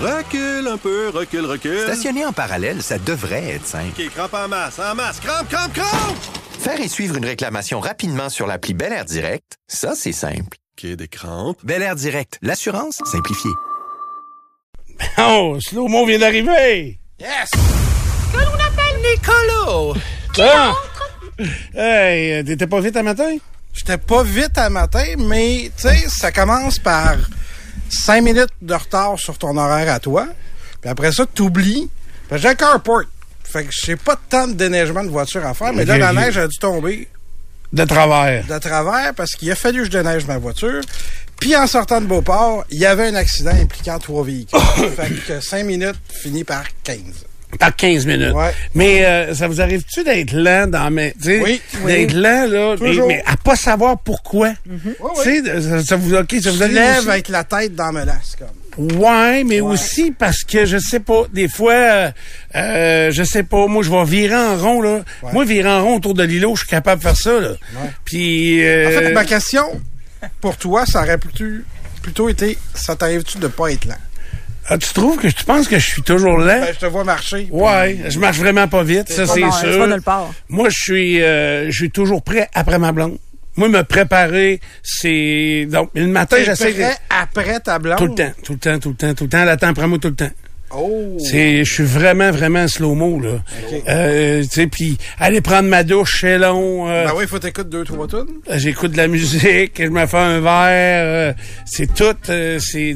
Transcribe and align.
Recule 0.00 0.68
un 0.68 0.76
peu, 0.76 1.08
recule, 1.08 1.44
recule. 1.44 1.80
Stationner 1.80 2.24
en 2.24 2.32
parallèle, 2.32 2.82
ça 2.82 2.98
devrait 2.98 3.54
être 3.54 3.66
simple. 3.66 4.00
OK, 4.00 4.08
crampe 4.14 4.34
en 4.34 4.46
masse, 4.46 4.78
en 4.78 4.94
masse, 4.94 5.18
crampe, 5.18 5.48
crampe, 5.48 5.72
crampe! 5.72 6.16
Faire 6.60 6.80
et 6.80 6.86
suivre 6.86 7.16
une 7.16 7.24
réclamation 7.24 7.80
rapidement 7.80 8.28
sur 8.28 8.46
l'appli 8.46 8.74
Bel 8.74 8.92
Air 8.92 9.04
Direct, 9.04 9.56
ça, 9.66 9.94
c'est 9.96 10.12
simple. 10.12 10.56
OK, 10.78 10.86
des 10.86 11.08
crampes. 11.08 11.58
Bel 11.64 11.82
Air 11.82 11.96
Direct, 11.96 12.38
l'assurance 12.42 13.00
simplifiée. 13.10 13.50
Oh, 15.18 15.56
Slow-Mo 15.60 16.06
vient 16.06 16.18
d'arriver! 16.20 17.00
Yes! 17.18 17.50
Que 17.50 18.36
l'on 18.38 18.54
appelle 18.54 19.00
Nicolo! 19.02 19.94
Ah! 20.38 20.74
Hey, 21.74 22.34
euh, 22.34 22.42
t'étais 22.44 22.66
pas 22.68 22.80
vite 22.80 22.96
à 22.96 23.02
matin? 23.02 23.36
J'étais 23.72 23.98
pas 23.98 24.22
vite 24.22 24.58
à 24.58 24.70
matin, 24.70 25.06
mais 25.18 25.72
tu 25.76 25.88
sais, 25.88 26.08
ça 26.08 26.30
commence 26.30 26.78
par 26.78 27.16
cinq 27.90 28.22
minutes 28.22 28.50
de 28.62 28.74
retard 28.74 29.18
sur 29.18 29.38
ton 29.38 29.56
horaire 29.56 29.92
à 29.92 30.00
toi. 30.00 30.26
Puis 30.80 30.90
après 30.90 31.12
ça, 31.12 31.26
t'oublies. 31.26 31.88
J'ai 32.32 32.48
un 32.48 32.54
carport. 32.54 33.02
Fait 33.44 33.64
que 33.64 33.70
j'ai 33.72 33.96
pas 33.96 34.16
tant 34.28 34.46
de 34.46 34.52
déneigement 34.52 35.02
de 35.02 35.08
voiture 35.08 35.44
à 35.46 35.54
faire, 35.54 35.72
mais 35.72 35.84
là, 35.86 35.96
la 35.96 36.12
neige 36.12 36.36
a 36.36 36.46
dû 36.46 36.58
tomber 36.58 37.08
De 37.72 37.84
travers. 37.84 38.44
de 38.46 38.58
travers 38.58 39.14
parce 39.14 39.32
qu'il 39.32 39.50
a 39.50 39.54
fallu 39.54 39.80
que 39.80 39.84
je 39.86 39.90
déneige 39.90 40.26
ma 40.26 40.36
voiture. 40.38 40.82
Puis 41.40 41.56
en 41.56 41.66
sortant 41.66 42.00
de 42.00 42.06
Beauport, 42.06 42.64
il 42.70 42.78
y 42.80 42.84
avait 42.86 43.06
un 43.06 43.14
accident 43.14 43.52
impliquant 43.52 43.98
trois 43.98 44.24
véhicules. 44.24 44.58
fait 44.96 45.14
que 45.26 45.40
cinq 45.40 45.64
minutes 45.64 45.96
finit 46.10 46.44
par 46.44 46.64
15. 46.84 46.98
Par 47.58 47.74
15 47.74 48.04
minutes. 48.06 48.34
Ouais. 48.34 48.52
Mais 48.74 49.04
euh, 49.06 49.34
ça 49.34 49.48
vous 49.48 49.60
arrive-tu 49.60 50.04
d'être 50.04 50.32
lent 50.32 50.66
dans 50.66 50.90
mes... 50.90 51.14
Oui. 51.24 51.60
D'être 51.86 52.12
lent, 52.12 52.46
là, 52.46 52.76
mais, 52.80 52.92
mais 53.06 53.22
à 53.26 53.36
pas 53.36 53.56
savoir 53.56 53.98
pourquoi? 54.00 54.52
Sais, 55.24 55.40
de- 55.42 55.60
ça, 55.60 55.82
ça 55.84 55.96
vous... 55.96 56.14
OK, 56.14 56.34
ça 56.42 56.50
vous 56.50 56.58
Tu 56.58 56.62
arrive 56.64 56.74
lèves 56.74 56.98
aussi? 56.98 57.10
avec 57.10 57.28
la 57.28 57.44
tête 57.44 57.74
dans 57.74 57.86
la 57.86 57.92
melasse, 58.00 58.36
comme. 58.38 58.48
Ouais, 59.00 59.42
mais 59.44 59.60
aussi 59.60 60.12
parce 60.12 60.44
que 60.44 60.64
je 60.64 60.78
sais 60.78 61.00
pas, 61.00 61.22
des 61.32 61.48
fois, 61.48 61.72
euh, 61.72 62.10
euh, 62.54 63.10
je 63.10 63.24
sais 63.24 63.42
pas, 63.42 63.66
moi 63.66 63.82
je 63.82 63.90
vais 63.90 64.04
virer 64.04 64.36
en 64.36 64.56
rond 64.56 64.80
là. 64.80 65.00
Ouais. 65.24 65.32
Moi 65.32 65.44
virer 65.44 65.68
en 65.68 65.82
rond 65.82 65.96
autour 65.96 66.14
de 66.14 66.22
l'îlot, 66.22 66.54
je 66.54 66.60
suis 66.60 66.68
capable 66.68 67.02
de 67.02 67.08
faire 67.08 67.16
ça 67.16 67.40
là. 67.40 67.54
Puis 68.04 68.58
En 68.60 68.90
fait, 68.90 69.06
euh, 69.10 69.12
ma 69.14 69.24
question 69.24 69.64
pour 70.40 70.56
toi, 70.58 70.86
ça 70.86 71.02
aurait 71.02 71.18
plutôt, 71.18 71.44
plutôt 72.02 72.28
été 72.28 72.56
ça 72.72 72.94
t'arrive-tu 72.94 73.38
de 73.38 73.48
pas 73.48 73.72
être 73.72 73.86
lent? 73.86 73.96
Ah, 74.68 74.78
tu 74.78 74.92
trouves 74.92 75.16
que 75.16 75.28
tu 75.28 75.44
penses 75.44 75.66
que 75.68 75.78
je 75.78 75.86
suis 75.86 76.02
toujours 76.02 76.38
lent 76.38 76.60
Ben, 76.60 76.72
je 76.74 76.78
te 76.78 76.86
vois 76.86 77.04
marcher. 77.04 77.44
puis- 77.44 77.52
Ouais, 77.52 77.98
je 78.08 78.18
marche 78.18 78.36
vraiment 78.38 78.68
pas 78.68 78.82
vite, 78.82 79.08
ça 79.10 79.26
c'est 79.26 79.40
sûr. 79.50 79.96
part. 80.04 80.30
Moi, 80.48 80.68
je 80.68 80.76
suis, 80.78 81.22
euh, 81.22 81.70
je 81.70 81.76
suis 81.76 81.90
toujours 81.90 82.22
prêt 82.22 82.48
après 82.54 82.78
ma 82.78 82.92
blonde. 82.92 83.18
Moi, 83.56 83.68
me 83.68 83.82
préparer, 83.82 84.60
c'est 84.82 85.66
donc 85.68 85.90
le 85.94 86.06
matin, 86.06 86.36
j'essaie 86.44 86.72
de... 86.72 86.78
prêt 86.78 86.96
après 87.10 87.58
ta 87.60 87.78
blonde? 87.78 87.98
tout 87.98 88.06
le 88.06 88.14
temps, 88.14 88.32
tout 88.44 88.52
le 88.52 88.58
temps, 88.58 88.78
tout 88.78 88.88
le 88.90 88.94
temps, 88.94 89.14
tout 89.14 89.24
le 89.24 89.30
temps. 89.30 89.42
Elle 89.42 89.48
attend 89.48 89.68
après 89.68 89.88
moi 89.88 89.98
tout 89.98 90.08
le 90.08 90.14
temps. 90.14 90.30
Oh! 90.70 91.16
C'est, 91.18 91.64
je 91.64 91.72
suis 91.72 91.84
vraiment, 91.84 92.30
vraiment 92.30 92.68
slow-mo, 92.68 93.20
là. 93.20 93.30
Euh, 93.88 94.42
tu 94.42 94.48
sais, 94.50 94.66
puis 94.66 94.98
aller 95.18 95.40
prendre 95.40 95.68
ma 95.68 95.82
douche, 95.82 96.18
c'est 96.20 96.36
long. 96.38 96.88
euh, 96.90 97.06
Ben 97.06 97.12
oui, 97.16 97.24
il 97.24 97.28
faut 97.28 97.38
t'écouter 97.38 97.68
deux, 97.70 97.84
trois 97.84 98.06
tonnes. 98.06 98.28
J'écoute 98.54 98.92
de 98.92 98.96
la 98.98 99.08
musique, 99.08 99.72
je 99.82 99.88
me 99.88 100.06
fais 100.06 100.16
un 100.18 100.40
verre. 100.40 100.52
euh, 101.06 101.32
c'est 101.64 101.92
tout. 101.94 102.14
euh, 102.28 102.58
c'est, 102.60 102.94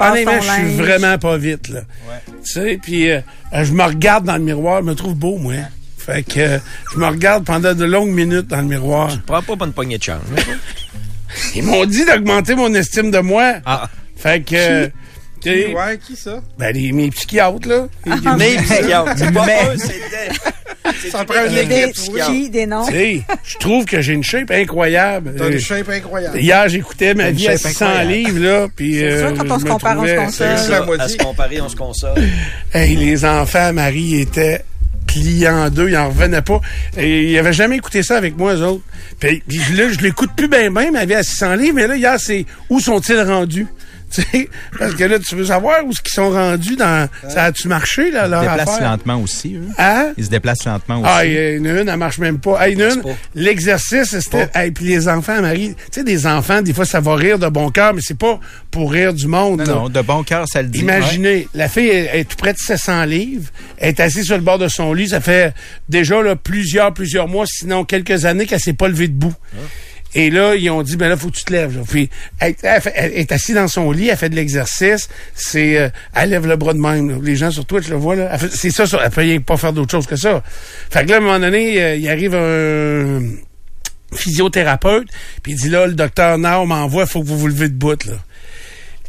honnêtement, 0.00 0.32
ton 0.38 0.40
je 0.42 0.50
suis 0.52 0.74
vraiment 0.76 1.16
pas 1.18 1.36
vite, 1.36 1.68
là. 1.68 1.82
Tu 2.44 2.52
sais, 2.52 2.78
puis 2.82 3.10
euh, 3.10 3.20
je 3.52 3.72
me 3.72 3.84
regarde 3.84 4.24
dans 4.24 4.36
le 4.36 4.42
miroir, 4.42 4.80
je 4.82 4.86
me 4.86 4.94
trouve 4.94 5.14
beau, 5.14 5.38
moi. 5.38 5.54
Fait 5.98 6.22
que 6.22 6.38
euh, 6.40 6.58
je 6.94 6.98
me 6.98 7.06
regarde 7.06 7.44
pendant 7.44 7.74
de 7.74 7.84
longues 7.84 8.10
minutes 8.10 8.46
dans 8.48 8.58
le 8.60 8.66
miroir. 8.66 9.10
Prends 9.26 9.42
pas 9.42 9.54
bonne 9.56 9.72
poignée 9.72 9.98
de 9.98 10.02
chance. 10.04 10.22
Ils 11.54 11.62
m'ont 11.64 11.84
dit 11.84 12.04
d'augmenter 12.04 12.54
mon 12.54 12.72
estime 12.74 13.10
de 13.10 13.18
moi. 13.18 13.54
Ah. 13.64 13.88
Fait 14.16 14.40
que... 14.42 14.90
euh, 15.50 15.66
sais, 15.68 15.74
Ouais, 15.74 15.98
qui 15.98 16.16
ça? 16.16 16.40
ben, 16.58 16.72
les, 16.74 16.92
mes 16.92 17.10
psychiatres, 17.10 17.68
là. 17.68 17.86
Mais 18.38 18.56
psychiatre. 18.56 19.12
C'est 19.16 19.32
pas 19.32 19.46
Mais- 19.46 19.62
eux, 19.74 19.78
c'était. 19.78 21.08
Ça 21.10 21.24
prend 21.24 21.44
une 21.46 21.66
Des, 21.68 21.82
équipe. 21.88 22.14
qui, 22.26 22.48
des 22.48 22.64
noms. 22.66 22.86
Tu 22.86 22.92
sais, 22.92 23.22
je 23.44 23.56
trouve 23.58 23.84
que 23.84 24.00
j'ai 24.00 24.12
une 24.12 24.22
shape 24.22 24.50
incroyable. 24.52 25.34
T'as 25.36 25.44
Euh, 25.44 25.50
une 25.52 25.58
shape 25.58 25.88
incroyable. 25.88 26.38
Hier, 26.38 26.68
j'écoutais 26.68 27.12
ma 27.14 27.30
vie 27.32 27.48
à 27.48 27.52
shape 27.56 27.72
600 27.72 27.86
incroyable. 27.86 28.12
livres, 28.12 28.38
là, 28.40 28.66
puis... 28.74 28.94
C'est 28.94 29.04
euh, 29.04 29.28
sûr, 29.34 29.38
quand 29.38 29.54
on 29.54 29.58
se 29.58 29.64
compare, 29.64 29.98
on 29.98 30.06
se 30.06 30.14
console. 30.14 31.00
À 31.00 31.08
se 31.08 31.16
comparer, 31.16 31.60
on 31.60 31.68
se 31.68 31.76
console. 31.76 32.22
Hey, 32.72 32.94
les 32.96 33.24
enfants, 33.24 33.72
Marie, 33.72 34.20
étaient 34.20 34.62
pliés 35.08 35.48
en 35.48 35.70
deux, 35.70 35.88
ils 35.88 35.96
en 35.96 36.08
revenaient 36.08 36.42
pas. 36.42 36.60
Et 36.96 37.32
ils 37.32 37.38
avaient 37.38 37.52
jamais 37.52 37.76
écouté 37.76 38.02
ça 38.04 38.16
avec 38.16 38.36
moi, 38.36 38.54
eux 38.54 38.62
autres. 38.62 38.82
Puis, 39.18 39.42
puis 39.46 39.58
là, 39.74 39.88
je 39.90 39.98
l'écoute 40.00 40.30
plus 40.36 40.48
bien, 40.48 40.70
bien, 40.70 40.92
ma 40.92 41.04
vie 41.04 41.14
à 41.14 41.22
600 41.24 41.54
livres, 41.56 41.74
mais 41.74 41.86
là, 41.88 41.96
hier, 41.96 42.14
c'est 42.18 42.44
où 42.70 42.78
sont-ils 42.78 43.20
rendus? 43.20 43.66
Tu 44.12 44.22
sais, 44.22 44.48
parce 44.78 44.94
que 44.94 45.04
là, 45.04 45.18
tu 45.18 45.34
veux 45.34 45.46
savoir 45.46 45.84
où 45.84 45.90
est-ce 45.90 46.00
qu'ils 46.00 46.14
sont 46.14 46.30
rendus 46.30 46.76
dans... 46.76 47.08
Ça 47.28 47.44
a-tu 47.44 47.66
marché, 47.66 48.10
là, 48.12 48.26
Ils 48.26 48.30
leur 48.30 48.42
se 48.44 48.48
déplacent 48.48 48.68
affaire? 48.76 48.90
lentement 48.90 49.20
aussi, 49.20 49.56
eux. 49.56 49.66
Hein? 49.78 50.12
Ils 50.16 50.24
se 50.24 50.30
déplacent 50.30 50.64
lentement 50.64 51.00
aussi. 51.00 51.10
Ah, 51.12 51.26
il 51.26 51.32
y 51.32 51.36
a 51.38 51.50
une, 51.50 51.66
une, 51.66 51.88
elle 51.88 51.96
marche 51.96 52.18
même 52.18 52.38
pas. 52.38 52.64
Hey, 52.66 52.74
une, 52.74 53.02
l'exercice, 53.34 54.18
c'était, 54.18 54.48
hey, 54.54 54.70
puis 54.70 54.86
les 54.86 55.08
enfants, 55.08 55.40
Marie, 55.42 55.74
tu 55.74 55.82
sais, 55.90 56.04
des 56.04 56.26
enfants, 56.26 56.62
des 56.62 56.72
fois, 56.72 56.84
ça 56.86 57.00
va 57.00 57.14
rire 57.16 57.38
de 57.38 57.48
bon 57.48 57.70
cœur, 57.70 57.94
mais 57.94 58.00
c'est 58.02 58.18
pas 58.18 58.38
pour 58.70 58.92
rire 58.92 59.12
du 59.12 59.26
monde. 59.26 59.62
non, 59.66 59.74
non, 59.82 59.88
de 59.88 60.00
bon 60.00 60.22
cœur, 60.22 60.46
ça 60.48 60.62
le 60.62 60.68
dit. 60.68 60.78
Imaginez, 60.80 61.48
la 61.54 61.68
fille 61.68 61.88
est, 61.88 62.20
est 62.20 62.24
tout 62.24 62.36
près 62.36 62.52
de 62.52 62.58
700 62.58 63.04
livres, 63.06 63.50
elle 63.78 63.88
est 63.90 64.00
assise 64.00 64.24
sur 64.26 64.36
le 64.36 64.42
bord 64.42 64.58
de 64.58 64.68
son 64.68 64.92
lit, 64.94 65.08
ça 65.08 65.20
fait 65.20 65.52
déjà 65.88 66.22
là, 66.22 66.36
plusieurs, 66.36 66.94
plusieurs 66.94 67.28
mois, 67.28 67.44
sinon 67.46 67.84
quelques 67.84 68.24
années 68.24 68.46
qu'elle 68.46 68.60
s'est 68.60 68.72
pas 68.72 68.88
levée 68.88 69.08
debout. 69.08 69.34
Et 70.14 70.30
là, 70.30 70.54
ils 70.54 70.70
ont 70.70 70.82
dit, 70.82 70.96
ben 70.96 71.08
là, 71.08 71.16
faut 71.16 71.28
que 71.30 71.36
tu 71.36 71.44
te 71.44 71.52
lèves. 71.52 71.76
là. 71.76 71.82
Puis, 71.86 72.08
elle, 72.40 72.54
elle 72.62 72.80
fait- 72.80 72.92
elle 72.96 73.12
est 73.12 73.32
assise 73.32 73.54
dans 73.54 73.68
son 73.68 73.90
lit, 73.92 74.08
elle 74.08 74.16
fait 74.16 74.30
de 74.30 74.34
l'exercice, 74.36 75.08
c'est, 75.34 75.76
euh, 75.78 75.88
elle 76.14 76.30
lève 76.30 76.46
le 76.46 76.56
bras 76.56 76.72
de 76.72 76.78
même. 76.78 77.10
là. 77.10 77.16
Les 77.22 77.36
gens 77.36 77.50
sur 77.50 77.66
Twitch 77.66 77.88
le 77.88 77.96
voient, 77.96 78.16
là. 78.16 78.38
C'est 78.50 78.70
ça, 78.70 78.86
ça, 78.86 79.00
elle 79.04 79.10
peut 79.10 79.20
rien 79.20 79.40
pas 79.40 79.56
faire 79.58 79.72
d'autre 79.72 79.90
chose 79.90 80.06
que 80.06 80.16
ça. 80.16 80.42
Fait 80.90 81.04
que 81.04 81.10
là, 81.10 81.16
à 81.16 81.18
un 81.18 81.22
moment 81.22 81.40
donné, 81.40 81.82
euh, 81.82 81.96
il 81.96 82.08
arrive 82.08 82.34
un 82.34 83.20
physiothérapeute, 84.14 85.08
puis 85.42 85.52
il 85.52 85.58
dit, 85.58 85.68
là, 85.68 85.86
le 85.86 85.94
docteur 85.94 86.38
Nao 86.38 86.64
m'envoie, 86.64 87.06
faut 87.06 87.20
que 87.22 87.26
vous 87.26 87.38
vous 87.38 87.48
levez 87.48 87.68
debout, 87.68 87.90
là. 88.06 88.14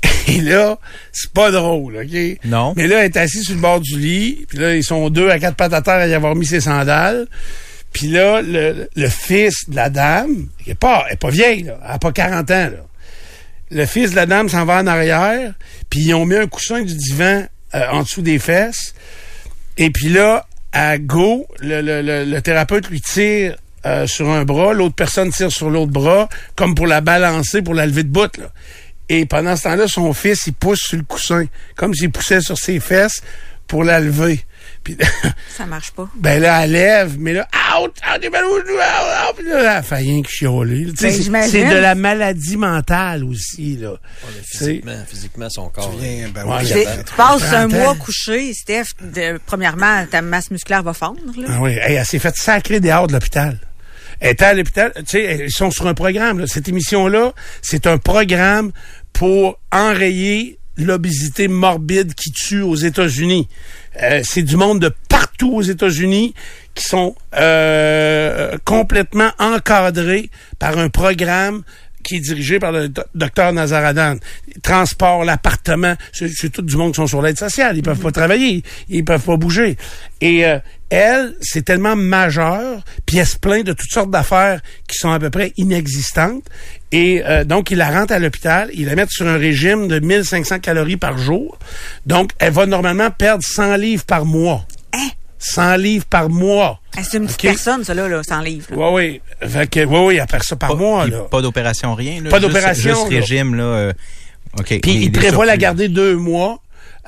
Et 0.27 0.41
là, 0.41 0.77
c'est 1.13 1.31
pas 1.31 1.51
drôle, 1.51 1.95
OK? 1.97 2.39
Non. 2.45 2.73
Mais 2.75 2.87
là, 2.87 2.99
elle 2.99 3.05
est 3.05 3.17
assise 3.17 3.43
sur 3.45 3.55
le 3.55 3.61
bord 3.61 3.79
du 3.79 3.97
lit. 3.97 4.45
Puis 4.49 4.57
là, 4.57 4.75
ils 4.75 4.83
sont 4.83 5.09
deux 5.09 5.29
à 5.29 5.39
quatre 5.39 5.55
pattes 5.55 5.73
à 5.73 5.81
terre 5.81 5.95
à 5.95 6.07
y 6.07 6.13
avoir 6.13 6.35
mis 6.35 6.45
ses 6.45 6.59
sandales. 6.59 7.27
Puis 7.97 8.09
là, 8.09 8.43
le, 8.43 9.09
fils 9.09 9.67
de 9.67 9.75
la 9.75 9.89
dame, 9.89 10.49
qui 10.63 10.69
est 10.69 10.75
pas, 10.75 11.05
elle 11.07 11.13
est 11.13 11.19
pas 11.19 11.31
vieille. 11.31 11.61
Elle 11.83 11.91
a 11.91 11.97
pas 11.97 12.11
40 12.11 12.51
ans. 12.51 12.69
Le 13.71 13.85
fils 13.87 14.11
de 14.11 14.15
la 14.15 14.27
dame 14.27 14.49
s'en 14.49 14.65
va 14.65 14.81
en 14.81 14.85
arrière. 14.85 15.53
Puis 15.89 16.01
ils 16.01 16.13
ont 16.13 16.27
mis 16.27 16.35
un 16.35 16.45
coussin 16.45 16.83
du 16.83 16.93
divan 16.93 17.47
euh, 17.73 17.89
en 17.89 18.03
dessous 18.03 18.21
des 18.21 18.37
fesses. 18.37 18.93
Et 19.79 19.89
puis 19.89 20.09
là, 20.09 20.45
à 20.73 20.99
go, 20.99 21.47
le, 21.59 22.39
thérapeute 22.41 22.87
lui 22.87 23.01
tire 23.01 23.55
euh, 23.87 24.05
sur 24.05 24.29
un 24.29 24.45
bras, 24.45 24.75
l'autre 24.75 24.93
personne 24.93 25.31
tire 25.31 25.51
sur 25.51 25.71
l'autre 25.71 25.91
bras, 25.91 26.29
comme 26.55 26.75
pour 26.75 26.85
la 26.85 27.01
balancer, 27.01 27.63
pour 27.63 27.73
la 27.73 27.87
lever 27.87 28.03
de 28.03 28.09
bout. 28.09 28.39
Et 29.09 29.25
pendant 29.25 29.55
ce 29.55 29.63
temps-là, 29.63 29.87
son 29.87 30.13
fils, 30.13 30.47
il 30.47 30.53
pousse 30.53 30.79
sur 30.81 30.97
le 30.97 31.03
coussin, 31.03 31.45
comme 31.75 31.93
s'il 31.93 32.11
poussait 32.11 32.41
sur 32.41 32.57
ses 32.57 32.79
fesses 32.79 33.21
pour 33.67 33.83
la 33.83 33.99
lever. 33.99 34.43
Puis, 34.83 34.97
Ça 35.57 35.65
marche 35.65 35.91
pas. 35.91 36.09
ben 36.15 36.41
là, 36.41 36.63
elle 36.63 36.71
lève, 36.71 37.15
mais 37.19 37.33
là, 37.33 37.47
out, 37.81 37.91
out, 38.09 38.25
out, 38.25 38.33
out. 38.33 39.35
Puis 39.37 39.45
là, 39.47 39.59
elle 39.59 39.65
a 39.67 39.81
fait 39.81 39.95
rien 39.95 40.21
que 40.21 40.29
chialer. 40.29 40.85
Tu 40.97 41.03
Ben, 41.29 41.43
c'est- 41.49 41.65
de 41.69 41.75
la 41.75 41.95
maladie 41.95 42.55
mentale 42.57 43.23
aussi, 43.25 43.77
là. 43.77 43.95
Physiquement, 44.45 45.03
physiquement, 45.07 45.49
son 45.49 45.69
corps. 45.69 45.93
Viens, 45.99 46.29
ben 46.33 46.45
Ouais, 46.45 46.63
Tu 46.63 47.13
passes 47.15 47.43
un 47.53 47.67
30 47.67 47.71
mois 47.73 47.95
couché, 47.95 48.53
Steph. 48.53 48.85
de- 49.01 49.39
premièrement, 49.45 50.05
ta 50.09 50.21
masse 50.21 50.51
musculaire 50.51 50.83
va 50.83 50.93
fondre. 50.93 51.19
Là. 51.37 51.47
Ah 51.49 51.57
oui, 51.61 51.71
Hey, 51.81 51.95
elle 51.95 52.05
s'est 52.05 52.19
fait 52.19 52.35
sacrer 52.37 52.79
dehors 52.79 53.07
de 53.07 53.13
l'hôpital. 53.13 53.59
Elle 54.19 54.31
était 54.31 54.45
à 54.45 54.53
l'hôpital, 54.53 54.91
tu 54.95 55.03
sais, 55.05 55.45
ils 55.45 55.51
sont 55.51 55.71
sur 55.71 55.87
un 55.87 55.93
programme. 55.93 56.39
là. 56.39 56.47
Cette 56.47 56.67
émission-là, 56.67 57.33
c'est 57.61 57.87
un 57.87 57.97
programme 57.97 58.71
pour 59.13 59.59
enrayer 59.71 60.57
l'obésité 60.77 61.47
morbide 61.47 62.13
qui 62.13 62.31
tue 62.31 62.61
aux 62.61 62.75
États-Unis. 62.75 63.47
Euh, 64.01 64.21
c'est 64.23 64.43
du 64.43 64.57
monde 64.57 64.79
de 64.79 64.91
partout 65.09 65.53
aux 65.55 65.61
États-Unis 65.61 66.33
qui 66.75 66.83
sont 66.83 67.15
euh, 67.35 68.57
complètement 68.63 69.31
encadrés 69.39 70.29
par 70.59 70.77
un 70.77 70.89
programme 70.89 71.63
qui 72.07 72.15
est 72.15 72.19
dirigé 72.21 72.57
par 72.59 72.71
le 72.71 72.89
do- 72.89 73.01
docteur 73.13 73.51
Nazaradan. 73.53 74.15
Transport, 74.63 75.23
l'appartement, 75.25 75.95
c'est 76.13 76.49
tout 76.51 76.61
du 76.61 76.75
monde 76.77 76.91
qui 76.93 76.95
sont 76.97 77.07
sur 77.07 77.21
l'aide 77.21 77.37
sociale. 77.37 77.77
Ils 77.77 77.83
peuvent 77.83 77.99
pas 77.99 78.11
travailler, 78.11 78.63
ils 78.89 79.03
peuvent 79.03 79.21
pas 79.23 79.35
bouger. 79.37 79.77
Et 80.21 80.45
euh, 80.45 80.57
elle, 80.89 81.35
c'est 81.41 81.63
tellement 81.65 81.95
majeur, 81.97 82.81
puis 83.05 83.17
elle 83.17 83.27
se 83.27 83.37
plaint 83.37 83.65
de 83.65 83.73
toutes 83.73 83.91
sortes 83.91 84.09
d'affaires 84.09 84.61
qui 84.87 84.97
sont 84.97 85.11
à 85.11 85.19
peu 85.19 85.29
près 85.29 85.51
inexistantes. 85.57 86.43
Et 86.93 87.21
euh, 87.25 87.43
donc, 87.43 87.71
il 87.71 87.77
la 87.77 87.89
rentre 87.91 88.13
à 88.13 88.19
l'hôpital, 88.19 88.69
il 88.73 88.85
la 88.85 88.95
met 88.95 89.05
sur 89.09 89.27
un 89.27 89.37
régime 89.37 89.89
de 89.89 89.99
1500 89.99 90.59
calories 90.59 90.95
par 90.97 91.17
jour. 91.17 91.59
Donc, 92.05 92.31
elle 92.39 92.53
va 92.53 92.65
normalement 92.65 93.11
perdre 93.11 93.43
100 93.43 93.75
livres 93.75 94.05
par 94.05 94.25
mois. 94.25 94.65
Hein? 94.93 95.09
100 95.39 95.75
livres 95.77 96.05
par 96.05 96.29
mois. 96.29 96.79
Ah, 96.97 97.01
C'est 97.03 97.17
une 97.17 97.25
petite 97.27 97.41
personne, 97.41 97.83
ça, 97.83 97.93
là, 97.93 98.07
là 98.07 98.21
sans 98.23 98.39
livre. 98.41 98.65
là. 98.71 98.77
Oui, 98.77 98.93
oui. 98.93 99.21
Fait 99.41 99.69
que, 99.69 99.79
oui, 99.85 99.99
oui, 99.99 100.17
elle 100.19 100.25
perd 100.27 100.43
ça 100.43 100.55
par 100.55 100.69
Pas, 100.69 100.75
mois, 100.75 101.07
là. 101.07 101.19
pas 101.29 101.41
d'opération, 101.41 101.93
rien. 101.93 102.21
là. 102.23 102.29
Pas 102.29 102.37
Juste- 102.39 102.47
d'opération, 102.49 102.89
Juste 102.95 103.11
là. 103.11 103.19
régime, 103.19 103.55
là. 103.55 103.63
euh, 103.63 103.93
OK. 104.59 104.79
Puis 104.81 104.91
il 105.03 105.11
prévoit 105.11 105.45
la 105.45 105.57
garder 105.57 105.87
deux 105.89 106.15
mois 106.15 106.59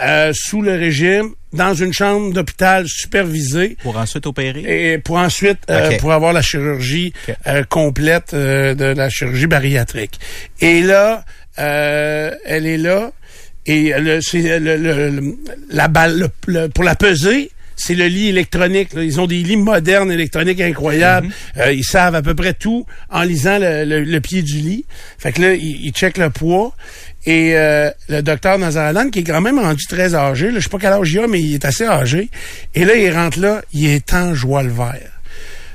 euh, 0.01 0.31
sous 0.33 0.61
le 0.61 0.73
régime, 0.73 1.29
dans 1.51 1.73
une 1.73 1.91
chambre 1.91 2.31
d'hôpital 2.31 2.87
supervisée. 2.87 3.75
Pour 3.81 3.97
ensuite 3.97 4.27
opérer? 4.27 4.93
Et 4.93 4.97
pour 4.99 5.17
ensuite, 5.17 5.57
euh, 5.69 5.97
pour 5.97 6.13
avoir 6.13 6.31
la 6.31 6.41
chirurgie 6.43 7.11
euh, 7.47 7.63
complète 7.67 8.33
euh, 8.33 8.75
de 8.75 8.85
la 8.85 9.09
chirurgie 9.09 9.47
bariatrique. 9.47 10.19
Et 10.61 10.81
là, 10.81 11.25
euh, 11.57 12.31
elle 12.45 12.67
est 12.67 12.77
là. 12.77 13.11
Et 13.65 13.91
le, 13.97 14.21
c'est 14.21 14.59
le, 14.59 14.77
le- 14.77 15.09
le- 15.09 15.35
la 15.69 15.87
balle 15.87 16.17
le- 16.19 16.29
le- 16.47 16.69
pour 16.69 16.83
la 16.83 16.95
peser, 16.95 17.51
c'est 17.81 17.95
le 17.95 18.07
lit 18.07 18.27
électronique. 18.29 18.93
là. 18.93 19.03
Ils 19.03 19.19
ont 19.19 19.25
des 19.27 19.37
lits 19.37 19.57
modernes 19.57 20.11
électroniques 20.11 20.61
incroyables. 20.61 21.27
Mhm. 21.27 21.33
Euh, 21.61 21.71
ils 21.73 21.83
savent 21.83 22.15
à 22.15 22.21
peu 22.21 22.35
près 22.35 22.53
tout 22.53 22.85
en 23.09 23.23
lisant 23.23 23.57
le, 23.57 23.85
le- 23.85 24.03
le 24.03 24.21
pied 24.21 24.41
du 24.41 24.57
lit. 24.57 24.85
Fait 25.17 25.31
que 25.31 25.41
là, 25.41 25.53
ils, 25.53 25.85
ils 25.85 25.91
checkent 25.91 26.17
le 26.17 26.29
poids. 26.29 26.73
Et 27.25 27.55
euh, 27.57 27.89
le 28.07 28.21
docteur 28.21 28.57
Nazaralan, 28.57 29.09
qui 29.09 29.19
est 29.19 29.23
quand 29.23 29.41
même 29.41 29.59
rendu 29.59 29.85
très 29.87 30.15
âgé, 30.15 30.51
là, 30.51 30.59
je 30.59 30.63
sais 30.63 30.69
pas 30.69 30.77
quel 30.79 30.93
âge 30.93 31.11
il 31.11 31.19
a, 31.19 31.27
mais 31.27 31.39
il 31.41 31.53
est 31.55 31.65
assez 31.65 31.85
âgé. 31.85 32.29
Et 32.75 32.85
là, 32.85 32.95
il 32.95 33.11
rentre 33.13 33.39
là, 33.39 33.61
il 33.73 33.87
est 33.87 34.13
en 34.13 34.33
joie 34.35 34.63
le 34.63 34.71
vert. 34.71 35.11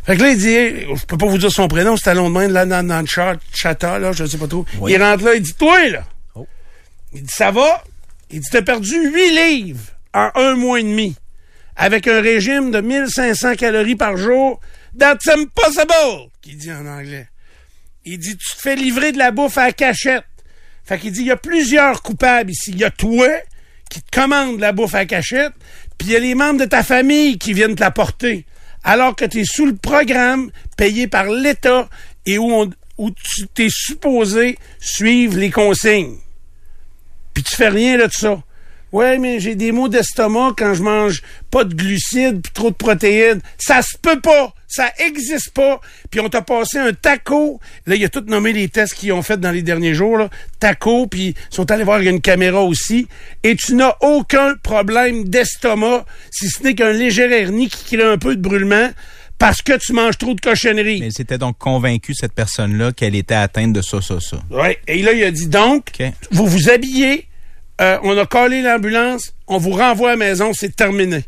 Fait 0.07 0.17
que 0.17 0.23
là, 0.23 0.31
il 0.31 0.39
dit, 0.39 0.49
hey, 0.51 0.87
je 0.95 1.05
peux 1.07 1.17
pas 1.17 1.27
vous 1.27 1.39
dire 1.39 1.51
son 1.51 1.67
prénom, 1.69 1.97
c'est 1.97 2.11
à 2.11 2.15
long 2.15 2.29
de 2.29 2.35
main, 2.35 2.49
là, 2.49 2.67
dans, 2.67 2.87
dans 2.87 3.01
le 3.01 3.07
chat, 3.07 3.37
chata, 3.55 3.99
là, 3.99 4.13
je 4.13 4.25
sais 4.27 4.37
pas 4.37 4.47
trop. 4.47 4.67
Oui. 4.81 4.93
Il 4.93 5.03
rentre 5.03 5.25
là, 5.25 5.35
il 5.35 5.41
dit, 5.43 5.55
toi, 5.55 5.89
là. 5.89 6.05
Oh. 6.35 6.47
Il 7.15 7.23
dit, 7.23 7.33
ça 7.33 7.51
va? 7.51 7.83
Il 8.31 8.41
dit, 8.41 8.49
t'as 8.51 8.63
perdu 8.63 8.95
8 9.13 9.31
livres 9.65 9.81
en 10.13 10.31
un 10.35 10.55
mois 10.57 10.81
et 10.81 10.83
demi. 10.83 11.15
Avec 11.77 12.07
un 12.07 12.21
régime 12.21 12.71
de 12.71 12.81
1500 12.81 13.57
calories 13.57 13.97
par 13.97 14.17
jour. 14.17 14.61
That's 14.99 15.29
impossible! 15.29 16.31
Qu'il 16.41 16.57
dit 16.57 16.73
en 16.73 16.87
anglais. 16.87 17.29
Il 18.05 18.19
dit, 18.19 18.37
tu 18.37 18.57
te 18.57 18.61
fais 18.61 18.77
livrer 18.77 19.13
de 19.13 19.19
la 19.19 19.31
bouffe 19.31 19.59
à 19.59 19.73
cachette. 19.73 20.25
Fait 20.85 20.99
qu'il 20.99 21.13
dit, 21.13 21.21
il 21.21 21.27
y 21.27 21.31
a 21.31 21.37
plusieurs 21.37 22.03
coupables 22.03 22.51
ici. 22.51 22.71
Il 22.73 22.79
y 22.79 22.85
a 22.85 22.91
toi, 22.91 23.29
qui 23.91 24.03
te 24.03 24.11
commande 24.11 24.61
la 24.61 24.73
bouffe 24.73 24.95
à 24.95 25.07
cachette, 25.07 25.53
puis 25.99 26.09
il 26.09 26.13
y 26.13 26.17
a 26.17 26.21
les 26.21 26.35
membres 26.35 26.61
de 26.61 26.65
ta 26.67 26.83
famille 26.83 27.39
qui 27.39 27.53
viennent 27.55 27.75
te 27.75 27.81
la 27.81 27.91
porter. 27.91 28.45
Alors 28.83 29.17
que 29.17 29.25
tu 29.25 29.41
es 29.41 29.45
sous 29.45 29.67
le 29.67 29.77
programme 29.77 30.51
payé 30.77 31.09
par 31.09 31.27
l'État 31.27 31.89
et 32.27 32.37
où, 32.37 32.53
on, 32.53 33.11
tu 33.11 33.47
t'es 33.49 33.69
supposé 33.71 34.59
suivre 34.79 35.39
les 35.39 35.51
consignes. 35.51 36.19
Puis 37.33 37.43
tu 37.43 37.55
fais 37.55 37.69
rien 37.69 37.97
là 37.97 38.07
de 38.09 38.13
ça. 38.13 38.43
Ouais, 38.95 39.19
mais 39.19 39.41
j'ai 39.41 39.57
des 39.57 39.73
maux 39.73 39.89
d'estomac 39.89 40.55
quand 40.57 40.73
je 40.73 40.85
mange 40.85 41.23
pas 41.51 41.65
de 41.65 41.75
glucides 41.75 42.41
puis 42.43 42.53
trop 42.53 42.71
de 42.71 42.77
protéines. 42.77 43.41
Ça 43.59 43.83
se 43.83 43.99
peut 44.01 44.21
pas. 44.21 44.55
Ça 44.69 44.89
existe 45.05 45.51
pas. 45.51 45.81
Puis 46.13 46.21
on 46.21 46.29
t'a 46.29 46.43
passé 46.43 46.79
un 46.79 46.93
taco. 46.93 47.59
Là, 47.87 47.97
il 47.97 48.05
a 48.05 48.09
tout 48.09 48.23
nommé 48.29 48.53
les 48.53 48.69
tests 48.69 48.95
qu'ils 48.95 49.13
ont 49.13 49.23
fait 49.23 49.41
dans 49.41 49.51
les 49.51 49.63
derniers 49.63 49.95
jours. 49.95 50.17
Là. 50.17 50.31
Taco, 50.61 51.09
puis 51.09 51.35
ils 51.51 51.55
sont 51.55 51.73
allés 51.73 51.83
voir 51.83 51.99
il 51.99 52.05
y 52.05 52.09
a 52.09 52.13
une 52.13 52.21
caméra 52.21 52.63
aussi. 52.63 53.09
Et 53.43 53.57
tu 53.57 53.75
n'as 53.75 53.97
aucun 54.01 54.55
problème 54.63 55.25
d'estomac, 55.25 56.05
si 56.31 56.49
ce 56.49 56.63
n'est 56.63 56.77
qu'un 56.77 56.93
léger 56.93 57.25
hernie 57.25 57.69
qui 57.69 57.97
crée 57.97 58.05
un 58.05 58.17
peu 58.17 58.37
de 58.37 58.41
brûlement 58.41 58.91
parce 59.39 59.61
que 59.61 59.77
tu 59.77 59.93
manges 59.93 60.19
trop 60.19 60.35
de 60.35 60.41
cochonneries. 60.41 61.01
Mais 61.01 61.11
c'était 61.11 61.39
donc 61.39 61.59
convaincu, 61.59 62.15
cette 62.15 62.33
personne-là, 62.33 62.93
qu'elle 62.93 63.17
était 63.17 63.35
atteinte 63.35 63.73
de 63.73 63.83
ça, 63.83 64.01
ça, 64.01 64.21
ça. 64.21 64.39
Ouais. 64.51 64.79
Et 64.87 65.03
là, 65.03 65.13
il 65.15 65.25
a 65.25 65.33
dit 65.33 65.49
donc, 65.49 65.91
vous 66.31 66.47
vous 66.47 66.71
habillez, 66.71 67.27
euh, 67.81 67.99
on 68.03 68.17
a 68.17 68.27
collé 68.27 68.63
l'ambulance, 68.63 69.35
on 69.47 69.59
vous 69.59 69.73
renvoie 69.73 70.11
à 70.11 70.13
la 70.13 70.17
maison, 70.19 70.53
c'est 70.55 70.75
terminé. 70.75 71.25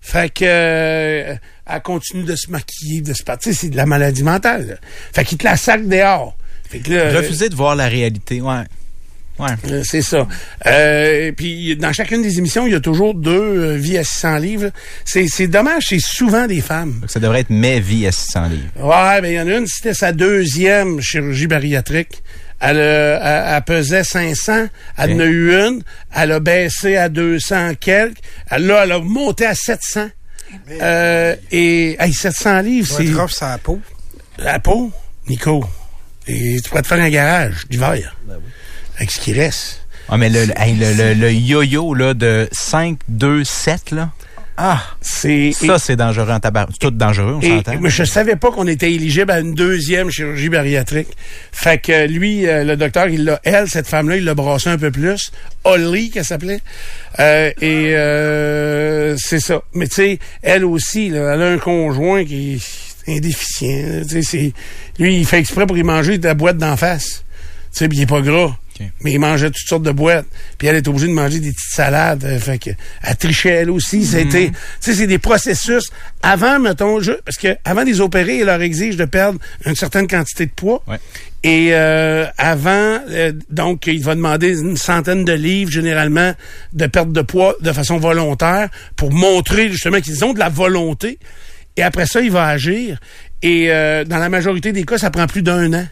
Fait 0.00 0.32
que 0.32 0.44
euh, 0.44 1.34
elle 1.66 1.82
continue 1.82 2.24
de 2.24 2.36
se 2.36 2.50
maquiller, 2.50 3.00
de 3.00 3.12
se 3.12 3.22
partir, 3.22 3.52
c'est 3.54 3.68
de 3.70 3.76
la 3.76 3.86
maladie 3.86 4.22
mentale. 4.22 4.66
là. 4.68 4.74
Fait 5.12 5.24
qu'il 5.24 5.38
te 5.38 5.44
la 5.44 5.56
sac 5.56 5.86
dehors. 5.86 6.36
Fait 6.68 6.78
que 6.80 6.92
là, 6.92 7.12
Refuser 7.16 7.48
de 7.48 7.54
voir 7.54 7.74
la 7.74 7.88
réalité, 7.88 8.40
ouais. 8.40 8.64
Ouais. 9.38 9.50
euh, 9.70 9.82
c'est 9.84 10.02
ça. 10.02 10.26
Euh, 10.66 11.32
puis 11.32 11.76
dans 11.76 11.92
chacune 11.92 12.22
des 12.22 12.38
émissions, 12.38 12.66
il 12.66 12.72
y 12.72 12.76
a 12.76 12.80
toujours 12.80 13.14
deux 13.14 13.30
euh, 13.40 13.76
vies 13.76 13.96
à 13.98 14.04
600 14.04 14.38
livres. 14.38 14.70
C'est, 15.04 15.46
dommage, 15.46 15.84
c'est 15.88 16.00
souvent 16.00 16.46
des 16.46 16.60
femmes. 16.60 16.98
Donc, 17.00 17.10
ça 17.10 17.20
devrait 17.20 17.40
être 17.40 17.50
mes 17.50 17.78
vies 17.78 18.06
à 18.06 18.12
600 18.12 18.48
livres. 18.48 18.70
Ouais, 18.76 19.20
ben 19.20 19.28
il 19.28 19.34
y 19.34 19.40
en 19.40 19.46
a 19.46 19.58
une, 19.58 19.66
c'était 19.66 19.94
sa 19.94 20.12
deuxième 20.12 21.00
chirurgie 21.00 21.46
bariatrique. 21.46 22.22
Elle, 22.60 22.76
euh, 22.78 23.18
elle, 23.22 23.54
elle 23.56 23.62
pesait 23.62 24.02
500, 24.04 24.66
elle 24.96 25.12
en 25.12 25.20
a 25.20 25.24
eu 25.26 25.52
une, 25.54 25.82
elle 26.14 26.32
a 26.32 26.40
baissé 26.40 26.96
à 26.96 27.08
200 27.08 27.74
quelques, 27.80 28.18
elle, 28.50 28.66
là, 28.66 28.82
elle 28.84 28.92
a 28.92 28.98
monté 28.98 29.46
à 29.46 29.54
700. 29.54 30.08
Euh, 30.80 31.36
et 31.52 31.96
hey, 32.00 32.12
700 32.12 32.60
livres, 32.62 32.88
C'est 32.96 33.06
c'est 33.06 33.12
rough 33.12 33.30
sa 33.30 33.58
peau. 33.58 33.80
la 34.38 34.58
peau, 34.58 34.90
Nico. 35.28 35.64
Et 36.26 36.58
tu 36.62 36.68
pourrais 36.68 36.82
te 36.82 36.88
faire 36.88 37.00
un 37.00 37.10
garage 37.10 37.66
d'hiver 37.68 38.16
avec 38.96 39.10
ce 39.10 39.20
qui 39.20 39.32
reste. 39.32 39.84
Ah, 40.08 40.16
mais 40.16 40.28
le, 40.30 40.46
le- 40.46 40.54
hey, 40.58 40.74
le, 40.74 40.94
le, 40.94 41.14
le 41.14 41.32
yo-yo, 41.32 41.92
là, 41.94 42.14
de 42.14 42.48
5, 42.50 42.98
2, 43.08 43.44
7, 43.44 43.90
là. 43.92 44.10
Ah! 44.60 44.82
C'est 45.00 45.52
Ça, 45.52 45.78
c'est 45.78 45.94
dangereux 45.94 46.30
en 46.30 46.40
tabac. 46.40 46.66
C'est 46.72 46.80
tout 46.80 46.90
dangereux, 46.90 47.34
on 47.34 47.40
s'entend. 47.40 47.78
mais 47.80 47.90
je 47.90 48.02
savais 48.02 48.34
pas 48.34 48.50
qu'on 48.50 48.66
était 48.66 48.92
éligible 48.92 49.30
à 49.30 49.38
une 49.38 49.54
deuxième 49.54 50.10
chirurgie 50.10 50.48
bariatrique. 50.48 51.06
Fait 51.52 51.78
que 51.78 52.08
lui, 52.08 52.44
euh, 52.48 52.64
le 52.64 52.76
docteur, 52.76 53.06
il 53.08 53.24
l'a, 53.24 53.40
elle, 53.44 53.68
cette 53.68 53.86
femme-là, 53.86 54.16
il 54.16 54.24
l'a 54.24 54.34
brassé 54.34 54.68
un 54.68 54.76
peu 54.76 54.90
plus. 54.90 55.30
Holly, 55.62 56.10
qu'elle 56.10 56.24
s'appelait. 56.24 56.60
Euh, 57.20 57.52
et 57.60 57.94
euh, 57.94 59.16
c'est 59.16 59.38
ça. 59.40 59.62
Mais 59.74 59.86
tu 59.86 59.94
sais, 59.94 60.18
elle 60.42 60.64
aussi, 60.64 61.10
là, 61.10 61.34
elle 61.34 61.42
a 61.42 61.48
un 61.50 61.58
conjoint 61.58 62.24
qui 62.24 62.60
est 63.06 63.16
indéficient. 63.16 64.02
Tu 64.02 64.08
sais, 64.08 64.22
c'est 64.22 64.52
lui, 64.98 65.20
il 65.20 65.24
fait 65.24 65.38
exprès 65.38 65.66
pour 65.66 65.78
y 65.78 65.84
manger 65.84 66.18
de 66.18 66.26
la 66.26 66.34
boîte 66.34 66.58
d'en 66.58 66.76
face. 66.76 67.22
Tu 67.72 67.78
sais, 67.78 67.88
il 67.92 68.02
est 68.02 68.06
pas 68.06 68.22
gras. 68.22 68.56
Mais 69.02 69.12
il 69.12 69.18
mangeait 69.18 69.50
toutes 69.50 69.66
sortes 69.66 69.82
de 69.82 69.90
boîtes. 69.90 70.26
Puis 70.58 70.68
elle 70.68 70.76
est 70.76 70.86
obligée 70.88 71.08
de 71.08 71.12
manger 71.12 71.40
des 71.40 71.52
petites 71.52 71.74
salades. 71.74 72.24
Euh, 72.24 72.38
fait 72.38 72.58
que 72.58 72.70
elle 73.02 73.16
trichait 73.16 73.50
elle 73.50 73.70
aussi. 73.70 74.04
C'était, 74.04 74.48
tu 74.48 74.54
sais, 74.80 74.94
c'est 74.94 75.06
des 75.06 75.18
processus. 75.18 75.90
Avant, 76.22 76.58
mettons, 76.58 77.00
je, 77.00 77.12
parce 77.12 77.36
que 77.36 77.56
avant 77.64 77.82
de 77.82 77.86
les 77.86 78.00
opérer, 78.00 78.38
il 78.38 78.44
leur 78.44 78.60
exige 78.60 78.96
de 78.96 79.04
perdre 79.04 79.38
une 79.64 79.74
certaine 79.74 80.06
quantité 80.06 80.46
de 80.46 80.50
poids. 80.50 80.82
Ouais. 80.86 80.98
Et 81.44 81.68
euh, 81.72 82.26
avant, 82.36 82.98
euh, 83.10 83.32
donc, 83.48 83.86
il 83.86 84.02
va 84.02 84.14
demander 84.14 84.58
une 84.58 84.76
centaine 84.76 85.24
de 85.24 85.32
livres, 85.32 85.70
généralement, 85.70 86.34
de 86.72 86.86
perte 86.86 87.12
de 87.12 87.22
poids 87.22 87.54
de 87.60 87.72
façon 87.72 87.98
volontaire 87.98 88.68
pour 88.96 89.12
montrer 89.12 89.70
justement 89.70 90.00
qu'ils 90.00 90.24
ont 90.24 90.32
de 90.32 90.40
la 90.40 90.48
volonté. 90.48 91.18
Et 91.76 91.82
après 91.82 92.06
ça, 92.06 92.20
il 92.20 92.32
va 92.32 92.46
agir. 92.46 92.98
Et 93.42 93.70
euh, 93.70 94.04
dans 94.04 94.18
la 94.18 94.28
majorité 94.28 94.72
des 94.72 94.84
cas, 94.84 94.98
ça 94.98 95.10
prend 95.10 95.26
plus 95.28 95.42
d'un 95.42 95.72
an. 95.74 95.86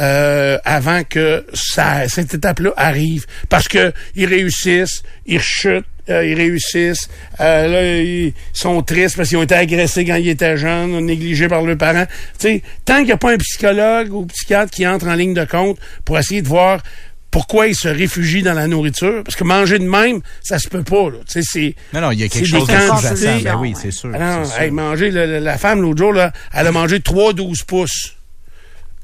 Euh, 0.00 0.58
avant 0.64 1.02
que 1.04 1.46
ça, 1.54 2.08
cette 2.08 2.34
étape-là 2.34 2.72
arrive. 2.76 3.26
Parce 3.48 3.68
que 3.68 3.92
ils 4.16 4.26
réussissent, 4.26 5.02
ils 5.26 5.40
chutent, 5.40 5.84
euh, 6.10 6.26
ils 6.26 6.34
réussissent. 6.34 7.08
Euh, 7.40 7.66
là, 7.68 7.96
ils 8.02 8.32
sont 8.52 8.82
tristes 8.82 9.16
parce 9.16 9.28
qu'ils 9.28 9.38
ont 9.38 9.42
été 9.44 9.54
agressés 9.54 10.04
quand 10.04 10.16
ils 10.16 10.28
étaient 10.28 10.56
jeunes, 10.56 10.98
négligés 11.06 11.48
par 11.48 11.62
leurs 11.62 11.78
parents. 11.78 12.06
Tu 12.38 12.48
sais, 12.48 12.62
tant 12.84 12.96
qu'il 12.98 13.06
n'y 13.06 13.12
a 13.12 13.16
pas 13.16 13.32
un 13.32 13.38
psychologue 13.38 14.12
ou 14.12 14.26
psychiatre 14.26 14.70
qui 14.72 14.86
entre 14.86 15.06
en 15.08 15.14
ligne 15.14 15.34
de 15.34 15.44
compte 15.44 15.78
pour 16.04 16.18
essayer 16.18 16.42
de 16.42 16.48
voir 16.48 16.82
pourquoi 17.30 17.66
ils 17.66 17.74
se 17.74 17.88
réfugient 17.88 18.42
dans 18.42 18.52
la 18.54 18.68
nourriture, 18.68 19.24
parce 19.24 19.34
que 19.34 19.42
manger 19.42 19.80
de 19.80 19.88
même, 19.88 20.20
ça 20.40 20.60
se 20.60 20.68
peut 20.68 20.84
pas. 20.84 21.10
Là. 21.10 21.18
Tu 21.28 21.42
sais, 21.42 21.42
c'est 21.42 21.74
Non, 21.92 22.00
non, 22.00 22.10
il 22.12 22.20
y 22.20 22.22
a 22.22 22.28
quelque 22.28 22.46
chose 22.46 22.68
de 22.68 22.72
quantités. 22.88 23.42
Ben 23.42 23.56
oui, 23.58 23.74
c'est 23.80 23.90
sûr. 23.90 24.10
ah 24.14 24.18
non, 24.18 24.42
hey, 24.60 24.70
manger, 24.70 25.10
le- 25.10 25.40
la 25.40 25.58
femme, 25.58 25.82
l'autre 25.82 25.98
jour, 25.98 26.12
là, 26.12 26.32
elle 26.52 26.68
a 26.68 26.70
mangé 26.70 27.00
3 27.00 27.32
12 27.32 27.64
pouces. 27.64 28.13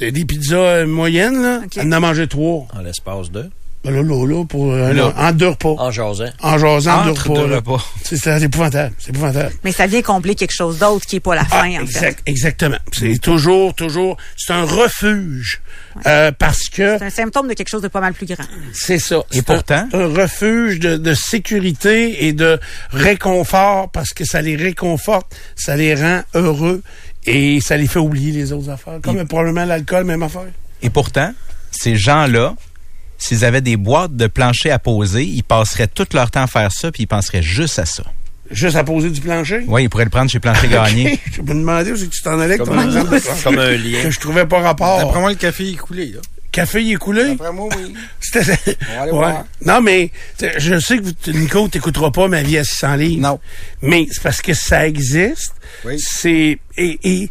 Des, 0.00 0.11
des 0.12 0.25
pizzas 0.25 0.57
euh, 0.57 0.87
moyennes, 0.87 1.40
là? 1.42 1.61
OK. 1.64 1.76
Elle 1.76 1.87
en 1.88 1.92
a 1.92 2.00
mangé 2.00 2.26
3. 2.26 2.66
En 2.75 2.80
l'espace 2.83 3.30
de? 3.30 3.49
Ben 3.83 3.92
là, 3.95 4.02
là, 4.02 4.26
là, 4.26 4.45
pour, 4.45 4.73
euh, 4.73 4.92
Là. 4.92 5.14
en 5.16 5.33
deux 5.33 5.49
repas. 5.49 5.75
En 5.78 5.90
jasant. 5.90 6.26
En 6.42 6.59
jasant, 6.59 7.02
deux 7.07 7.12
repas. 7.12 7.33
deux 7.47 7.54
repas. 7.54 7.83
C'est 8.02 8.19
c'est 8.19 8.42
épouvantable. 8.42 8.92
C'est 8.99 9.09
épouvantable. 9.09 9.52
Mais 9.64 9.73
ça 9.73 9.87
vient 9.87 10.02
combler 10.02 10.35
quelque 10.35 10.52
chose 10.54 10.78
d'autre 10.78 11.07
qui 11.07 11.16
est 11.16 11.21
pas 11.21 11.35
la 11.35 11.47
Ah, 11.50 11.62
fin, 11.62 11.69
en 11.76 11.78
fait. 11.78 11.80
exact, 11.87 12.23
exactement. 12.26 12.76
C'est 12.92 13.19
toujours, 13.19 13.73
toujours, 13.73 14.19
c'est 14.37 14.52
un 14.52 14.64
refuge. 14.64 15.62
Euh, 16.07 16.30
parce 16.30 16.69
que 16.69 16.99
C'est 16.99 17.04
un 17.07 17.11
symptôme 17.11 17.49
de 17.49 17.54
quelque 17.54 17.71
chose 17.71 17.80
de 17.80 17.88
pas 17.88 18.00
mal 18.02 18.12
plus 18.12 18.26
grand. 18.26 18.45
c'est 18.75 18.99
ça. 18.99 19.16
Et 19.33 19.37
C'est 19.37 19.47
pourtant? 19.47 19.88
Un, 19.95 19.99
un 20.00 20.07
refuge 20.23 20.78
de, 20.78 20.99
de 20.99 21.14
sécurité 21.14 22.26
et 22.26 22.35
de 22.35 22.61
réconfort 22.90 23.88
parce 23.90 24.11
que 24.11 24.25
ça 24.25 24.42
les 24.42 24.57
réconforte, 24.57 25.35
ça 25.57 25.75
les 25.76 25.95
rend 25.95 26.21
heureux 26.35 26.83
et 27.27 27.61
ça 27.61 27.77
les 27.77 27.87
fait 27.87 27.99
oublier 27.99 28.33
les 28.33 28.53
autres 28.53 28.71
affaires. 28.71 28.99
Comme 29.03 29.27
probablement 29.27 29.65
l'alcool, 29.65 30.05
même 30.05 30.23
affaire. 30.23 30.47
Et 30.83 30.91
pourtant, 30.91 31.33
ces 31.71 31.97
gens-là, 31.97 32.55
s'ils 33.19 33.45
avaient 33.45 33.61
des 33.61 33.77
boîtes 33.77 34.17
de 34.17 34.27
plancher 34.27 34.71
à 34.71 34.79
poser, 34.79 35.25
ils 35.25 35.43
passeraient 35.43 35.87
tout 35.89 36.07
leur 36.15 36.31
temps 36.31 36.43
à 36.43 36.47
faire 36.47 36.73
ça, 36.73 36.91
puis 36.91 37.03
ils 37.03 37.07
penseraient 37.07 37.43
juste 37.43 37.79
à 37.79 37.85
ça. 37.87 38.03
Juste 38.50 38.75
à 38.77 38.83
poser 38.83 39.11
du 39.11 39.21
plancher? 39.21 39.62
Oui, 39.69 39.85
ils 39.85 39.89
pourraient 39.89 40.05
le 40.05 40.11
prendre 40.11 40.29
chez 40.31 40.41
Plancher 40.41 40.67
Gagné. 40.73 41.12
Ok, 41.12 41.21
Je 41.37 41.43
me 41.43 41.47
demandais 41.49 41.93
où 41.93 41.97
c'est 41.97 42.07
que 42.07 42.11
tu 42.15 42.23
t'en 42.23 42.41
allais 42.41 42.59
ton 42.59 42.65
Comme, 42.65 42.81
exemple 42.81 43.15
un, 43.15 43.21
plancher. 43.21 43.43
comme 43.45 43.59
un 43.61 43.71
lien. 43.77 44.03
que 44.03 44.11
je 44.11 44.19
trouvais 44.19 44.47
pas 44.47 44.61
rapport. 44.61 44.99
D'après 44.99 45.21
moi, 45.21 45.31
le 45.31 45.37
café 45.37 45.71
est 45.71 45.77
coulé, 45.77 46.07
là. 46.07 46.21
Café 46.52 46.83
il 46.83 46.92
est 46.92 46.97
coulé? 46.97 47.35
D'après 47.37 47.52
moi, 47.52 47.69
oui. 47.76 47.95
C'était- 48.21 48.76
On 48.90 48.95
va 48.97 49.02
aller 49.02 49.12
Ouais. 49.12 49.35
Non, 49.64 49.80
mais 49.80 50.11
je 50.59 50.78
sais 50.80 50.99
que 50.99 51.02
vous- 51.04 51.38
Nico, 51.38 51.69
t'écouteras 51.69 52.11
pas 52.11 52.28
ma 52.28 52.42
vie 52.42 52.59
à 52.59 52.64
600 52.64 52.95
livres. 52.97 53.23
Non. 53.23 53.40
Mais 53.83 54.07
c'est 54.11 54.23
parce 54.23 54.42
que 54.42 54.54
ça 54.54 54.87
existe. 54.87 55.54
Oui. 55.85 55.99
C'est 55.99 56.59
et, 56.76 56.99
et 57.04 57.30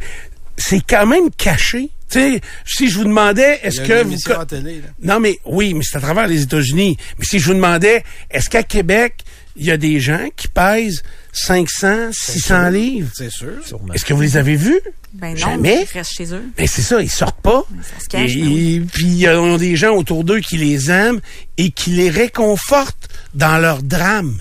c'est 0.58 0.82
quand 0.88 1.06
même 1.06 1.30
caché. 1.38 1.90
Tu 2.10 2.20
sais, 2.20 2.42
si 2.66 2.90
je 2.90 2.98
vous 2.98 3.04
demandais, 3.04 3.60
est-ce 3.62 3.82
y 3.84 3.88
que 3.88 4.02
vous 4.04 4.32
à 4.32 4.44
télé, 4.46 4.82
là. 4.82 4.88
non 5.04 5.20
mais 5.20 5.40
oui, 5.46 5.76
mais 5.76 5.84
c'est 5.84 5.98
à 5.98 6.02
travers 6.02 6.26
les 6.28 6.42
États-Unis. 6.42 6.98
Mais 7.20 7.26
si 7.26 7.38
je 7.38 7.46
vous 7.46 7.54
demandais, 7.54 8.04
est-ce 8.32 8.50
qu'à 8.50 8.64
Québec 8.64 9.14
il 9.56 9.66
y 9.66 9.72
a 9.72 9.78
des 9.78 10.00
gens 10.00 10.28
qui 10.36 10.48
pèsent 10.48 11.04
500, 11.34 12.10
600 12.12 12.70
livres? 12.70 13.10
C'est 13.16 13.30
sûr. 13.30 13.50
Est-ce 13.94 14.06
que 14.06 14.14
vous 14.16 14.22
les 14.22 14.38
avez 14.38 14.56
vus? 14.56 14.80
Ben 15.14 15.30
non, 15.32 15.36
Jamais. 15.38 15.86
ils 15.92 15.98
restent 15.98 16.14
chez 16.14 16.34
eux. 16.34 16.44
Ben 16.58 16.68
c'est 16.68 16.82
ça, 16.84 17.02
ils 17.02 17.10
sortent 17.10 17.42
pas. 17.42 17.64
Ça 17.82 18.00
se 18.04 18.08
cache, 18.08 18.32
Et- 18.36 18.42
ben 18.42 18.48
oui. 18.48 18.76
et 18.76 18.80
puis 18.82 19.06
il 19.06 19.16
y 19.18 19.28
a 19.28 19.58
des 19.58 19.76
gens 19.76 19.96
autour 19.96 20.24
d'eux 20.24 20.40
qui 20.40 20.58
les 20.58 20.92
aiment 20.92 21.20
et 21.58 21.72
qui 21.72 21.90
les 21.92 22.10
réconfortent 22.10 23.10
dans 23.34 23.58
leur 23.58 23.82
drame. 23.82 24.38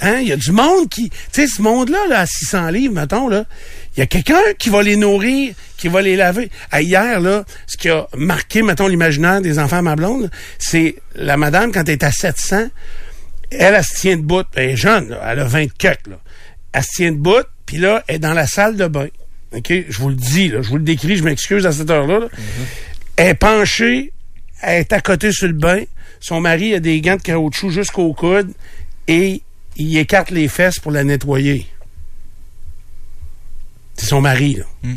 Hein? 0.00 0.18
Il 0.22 0.28
y 0.28 0.32
a 0.32 0.36
du 0.36 0.52
monde 0.52 0.88
qui... 0.88 1.08
Tu 1.10 1.16
sais, 1.32 1.46
ce 1.46 1.62
monde-là, 1.62 1.98
là, 2.08 2.20
à 2.20 2.26
600 2.26 2.68
livres, 2.70 2.94
mettons, 2.94 3.28
là, 3.28 3.44
il 3.96 4.00
y 4.00 4.02
a 4.02 4.06
quelqu'un 4.06 4.40
qui 4.58 4.68
va 4.68 4.82
les 4.82 4.96
nourrir, 4.96 5.54
qui 5.76 5.88
va 5.88 6.02
les 6.02 6.16
laver. 6.16 6.50
À 6.70 6.82
hier, 6.82 7.20
là, 7.20 7.44
ce 7.66 7.76
qui 7.76 7.88
a 7.90 8.06
marqué, 8.16 8.62
mettons, 8.62 8.88
l'imaginaire 8.88 9.40
des 9.40 9.58
enfants 9.58 9.78
à 9.78 9.82
ma 9.82 9.96
blonde, 9.96 10.30
c'est 10.58 10.96
la 11.14 11.36
madame, 11.36 11.72
quand 11.72 11.82
elle 11.88 11.90
est 11.94 12.02
à 12.04 12.10
700, 12.10 12.68
elle, 13.50 13.74
elle 13.74 13.84
se 13.84 13.94
tient 14.00 14.16
debout. 14.16 14.42
Elle 14.54 14.70
est 14.70 14.76
jeune, 14.76 15.10
là, 15.10 15.20
elle 15.30 15.40
a 15.40 15.44
20 15.44 15.66
coques, 15.78 16.06
là. 16.08 16.18
Elle 16.72 16.82
se 16.82 16.88
tient 16.96 17.12
debout, 17.12 17.44
puis 17.64 17.76
là, 17.76 18.02
elle 18.08 18.16
est 18.16 18.18
dans 18.18 18.34
la 18.34 18.46
salle 18.48 18.76
de 18.76 18.86
bain. 18.88 19.06
OK? 19.56 19.72
Je 19.88 19.98
vous 19.98 20.08
le 20.08 20.14
dis, 20.14 20.48
là, 20.48 20.62
je 20.62 20.68
vous 20.68 20.76
le 20.78 20.82
décris, 20.84 21.16
je 21.16 21.22
m'excuse 21.24 21.66
à 21.66 21.72
cette 21.72 21.90
heure-là. 21.90 22.20
là. 22.20 22.26
Elle 23.16 23.28
est 23.28 23.34
penchée, 23.34 24.12
elle 24.60 24.80
est 24.80 24.92
à 24.92 25.00
côté 25.00 25.30
sur 25.32 25.46
le 25.46 25.52
bain. 25.52 25.82
Son 26.20 26.40
mari 26.40 26.74
a 26.74 26.80
des 26.80 27.00
gants 27.00 27.16
de 27.16 27.22
caoutchouc 27.22 27.70
jusqu'au 27.70 28.12
coude 28.14 28.52
et 29.06 29.42
il 29.76 29.96
écarte 29.98 30.30
les 30.30 30.48
fesses 30.48 30.78
pour 30.78 30.90
la 30.92 31.04
nettoyer. 31.04 31.66
C'est 33.96 34.06
son 34.06 34.20
mari, 34.20 34.54
là. 34.54 34.64
Mm. 34.82 34.94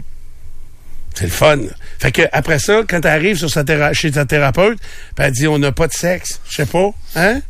C'est 1.13 1.25
le 1.25 1.29
fun. 1.31 1.55
là. 1.57 1.71
Fait 1.99 2.11
que 2.11 2.21
après 2.31 2.59
ça, 2.59 2.83
quand 2.87 2.99
elle 3.03 3.07
arrive 3.11 3.37
sur 3.37 3.49
sa 3.49 3.63
chez 3.93 4.11
sa 4.11 4.25
thérapeute, 4.25 4.77
puis 5.15 5.25
elle 5.25 5.31
dit 5.31 5.47
on 5.47 5.57
n'a 5.59 5.71
pas 5.71 5.87
de 5.87 5.93
sexe. 5.93 6.39
Je 6.49 6.57
sais 6.57 6.65
pas, 6.65 6.91
hein? 7.15 7.41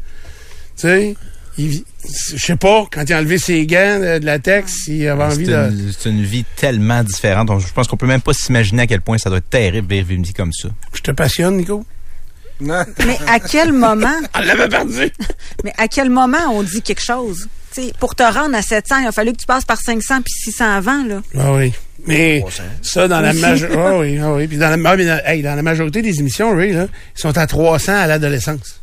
Tu 0.78 0.88
sais, 0.88 1.16
il- 1.58 1.84
je 2.08 2.38
sais 2.38 2.56
pas, 2.56 2.86
quand 2.92 3.04
il 3.08 3.14
a 3.14 3.20
enlevé 3.20 3.38
ses 3.38 3.66
gants 3.66 4.00
de, 4.00 4.20
de 4.20 4.26
latex, 4.26 4.88
il 4.88 5.08
avait 5.08 5.24
envie 5.24 5.46
C'est 5.46 5.52
de. 5.52 5.92
c'est 5.98 6.10
une 6.10 6.24
vie 6.24 6.46
tellement 6.56 7.04
différente. 7.04 7.48
Donc, 7.48 7.62
je 7.62 7.72
pense 7.74 7.88
qu'on 7.88 7.98
peut 7.98 8.08
même 8.08 8.22
pas 8.22 8.34
s'imaginer 8.34 8.84
à 8.84 8.88
quel 8.88 9.02
point 9.02 9.18
ça 9.18 9.30
doit 9.30 9.40
être 9.40 9.50
terrible 9.50 9.88
vivre 9.94 10.12
une 10.12 10.24
vie 10.24 10.34
comme 10.34 10.54
ça. 10.54 10.70
Je 10.94 11.02
te 11.02 11.12
passionne, 11.12 11.58
Nico. 11.58 11.86
Non. 12.60 12.84
Mais 13.06 13.18
à 13.28 13.40
quel 13.40 13.72
moment, 13.72 14.20
Elle 14.40 14.48
l'avait 14.48 14.68
perdu. 14.68 15.12
mais 15.64 15.74
à 15.78 15.88
quel 15.88 16.10
moment 16.10 16.40
on 16.52 16.64
dit 16.64 16.82
quelque 16.82 17.04
chose? 17.04 17.48
Tu 17.74 17.84
sais, 17.84 17.94
pour 18.00 18.16
te 18.16 18.24
rendre 18.24 18.56
à 18.56 18.62
700, 18.62 19.00
il 19.02 19.08
a 19.08 19.12
fallu 19.12 19.34
que 19.34 19.38
tu 19.38 19.46
passes 19.46 19.66
par 19.66 19.80
500 19.80 20.22
puis 20.24 20.34
600 20.34 20.66
avant, 20.66 21.04
là. 21.04 21.22
Ah 21.38 21.54
oui. 21.54 21.72
Mais 22.08 22.40
300. 22.40 22.64
ça, 22.82 23.08
dans 23.08 23.22
la 23.22 23.34
majorité. 23.34 23.78
Ah 23.86 23.98
oui, 24.00 24.18
ah 24.20 24.34
oui. 24.34 24.48
Puis 24.48 24.58
dans 24.58 24.70
la, 24.70 24.90
ah, 24.90 24.96
mais 24.96 25.06
dans, 25.06 25.22
hey, 25.26 25.42
dans 25.44 25.56
la 25.56 25.62
majorité 25.62 26.02
des 26.02 26.20
émissions, 26.20 26.56
Ray, 26.56 26.72
là, 26.74 26.88
ils 27.16 27.20
sont 27.20 27.38
à 27.38 27.46
300 27.46 27.94
à 27.94 28.08
l'adolescence. 28.08 28.82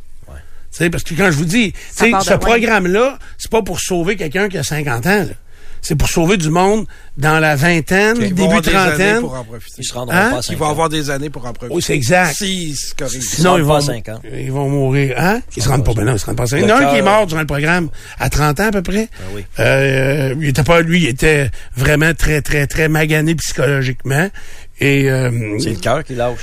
Sais, 0.77 0.89
parce 0.89 1.03
que 1.03 1.13
quand 1.13 1.27
je 1.31 1.37
vous 1.37 1.45
dis, 1.45 1.71
ce 1.95 2.05
loin. 2.05 2.37
programme-là, 2.37 3.17
c'est 3.37 3.49
pas 3.51 3.61
pour 3.61 3.79
sauver 3.79 4.15
quelqu'un 4.17 4.49
qui 4.49 4.57
a 4.57 4.63
50 4.63 5.05
ans. 5.05 5.09
là. 5.19 5.25
C'est 5.81 5.95
pour 5.95 6.09
sauver 6.09 6.35
du 6.37 6.49
monde 6.49 6.87
dans 7.15 7.39
la 7.39 7.55
vingtaine, 7.55 8.17
début 8.17 8.41
avoir 8.43 8.61
des 8.61 8.69
années 8.75 8.87
trentaine. 8.89 9.19
pour 9.21 9.35
en 9.35 9.43
profiter. 9.43 9.75
Ils 9.77 9.83
se 9.85 9.93
rendront 9.93 10.15
Hein? 10.17 10.29
pas 10.31 10.35
à 10.37 10.39
Ils 10.39 10.43
50. 10.43 10.57
vont 10.59 10.69
avoir 10.71 10.89
des 10.89 11.09
années 11.11 11.29
pour 11.29 11.45
en 11.45 11.53
profiter. 11.53 11.75
Oui, 11.75 11.81
c'est 11.83 11.93
exact. 11.93 12.33
Sinon, 12.33 13.57
ils 13.57 13.61
pas 13.61 13.67
vont, 13.67 13.75
à 13.75 13.81
50. 13.81 14.21
ils 14.35 14.51
vont 14.51 14.67
mourir. 14.67 15.13
Hein? 15.17 15.41
Ils 15.55 15.61
se 15.61 15.69
rendent 15.69 15.85
pas, 15.85 15.93
ben 15.93 16.03
non, 16.05 16.13
ils 16.13 16.19
se 16.19 16.25
rendent 16.25 16.37
pas 16.37 16.43
à 16.43 16.47
50. 16.47 16.65
Il 16.65 16.69
y 16.69 16.73
en 16.73 16.75
a 16.77 16.87
un 16.87 16.91
qui 16.91 16.97
est 16.97 17.01
mort 17.03 17.27
durant 17.27 17.41
le 17.41 17.45
programme 17.47 17.89
à 18.19 18.29
30 18.31 18.59
ans 18.61 18.67
à 18.67 18.71
peu 18.71 18.81
près. 18.81 19.07
Ah 19.19 19.23
oui. 19.35 19.45
Euh, 19.59 20.35
il 20.41 20.47
était 20.49 20.63
pas, 20.63 20.81
lui, 20.81 21.03
il 21.03 21.07
était 21.09 21.51
vraiment 21.77 22.13
très, 22.15 22.41
très, 22.41 22.65
très 22.65 22.89
magané 22.89 23.35
psychologiquement. 23.35 24.29
Et, 24.81 25.09
euh, 25.09 25.57
C'est 25.59 25.69
le 25.69 25.75
cœur 25.79 26.03
qui 26.03 26.15
lâche. 26.15 26.39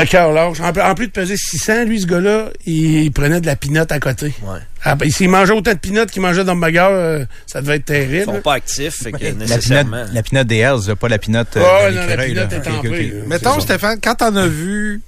Le 0.00 0.06
cœur 0.06 0.32
lâche. 0.32 0.60
En, 0.60 0.72
plus- 0.72 0.82
en 0.82 0.94
plus 0.94 1.06
de 1.06 1.12
peser 1.12 1.36
600, 1.36 1.84
lui, 1.84 2.00
ce 2.00 2.06
gars-là, 2.06 2.50
il, 2.66 3.10
prenait 3.12 3.40
de 3.40 3.46
la 3.46 3.56
pinotte 3.56 3.92
à 3.92 4.00
côté. 4.00 4.34
Ouais. 4.42 4.58
Ah, 4.82 4.94
ben, 4.96 5.10
s'il 5.10 5.30
mangeait 5.30 5.52
autant 5.52 5.72
de 5.72 5.78
pinottes 5.78 6.10
qu'il 6.10 6.20
mangeait 6.22 6.44
d'hamburger, 6.44 6.88
euh, 6.90 7.24
ça 7.46 7.60
devait 7.62 7.76
être 7.76 7.82
Ils 7.90 8.06
terrible. 8.08 8.24
sont 8.24 8.40
pas 8.42 8.54
actifs, 8.54 8.94
fait 9.02 9.12
que 9.12 9.16
La 9.24 9.30
pinotte, 9.30 9.48
nécessairement. 9.48 10.04
la 10.12 10.22
pinotte 10.22 10.46
des 10.46 10.58
Hells, 10.58 10.96
pas 11.00 11.08
la 11.08 11.18
pinotte 11.18 11.56
euh, 11.56 11.62
Oh, 11.64 11.90
de 11.90 11.94
non, 11.96 12.06
la 12.06 12.16
pinotte 12.24 12.52
est 12.52 12.56
Ok, 12.58 12.66
ok, 12.66 12.74
tempée, 12.82 12.88
ok. 12.88 13.14
là. 13.20 13.22
Mettons. 13.26 13.60
Stéphane, 13.60 13.98
quand 14.02 14.14
t'en 14.16 14.36
as 14.36 14.46
vu, 14.46 15.00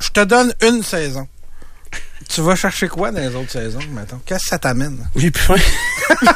je 0.00 0.10
te 0.10 0.20
donne 0.24 0.52
une 0.62 0.82
saison. 0.82 1.26
Tu 2.28 2.40
vas 2.40 2.56
chercher 2.56 2.88
quoi 2.88 3.12
dans 3.12 3.20
les 3.20 3.34
autres 3.36 3.52
saisons, 3.52 3.78
mettons? 3.94 4.20
Qu'est-ce 4.26 4.44
que 4.44 4.50
ça 4.50 4.58
t'amène? 4.58 4.98
J'ai 5.14 5.30
plus 5.30 5.42
faim. 5.44 5.54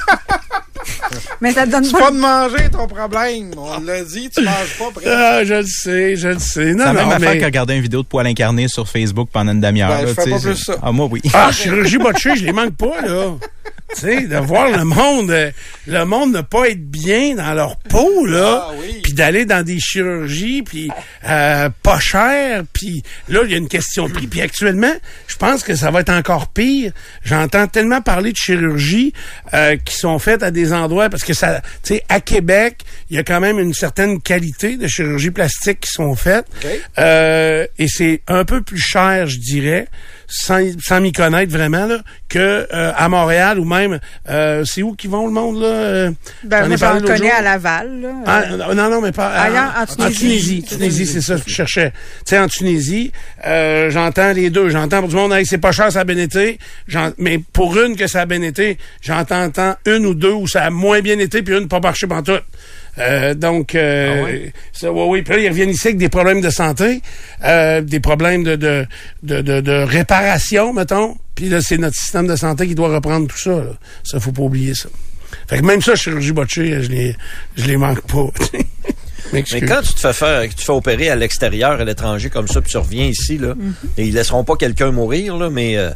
Mais 1.40 1.52
ça 1.52 1.66
te 1.66 1.70
donne 1.72 1.84
C'est 1.84 1.92
pas... 1.92 1.98
pas 1.98 2.10
de 2.10 2.16
manger 2.18 2.68
ton 2.70 2.86
problème. 2.86 3.50
On 3.56 3.80
l'a 3.80 4.02
dit, 4.04 4.30
tu 4.30 4.42
manges 4.42 4.78
pas. 4.78 4.90
presque. 4.94 5.08
Ah, 5.10 5.44
je 5.44 5.54
le 5.54 5.66
sais, 5.66 6.16
je 6.16 6.28
le 6.28 6.38
sais. 6.38 6.72
Non, 6.74 6.84
C'est 6.86 6.92
la 6.92 6.92
non, 6.92 7.08
même 7.08 7.10
affaire 7.16 7.30
mais... 7.32 7.38
que 7.38 7.44
regarder 7.44 7.74
une 7.74 7.82
vidéo 7.82 8.02
de 8.02 8.06
poil 8.06 8.26
incarné 8.26 8.68
sur 8.68 8.88
Facebook 8.88 9.28
pendant 9.32 9.52
une 9.52 9.60
demi-heure. 9.60 9.88
Ben, 9.90 10.06
je 10.08 10.14
fais 10.14 10.30
pas 10.30 10.38
plus 10.38 10.56
ça. 10.56 10.74
Ah, 10.82 10.92
moi, 10.92 11.06
oui. 11.10 11.20
Ah, 11.34 11.50
chirurgie 11.52 11.98
botchée, 11.98 12.36
je 12.36 12.44
les 12.44 12.52
manque 12.52 12.76
pas, 12.76 13.00
là. 13.02 13.34
tu 13.94 14.00
sais, 14.00 14.22
de 14.22 14.36
voir 14.36 14.68
le 14.70 14.84
monde, 14.84 15.30
euh, 15.30 15.50
le 15.86 16.04
monde 16.04 16.32
ne 16.32 16.40
pas 16.42 16.68
être 16.68 16.90
bien 16.90 17.34
dans 17.34 17.52
leur 17.54 17.76
peau, 17.76 18.24
là. 18.26 18.68
Ah 18.68 18.72
oui. 18.80 19.02
D'aller 19.20 19.44
dans 19.44 19.62
des 19.62 19.78
chirurgies, 19.78 20.62
puis 20.62 20.88
euh, 21.28 21.68
pas 21.82 22.00
cher, 22.00 22.62
puis 22.72 23.02
là, 23.28 23.40
il 23.44 23.50
y 23.50 23.54
a 23.54 23.58
une 23.58 23.68
question 23.68 24.08
de 24.08 24.12
prix. 24.14 24.26
Puis 24.26 24.40
actuellement, 24.40 24.94
je 25.26 25.36
pense 25.36 25.62
que 25.62 25.74
ça 25.76 25.90
va 25.90 26.00
être 26.00 26.08
encore 26.08 26.48
pire. 26.48 26.92
J'entends 27.22 27.66
tellement 27.66 28.00
parler 28.00 28.32
de 28.32 28.38
chirurgies 28.38 29.12
euh, 29.52 29.76
qui 29.76 29.94
sont 29.94 30.18
faites 30.18 30.42
à 30.42 30.50
des 30.50 30.72
endroits, 30.72 31.10
parce 31.10 31.22
que 31.22 31.34
ça, 31.34 31.60
tu 31.82 31.96
sais, 31.96 32.04
à 32.08 32.20
Québec, 32.20 32.78
il 33.10 33.16
y 33.16 33.18
a 33.18 33.22
quand 33.22 33.40
même 33.40 33.58
une 33.58 33.74
certaine 33.74 34.22
qualité 34.22 34.78
de 34.78 34.86
chirurgie 34.86 35.30
plastique 35.30 35.80
qui 35.80 35.90
sont 35.90 36.14
faites. 36.14 36.46
Euh, 36.98 37.66
et 37.78 37.88
c'est 37.88 38.22
un 38.26 38.46
peu 38.46 38.62
plus 38.62 38.80
cher, 38.80 39.26
je 39.26 39.36
dirais, 39.36 39.86
sans, 40.28 40.60
sans 40.80 41.00
m'y 41.00 41.12
connaître 41.12 41.52
vraiment, 41.52 41.86
là, 41.86 41.98
que 42.28 42.38
euh, 42.72 42.92
à 42.96 43.08
Montréal 43.08 43.58
ou 43.58 43.64
même, 43.64 43.98
euh, 44.30 44.64
c'est 44.64 44.82
où 44.82 44.94
qu'ils 44.94 45.10
vont 45.10 45.26
le 45.26 45.32
monde, 45.32 45.60
là? 45.60 45.66
Euh, 45.66 46.10
Ben, 46.44 46.76
j'en 46.76 47.00
connais 47.00 47.16
jour. 47.16 47.30
à 47.36 47.42
Laval, 47.42 48.00
là. 48.00 48.08
Ah, 48.26 48.42
non, 48.74 48.88
non, 48.88 49.00
mais 49.00 49.09
pas. 49.12 49.28
Ailleurs, 49.28 49.72
en 49.76 49.86
Tunisie. 49.86 50.18
Tunisie. 50.18 50.62
Tunisie, 50.62 51.06
c'est 51.06 51.20
ça 51.20 51.36
que 51.36 51.48
je 51.48 51.54
cherchais. 51.54 51.90
Tu 51.90 51.96
sais, 52.26 52.38
en 52.38 52.48
Tunisie, 52.48 53.12
euh, 53.46 53.90
j'entends 53.90 54.32
les 54.32 54.50
deux. 54.50 54.68
J'entends 54.68 55.00
pour 55.00 55.08
du 55.08 55.16
monde, 55.16 55.32
hey, 55.32 55.44
c'est 55.46 55.58
pas 55.58 55.72
cher, 55.72 55.90
ça 55.90 56.00
a 56.00 56.04
bien 56.04 56.18
été. 56.18 56.58
Mais 57.18 57.38
pour 57.52 57.78
une 57.78 57.96
que 57.96 58.06
ça 58.06 58.22
a 58.22 58.26
bien 58.26 58.42
été, 58.42 58.78
j'entends 59.00 59.44
entends 59.44 59.74
une 59.86 60.06
ou 60.06 60.14
deux 60.14 60.32
où 60.32 60.46
ça 60.46 60.64
a 60.64 60.70
moins 60.70 61.00
bien 61.00 61.18
été, 61.18 61.42
puis 61.42 61.56
une 61.56 61.68
pas 61.68 61.80
marché 61.80 62.06
pantoute. 62.06 62.44
Euh, 62.98 63.34
donc, 63.34 63.74
euh, 63.74 64.48
ça, 64.72 64.92
ouais, 64.92 65.06
oui. 65.08 65.22
Puis 65.22 65.34
là, 65.34 65.40
ils 65.40 65.48
reviennent 65.48 65.70
ici 65.70 65.88
avec 65.88 65.98
des 65.98 66.08
problèmes 66.08 66.40
de 66.40 66.50
santé, 66.50 67.00
euh, 67.44 67.80
des 67.80 68.00
problèmes 68.00 68.42
de, 68.42 68.56
de, 68.56 68.86
de, 69.22 69.40
de, 69.40 69.60
de 69.60 69.72
réparation, 69.72 70.72
mettons. 70.72 71.16
Puis 71.34 71.48
là, 71.48 71.60
c'est 71.62 71.78
notre 71.78 71.96
système 71.96 72.26
de 72.26 72.36
santé 72.36 72.66
qui 72.66 72.74
doit 72.74 72.88
reprendre 72.88 73.26
tout 73.28 73.38
ça. 73.38 73.50
Là. 73.50 73.72
Ça, 74.04 74.20
faut 74.20 74.32
pas 74.32 74.42
oublier 74.42 74.74
ça. 74.74 74.88
Fait 75.48 75.58
que 75.58 75.64
même 75.64 75.80
ça, 75.80 75.94
chirurgie 75.94 76.32
botchée, 76.32 76.82
je 76.82 76.90
les, 76.90 77.16
je 77.56 77.66
les 77.66 77.76
manque 77.76 78.02
pas. 78.02 78.26
Mais 79.32 79.42
quand 79.42 79.82
tu 79.82 79.94
te 79.94 80.00
fais 80.00 80.12
faire, 80.12 80.42
tu 80.48 80.54
te 80.54 80.60
fais 80.62 80.72
opérer 80.72 81.10
à 81.10 81.16
l'extérieur, 81.16 81.72
à 81.80 81.84
l'étranger 81.84 82.30
comme 82.30 82.48
ça, 82.48 82.60
puis 82.60 82.70
tu 82.70 82.78
reviens 82.78 83.06
ici, 83.06 83.38
là, 83.38 83.54
et 83.96 84.04
ils 84.06 84.14
laisseront 84.14 84.44
pas 84.44 84.56
quelqu'un 84.56 84.90
mourir, 84.90 85.36
là, 85.36 85.50
mais 85.50 85.76
euh, 85.76 85.90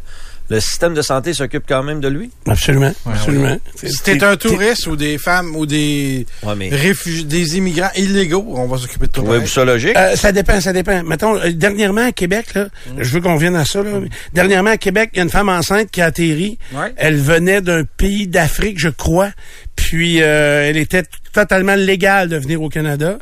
le 0.47 0.59
système 0.59 0.93
de 0.93 1.01
santé 1.01 1.33
s'occupe 1.33 1.63
quand 1.67 1.81
même 1.81 1.99
de 2.01 2.07
lui. 2.07 2.29
Absolument, 2.47 2.93
absolument. 3.07 3.57
C'est- 3.75 3.89
Si 3.89 4.03
t'es 4.03 4.23
un 4.23 4.37
touriste 4.37 4.85
ou 4.85 4.95
des 4.95 5.17
femmes 5.17 5.55
ou 5.55 5.65
des 5.65 6.27
Ouais, 6.43 6.53
mais 6.55 6.69
réfugiés, 6.69 7.23
des 7.23 7.57
immigrants 7.57 7.89
illégaux, 7.95 8.45
on 8.49 8.67
va 8.67 8.77
s'occuper 8.77 9.07
de 9.07 9.11
toi. 9.11 9.23
trouvez-vous 9.23 9.47
ça 9.47 9.65
logique? 9.65 9.97
Euh, 9.97 10.15
ça 10.15 10.31
dépend, 10.31 10.61
ça 10.61 10.71
dépend. 10.71 11.01
Mettons, 11.03 11.35
euh, 11.37 11.51
dernièrement 11.51 12.05
à 12.07 12.11
Québec, 12.11 12.53
là, 12.53 12.67
je 12.95 13.09
veux 13.09 13.21
qu'on 13.21 13.33
revienne 13.33 13.55
à 13.55 13.65
ça. 13.65 13.81
Là, 13.81 13.89
mais 13.99 14.09
dernièrement 14.33 14.69
à 14.69 14.77
Québec, 14.77 15.09
il 15.13 15.17
y 15.17 15.19
a 15.21 15.23
une 15.23 15.31
femme 15.31 15.49
enceinte 15.49 15.89
qui 15.89 16.01
a 16.01 16.05
atterri. 16.05 16.59
Ouais. 16.75 16.93
Elle 16.95 17.17
venait 17.17 17.61
d'un 17.61 17.83
pays 17.83 18.27
d'Afrique, 18.27 18.77
je 18.79 18.89
crois. 18.89 19.31
Puis 19.75 20.21
euh, 20.21 20.69
elle 20.69 20.77
était 20.77 21.03
totalement 21.33 21.75
légale 21.75 22.29
de 22.29 22.37
venir 22.37 22.61
au 22.61 22.69
Canada, 22.69 23.17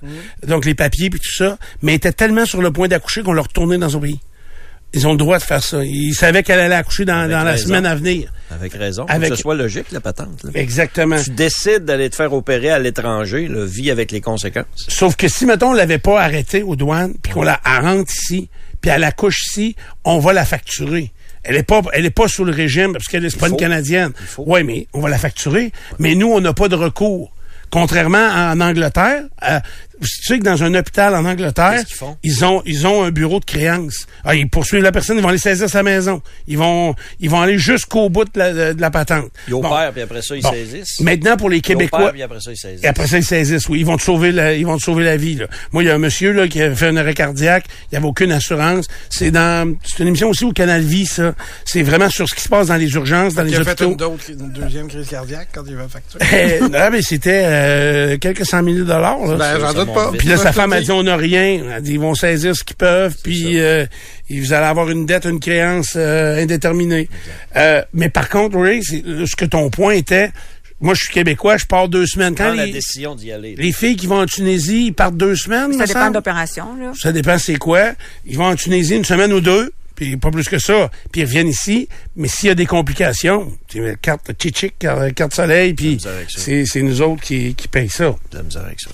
donc 0.45 0.65
les 0.65 0.75
papiers 0.75 1.10
puis 1.10 1.19
tout 1.19 1.33
ça, 1.36 1.57
mais 1.81 1.93
elle 1.93 1.98
était 1.98 2.12
tellement 2.13 2.45
sur 2.45 2.62
le 2.62 2.72
point 2.72 2.88
d'accoucher 2.88 3.24
qu'on 3.24 3.33
l'a 3.33 3.41
retournée 3.41 3.77
dans 3.77 3.89
son 3.89 4.00
pays. 4.00 4.19
Ils 4.95 5.07
ont 5.07 5.12
le 5.13 5.17
droit 5.17 5.39
de 5.39 5.43
faire 5.43 5.63
ça. 5.63 5.83
Ils 5.83 6.13
savaient 6.13 6.43
qu'elle 6.43 6.60
allait 6.60 6.75
accoucher 6.75 7.03
dans, 7.03 7.27
la 7.27 7.57
semaine 7.57 7.88
à 7.88 7.95
venir. 7.95 8.31
Avec 8.51 8.74
raison. 8.74 9.05
avec- 9.10 9.29
Que 9.31 9.36
ce 9.36 9.41
soit 9.41 9.55
logique, 9.55 9.91
la 9.91 10.00
patente. 10.01 10.43
là. 10.43 10.51
Exactement. 10.53 11.19
Tu 11.19 11.31
décides 11.31 11.86
d'aller 11.86 12.12
te 12.12 12.15
faire 12.15 12.31
opérer 12.31 12.69
à 12.69 12.77
l'étranger, 12.77 13.48
le 13.48 13.65
vis 13.65 13.89
avec 13.89 14.12
les 14.12 14.22
conséquences. 14.22 14.65
Sauf 14.88 15.15
que 15.15 15.27
si, 15.27 15.48
mettons, 15.48 15.72
on 15.72 15.74
l'avait 15.74 15.98
pas 15.98 16.22
arrêtée 16.22 16.62
aux 16.62 16.75
douanes, 16.75 17.15
puis 17.24 17.31
qu'on 17.33 17.41
la 17.41 17.60
rentre 17.65 18.12
ici, 18.12 18.50
puis 18.81 18.91
elle 18.91 19.03
accouche 19.03 19.41
ici, 19.50 19.75
on 20.03 20.19
va 20.19 20.31
la 20.31 20.45
facturer. 20.45 21.12
Elle 21.43 21.57
est 21.57 21.63
pas, 21.63 21.81
elle 21.93 22.05
est 22.05 22.09
pas 22.09 22.27
sous 22.27 22.45
le 22.45 22.51
régime 22.51 22.93
parce 22.93 23.07
qu'elle 23.07 23.25
est 23.25 23.38
pas 23.38 23.47
une 23.47 23.57
Canadienne. 23.57 24.12
Oui, 24.38 24.63
mais 24.63 24.88
on 24.93 25.01
va 25.01 25.09
la 25.09 25.17
facturer. 25.17 25.71
Mais 26.00 26.15
nous, 26.15 26.27
on 26.31 26.39
n'a 26.41 26.53
pas 26.53 26.67
de 26.69 26.75
recours. 26.75 27.31
Contrairement 27.69 28.29
à- 28.31 28.53
en 28.53 28.62
Angleterre, 28.62 29.23
euh, 29.50 29.59
tu 30.07 30.24
sais 30.24 30.39
que 30.39 30.43
dans 30.43 30.63
un 30.63 30.74
hôpital 30.75 31.15
en 31.15 31.25
Angleterre, 31.25 31.72
Qu'est-ce 31.74 31.86
qu'ils 31.86 31.95
font? 31.95 32.17
ils 32.24 32.45
ont 32.45 32.62
ils 32.65 32.86
ont 32.88 33.03
un 33.03 33.12
bureau 33.12 33.39
de 33.39 33.45
créance. 33.45 34.05
Ah, 34.24 34.36
ils 34.36 34.50
poursuivent 34.50 34.83
la 34.83 34.91
personne, 34.91 35.17
ils 35.17 35.24
vont 35.24 35.29
aller 35.29 35.38
saisir 35.38 35.69
sa 35.69 35.83
maison. 35.83 36.22
Ils 36.48 36.57
vont 36.57 36.95
ils 37.19 37.29
vont 37.29 37.41
aller 37.41 37.57
jusqu'au 37.57 38.10
bout 38.10 38.25
de 38.25 38.29
la, 38.39 38.74
de 38.74 38.81
la 38.81 38.91
patente. 38.91 39.29
Ils 39.48 39.51
Bon. 39.51 39.60
opèrent, 39.65 39.91
puis 39.93 40.01
après 40.01 40.22
ça, 40.22 40.36
ils 40.36 40.41
Bon. 40.41 40.51
saisissent? 40.51 41.00
Maintenant 41.01 41.38
pour 41.38 41.50
les 41.50 41.57
Ils 41.57 41.62
Québécois, 41.62 42.00
opèrent, 42.00 42.12
puis 42.13 42.24
après 42.24 42.39
ça, 42.39 42.51
ils 42.51 42.57
saisissent. 42.57 42.83
et 42.83 42.88
après 42.88 43.07
ça, 43.07 43.17
ils 43.17 43.24
saisissent, 43.25 43.67
oui. 43.69 43.79
Ils 43.79 43.86
vont 43.86 43.98
te 43.98 44.03
sauver 44.03 44.31
la, 44.31 44.53
ils 44.53 44.65
vont 44.65 44.77
te 44.77 44.83
sauver 44.83 45.03
la 45.03 45.17
vie, 45.17 45.36
là. 45.36 45.45
Moi, 45.72 45.83
il 45.83 45.88
y 45.88 45.89
a 45.89 45.95
un 45.95 45.98
monsieur, 46.00 46.31
là, 46.31 46.48
qui 46.48 46.62
a 46.62 46.74
fait 46.75 46.88
un 46.88 46.98
arrêt 46.98 47.13
cardiaque. 47.13 47.65
Il 47.91 47.93
n'y 47.93 47.98
avait 47.98 48.07
aucune 48.07 48.31
assurance. 48.31 48.86
C'est 49.10 49.31
dans, 49.31 49.75
c'est 49.83 50.00
une 50.00 50.07
émission 50.10 50.29
aussi 50.29 50.45
au 50.45 50.51
Canal 50.51 50.81
Vie, 50.81 51.05
ça. 51.05 51.33
C'est 51.65 51.83
vraiment 51.83 52.10
sur 52.10 52.27
ce 52.27 52.36
qui 52.36 52.41
se 52.41 52.50
passe 52.50 52.67
dans 52.67 52.75
les 52.75 52.91
urgences, 52.93 53.33
dans 53.36 53.43
Il 53.45 53.51
les 53.51 53.57
a 53.57 53.63
fait 53.63 53.81
hôpitaux. 53.83 54.17
une, 54.29 54.39
une 54.39 54.51
deuxième 54.51 54.88
crise 54.88 55.07
cardiaque 55.07 55.50
quand 55.53 55.63
il 55.67 55.75
va 55.75 55.88
facturer. 55.88 56.24
Eh, 56.57 56.60
non, 56.62 56.89
mais 56.91 57.01
c'était 57.01 57.43
euh, 57.45 58.17
quelques 58.17 58.45
cent 58.45 58.62
mille 58.63 58.83
dollars. 58.86 59.25
là. 59.25 59.36
Ben, 59.36 59.57
pas. 59.93 60.12
Puis 60.17 60.27
là, 60.27 60.38
sa 60.38 60.51
femme 60.51 60.73
a 60.73 60.81
dit, 60.81 60.91
on 60.91 61.03
n'a 61.03 61.15
rien. 61.15 61.62
Elle 61.75 61.81
dit, 61.81 61.93
ils 61.93 62.00
vont 62.00 62.15
saisir 62.15 62.55
ce 62.55 62.63
qu'ils 62.63 62.75
peuvent, 62.75 63.15
puis 63.23 63.59
euh, 63.59 63.85
vous 64.29 64.53
allez 64.53 64.65
avoir 64.65 64.89
une 64.89 65.05
dette, 65.05 65.25
une 65.25 65.39
créance 65.39 65.93
euh, 65.95 66.41
indéterminée. 66.41 67.09
Euh, 67.55 67.81
mais 67.93 68.09
par 68.09 68.29
contre, 68.29 68.57
oui, 68.57 68.81
c'est 68.83 69.03
ce 69.25 69.35
que 69.35 69.45
ton 69.45 69.69
point 69.69 69.93
était, 69.93 70.31
moi, 70.81 70.93
je 70.95 71.05
suis 71.05 71.13
québécois, 71.13 71.55
je 71.55 71.65
pars 71.65 71.88
deux 71.88 72.05
semaines. 72.05 72.35
Quand 72.35 72.47
Prends 72.47 72.55
la 72.55 72.65
les, 72.65 72.73
décision 72.73 73.15
d'y 73.15 73.31
aller. 73.31 73.55
les 73.57 73.71
filles 73.71 73.95
qui 73.95 74.05
vont 74.05 74.19
en 74.19 74.25
Tunisie, 74.25 74.88
ils 74.88 74.93
partent 74.93 75.15
deux 75.15 75.35
semaines, 75.35 75.71
Ça 75.77 75.85
dépend 75.85 76.09
l'opération, 76.09 76.75
là. 76.77 76.91
Ça 77.00 77.13
dépend 77.13 77.38
c'est 77.38 77.55
quoi. 77.55 77.93
Ils 78.25 78.38
vont 78.38 78.47
en 78.47 78.55
Tunisie 78.55 78.95
une 78.95 79.05
semaine 79.05 79.31
ou 79.31 79.39
deux, 79.39 79.71
puis 79.95 80.17
pas 80.17 80.29
plus 80.29 80.50
que 80.50 80.59
ça. 80.59 80.91
Puis 81.12 81.21
ils 81.21 81.25
reviennent 81.25 81.47
ici. 81.47 81.88
Mais 82.17 82.27
s'il 82.27 82.47
y 82.47 82.51
a 82.51 82.55
des 82.55 82.65
complications, 82.65 83.50
tu 83.69 83.81
sais, 83.81 83.97
carte 84.01 84.31
chichic, 84.38 84.77
carte 84.77 85.13
carte 85.13 85.33
soleil, 85.33 85.73
puis 85.73 86.00
c'est 86.27 86.65
c'est 86.65 86.81
nous 86.81 87.01
autres 87.01 87.21
qui, 87.21 87.55
qui 87.55 87.69
payent 87.69 87.88
ça. 87.88 88.15
De 88.31 88.38
la 88.38 88.43
misère 88.43 88.65
avec 88.65 88.81
ça. 88.81 88.89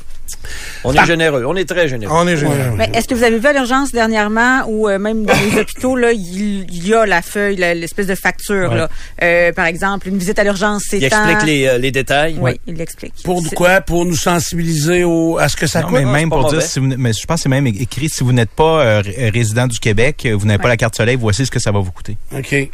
On 0.84 0.94
est 0.94 1.06
généreux. 1.06 1.44
On 1.46 1.56
est 1.56 1.68
très 1.68 1.88
généreux. 1.88 2.14
On 2.16 2.28
est 2.28 2.38
généreux. 2.38 2.76
Mais 2.78 2.90
est-ce 2.94 3.08
que 3.08 3.16
vous 3.16 3.24
avez 3.24 3.38
vu 3.40 3.48
à 3.48 3.54
l'urgence 3.54 3.92
dernièrement 3.92 4.64
ou 4.68 4.88
euh, 4.88 4.98
même 5.00 5.26
dans 5.26 5.34
les 5.34 5.60
hôpitaux, 5.60 5.96
là, 5.96 6.12
il 6.12 6.86
y 6.88 6.94
a 6.94 7.06
la 7.06 7.22
feuille, 7.22 7.56
l'espèce 7.58 8.08
de 8.08 8.16
facture, 8.16 8.70
Ouais. 8.72 8.78
là. 8.78 8.90
Euh, 9.24 9.52
par 9.54 9.66
exemple, 9.66 10.08
une 10.08 10.18
visite 10.18 10.40
à 10.40 10.44
l'urgence, 10.44 10.84
c'est 10.90 10.98
Il 10.98 11.04
explique 11.06 11.44
les, 11.44 11.68
euh, 11.68 11.78
les 11.78 11.92
détails. 11.92 12.38
Oui, 12.40 12.60
il 12.68 12.76
l'explique. 12.76 13.14
Pour 13.24 13.44
quoi? 13.56 13.82
Pour 13.82 14.06
nous 14.06 14.16
sensibiliser 14.16 15.04
au, 15.04 15.38
à 15.38 15.50
ce 15.50 15.56
que 15.58 15.68
ça 15.68 15.82
Non, 15.82 15.88
coûte? 15.88 15.98
mais 16.00 16.06
même 16.06 16.30
pour 16.30 16.50
dire, 16.50 16.62
si 16.62 16.80
vous, 16.80 16.88
mais 16.98 17.14
je 17.14 17.26
pense 17.26 17.38
que 17.38 17.44
c'est 17.44 17.50
même 17.50 17.68
écrit, 17.68 18.10
si 18.10 18.24
vous 18.24 18.32
n'êtes 18.34 18.50
pas 18.52 18.82
euh, 18.82 19.02
ré- 19.02 19.30
résident 19.30 19.68
du 19.68 19.80
Québec, 19.80 20.28
vous 20.34 20.46
n'avez 20.46 20.60
pas 20.62 20.68
la 20.70 20.78
carte 20.78 20.96
soleil, 20.96 21.16
voici 21.20 21.46
ce 21.46 21.52
que 21.52 21.60
ça 21.60 21.72
va 21.72 21.80
vous 21.80 21.92
coûter. 21.92 22.18
OK. 22.36 22.70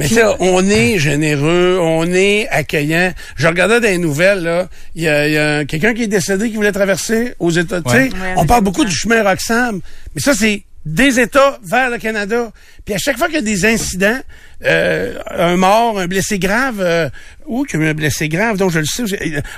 Mais 0.00 0.08
ça, 0.08 0.36
on 0.40 0.66
est 0.68 0.98
généreux, 0.98 1.78
on 1.80 2.04
est 2.12 2.48
accueillant. 2.48 3.12
Je 3.36 3.46
regardais 3.46 3.80
dans 3.80 3.86
les 3.88 3.98
nouvelles, 3.98 4.42
là, 4.42 4.68
il 4.94 5.02
y 5.02 5.08
a, 5.08 5.28
il 5.28 5.34
y 5.34 5.38
a 5.38 5.64
quelqu'un 5.64 5.94
qui 5.94 6.04
est 6.04 6.08
décédé 6.08 6.50
qui 6.50 6.56
voulait 6.56 6.72
traverser 6.72 7.34
aux 7.38 7.50
États. 7.50 7.80
Tu 7.82 7.90
sais, 7.90 7.96
Ouais. 7.96 8.10
Ouais, 8.10 8.34
on 8.36 8.46
parle 8.46 8.60
le 8.60 8.64
beaucoup 8.64 8.84
du 8.84 8.92
chemin 8.94 9.22
Roxham, 9.22 9.80
mais 10.14 10.20
ça, 10.20 10.34
c'est 10.34 10.62
des 10.84 11.20
États 11.20 11.58
vers 11.62 11.90
le 11.90 11.98
Canada. 11.98 12.52
Puis 12.84 12.94
à 12.94 12.98
chaque 12.98 13.18
fois 13.18 13.26
qu'il 13.26 13.36
y 13.36 13.38
a 13.38 13.42
des 13.42 13.66
incidents, 13.66 14.20
euh, 14.64 15.18
un 15.30 15.56
mort, 15.56 15.98
un 15.98 16.06
blessé 16.06 16.38
grave, 16.38 16.80
euh, 16.80 17.08
ou 17.46 17.64
qu'il 17.64 17.80
y 17.80 17.82
a 17.82 17.86
eu 17.86 17.88
un 17.90 17.94
blessé 17.94 18.28
grave, 18.28 18.56
donc 18.56 18.70
je 18.70 18.78
le 18.78 18.84
sais, 18.84 19.04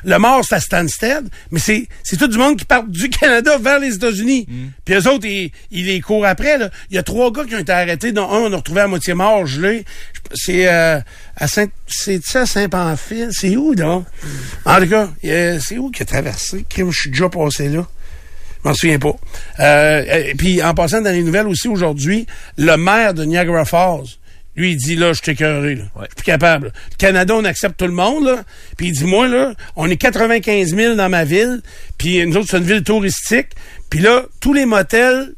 le 0.05 0.19
mort, 0.19 0.45
c'est 0.45 0.57
à 0.57 0.61
Stansted, 0.61 1.25
mais 1.51 1.59
c'est, 1.59 1.89
c'est 2.03 2.17
tout 2.17 2.29
du 2.29 2.39
monde 2.39 2.57
qui 2.57 2.65
part 2.65 2.85
du 2.85 3.09
Canada 3.11 3.57
vers 3.59 3.79
les 3.79 3.95
États-Unis. 3.95 4.47
Puis 4.85 4.95
eux 4.95 5.09
autres, 5.09 5.27
ils, 5.27 5.53
ils 5.71 5.87
les 5.87 6.01
courent 6.01 6.27
après. 6.27 6.59
Là. 6.59 6.71
Il 6.91 6.97
y 6.97 6.99
a 6.99 7.03
trois 7.03 7.33
gars 7.33 7.45
qui 7.45 7.55
ont 7.55 7.61
été 7.61 7.73
arrêtés, 7.73 8.13
dont 8.13 8.29
un, 8.31 8.39
on 8.39 8.53
a 8.53 8.57
retrouvé 8.57 8.81
à 8.81 8.89
moitié 8.89 9.15
mort, 9.15 9.47
gelé. 9.47 9.85
C'est 10.35 10.69
euh, 10.69 11.01
à 11.37 11.49
Saint... 11.49 11.67
C'est 11.87 12.25
ça, 12.25 12.47
Saint-Pamphile? 12.47 13.31
C'est 13.33 13.57
où, 13.57 13.75
donc? 13.75 14.07
En 14.65 14.81
tout 14.81 14.89
cas, 14.89 15.09
c'est 15.61 15.79
où 15.79 15.91
qui 15.91 16.03
a 16.03 16.07
traversé? 16.07 16.65
Crime, 16.69 16.91
je 16.91 17.01
suis 17.01 17.11
déjà 17.11 17.29
passé 17.29 17.69
là. 17.69 17.87
Je 18.63 18.69
m'en 18.69 18.75
souviens 18.75 18.99
pas. 18.99 19.17
Euh, 19.61 20.25
et 20.31 20.35
puis, 20.35 20.63
en 20.63 20.75
passant 20.75 21.01
dans 21.01 21.11
les 21.11 21.23
nouvelles 21.23 21.49
aussi 21.49 21.69
aujourd'hui, 21.69 22.27
le 22.57 22.77
maire 22.77 23.15
de 23.15 23.25
Niagara 23.25 23.65
Falls, 23.65 24.07
lui, 24.55 24.73
il 24.73 24.77
dit, 24.77 24.97
là, 24.97 25.13
je 25.13 25.21
suis 25.23 25.33
écœuré, 25.33 25.77
là. 25.77 25.83
Ouais. 25.97 26.03
Je 26.03 26.07
suis 26.07 26.15
plus 26.17 26.25
capable. 26.25 26.67
là. 26.67 26.73
Le 26.91 26.97
Canada, 26.97 27.35
on 27.35 27.45
accepte 27.45 27.79
tout 27.79 27.87
le 27.87 27.93
monde, 27.93 28.25
là. 28.27 28.45
Puis 28.77 28.89
il 28.89 28.93
dit, 28.93 29.05
moi, 29.05 29.27
là, 29.27 29.55
on 29.77 29.89
est 29.89 29.97
95 29.97 30.75
000 30.75 30.95
dans 30.95 31.09
ma 31.09 31.25
ville, 31.25 31.63
puis 31.99 32.25
nous 32.27 32.37
autres, 32.37 32.49
c'est 32.51 32.59
une 32.59 32.65
ville 32.65 32.83
touristique. 32.83 33.49
Puis 33.89 34.01
là, 34.01 34.25
tous 34.41 34.53
les 34.53 34.67
motels 34.67 35.35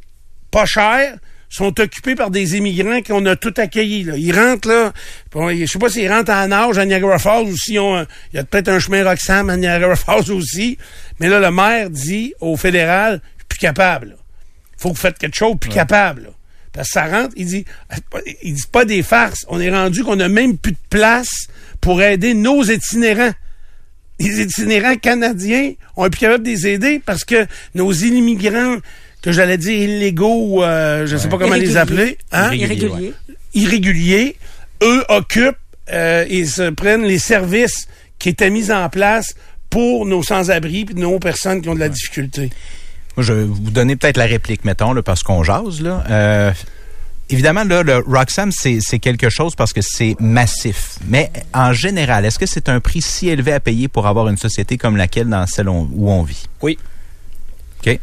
pas 0.51 0.67
chers 0.67 1.17
sont 1.55 1.79
occupés 1.81 2.15
par 2.17 2.31
des 2.31 2.57
immigrants 2.57 3.01
qu'on 3.03 3.25
a 3.27 3.37
tout 3.37 3.55
accueillis. 3.57 4.05
Là. 4.05 4.17
Ils 4.17 4.37
rentrent 4.37 4.69
là, 4.69 4.93
bon, 5.31 5.51
je 5.51 5.67
sais 5.67 5.79
pas 5.79 5.89
s'ils 5.89 6.11
rentrent 6.11 6.33
en 6.33 6.49
nage 6.49 6.79
à 6.79 6.85
Niagara 6.85 7.19
Falls 7.19 7.47
ou 7.47 7.57
s'ils 7.57 7.79
ont 7.79 8.05
il 8.33 8.37
y 8.37 8.39
a 8.39 8.45
peut-être 8.45 8.69
un 8.69 8.81
chemin 8.81 9.05
Roxham 9.09 9.51
à 9.51 9.57
Niagara 9.57 9.95
Falls 9.97 10.33
aussi. 10.33 10.79
Mais 11.21 11.29
là, 11.29 11.39
le 11.39 11.51
maire 11.51 11.91
dit 11.91 12.35
au 12.41 12.57
fédéral, 12.57 13.21
je 13.23 13.43
suis 13.43 13.47
plus 13.49 13.59
capable. 13.59 14.09
là. 14.09 14.15
Faut 14.77 14.91
que 14.91 14.95
vous 14.95 15.01
faites 15.01 15.19
quelque 15.19 15.37
chose, 15.37 15.55
plus 15.61 15.71
capable. 15.71 16.23
là. 16.25 16.29
Parce 16.73 16.89
que 16.89 16.95
ça 16.95 17.07
rentre, 17.07 17.33
il 17.37 17.47
dit, 17.47 17.65
il 18.43 18.55
dit 18.55 18.67
pas 18.73 18.85
des 18.85 19.05
farces. 19.05 19.47
On 19.49 19.61
est 19.61 19.71
rendu 19.71 20.03
qu'on 20.03 20.19
a 20.19 20.29
même 20.29 20.59
plus 20.59 20.73
de 20.73 20.79
place 20.91 21.47
pour 21.81 22.03
aider 22.03 22.35
nos 22.35 22.65
itinérants 22.65 23.33
les 24.21 24.41
itinérants 24.43 24.97
canadiens, 24.97 25.73
on 25.97 26.07
est 26.07 26.11
plus 26.11 26.21
capable 26.21 26.45
de 26.45 26.51
les 26.51 26.67
aider 26.69 27.03
parce 27.05 27.25
que 27.25 27.47
nos 27.75 27.93
immigrants, 27.93 28.77
que 29.25 29.33
j'allais 29.33 29.57
dire 29.59 29.73
illégaux, 29.89 30.63
euh, 30.63 31.07
je 31.07 31.17
sais 31.17 31.29
pas 31.29 31.39
comment 31.39 31.55
les 31.55 31.73
Irréguliers. 31.73 31.79
appeler, 31.79 32.19
hein? 32.33 32.53
Irréguliers. 32.53 32.87
Irrégulier. 32.87 33.15
irréguliers, 33.55 34.37
eux 34.83 35.05
occupent 35.09 35.57
euh, 35.93 36.25
et 36.29 36.45
se 36.45 36.69
prennent 36.71 37.05
les 37.05 37.19
services 37.19 37.89
qui 38.19 38.29
étaient 38.29 38.51
mis 38.51 38.71
en 38.71 38.89
place 38.91 39.35
pour 39.71 40.05
nos 40.07 40.23
sans-abri 40.23 40.87
et 40.91 40.95
nos 40.95 41.19
personnes 41.19 41.63
qui 41.63 41.69
ont 41.71 41.75
de 41.75 41.81
la 41.81 41.89
difficulté. 41.89 42.51
Moi, 43.17 43.25
je 43.25 43.33
vais 43.33 43.45
vous 43.45 43.71
donner 43.71 43.97
peut-être 43.97 44.17
la 44.19 44.27
réplique, 44.27 44.65
mettons, 44.65 44.93
là, 44.93 45.03
parce 45.03 45.23
qu'on 45.23 45.43
jase. 45.43 45.81
Là. 45.81 46.05
Euh, 46.11 46.53
évidemment, 47.31 47.65
là, 47.65 47.83
le 47.83 47.99
Roxham, 48.07 48.51
c'est 48.53 48.79
c'est 48.81 48.99
quelque 48.99 49.31
chose 49.31 49.55
parce 49.55 49.73
que 49.73 49.81
c'est 49.81 50.17
massif. 50.21 50.99
Mais 51.09 51.31
en 51.55 51.73
général, 51.73 52.25
est-ce 52.27 52.39
que 52.39 52.47
c'est 52.47 52.69
un 52.69 52.81
prix 52.81 53.01
si 53.03 53.29
élevé 53.31 53.53
à 53.53 53.61
payer 53.61 53.89
pour 53.89 54.07
avoir 54.07 54.29
une 54.29 54.37
société 54.37 54.77
comme 54.77 54.97
laquelle 54.97 55.29
dans 55.29 55.47
celle 55.47 55.69
on- 55.69 55.89
où 55.95 56.11
on 56.11 56.23
vit? 56.25 56.45
Oui. 56.61 56.77
OK. 57.87 57.99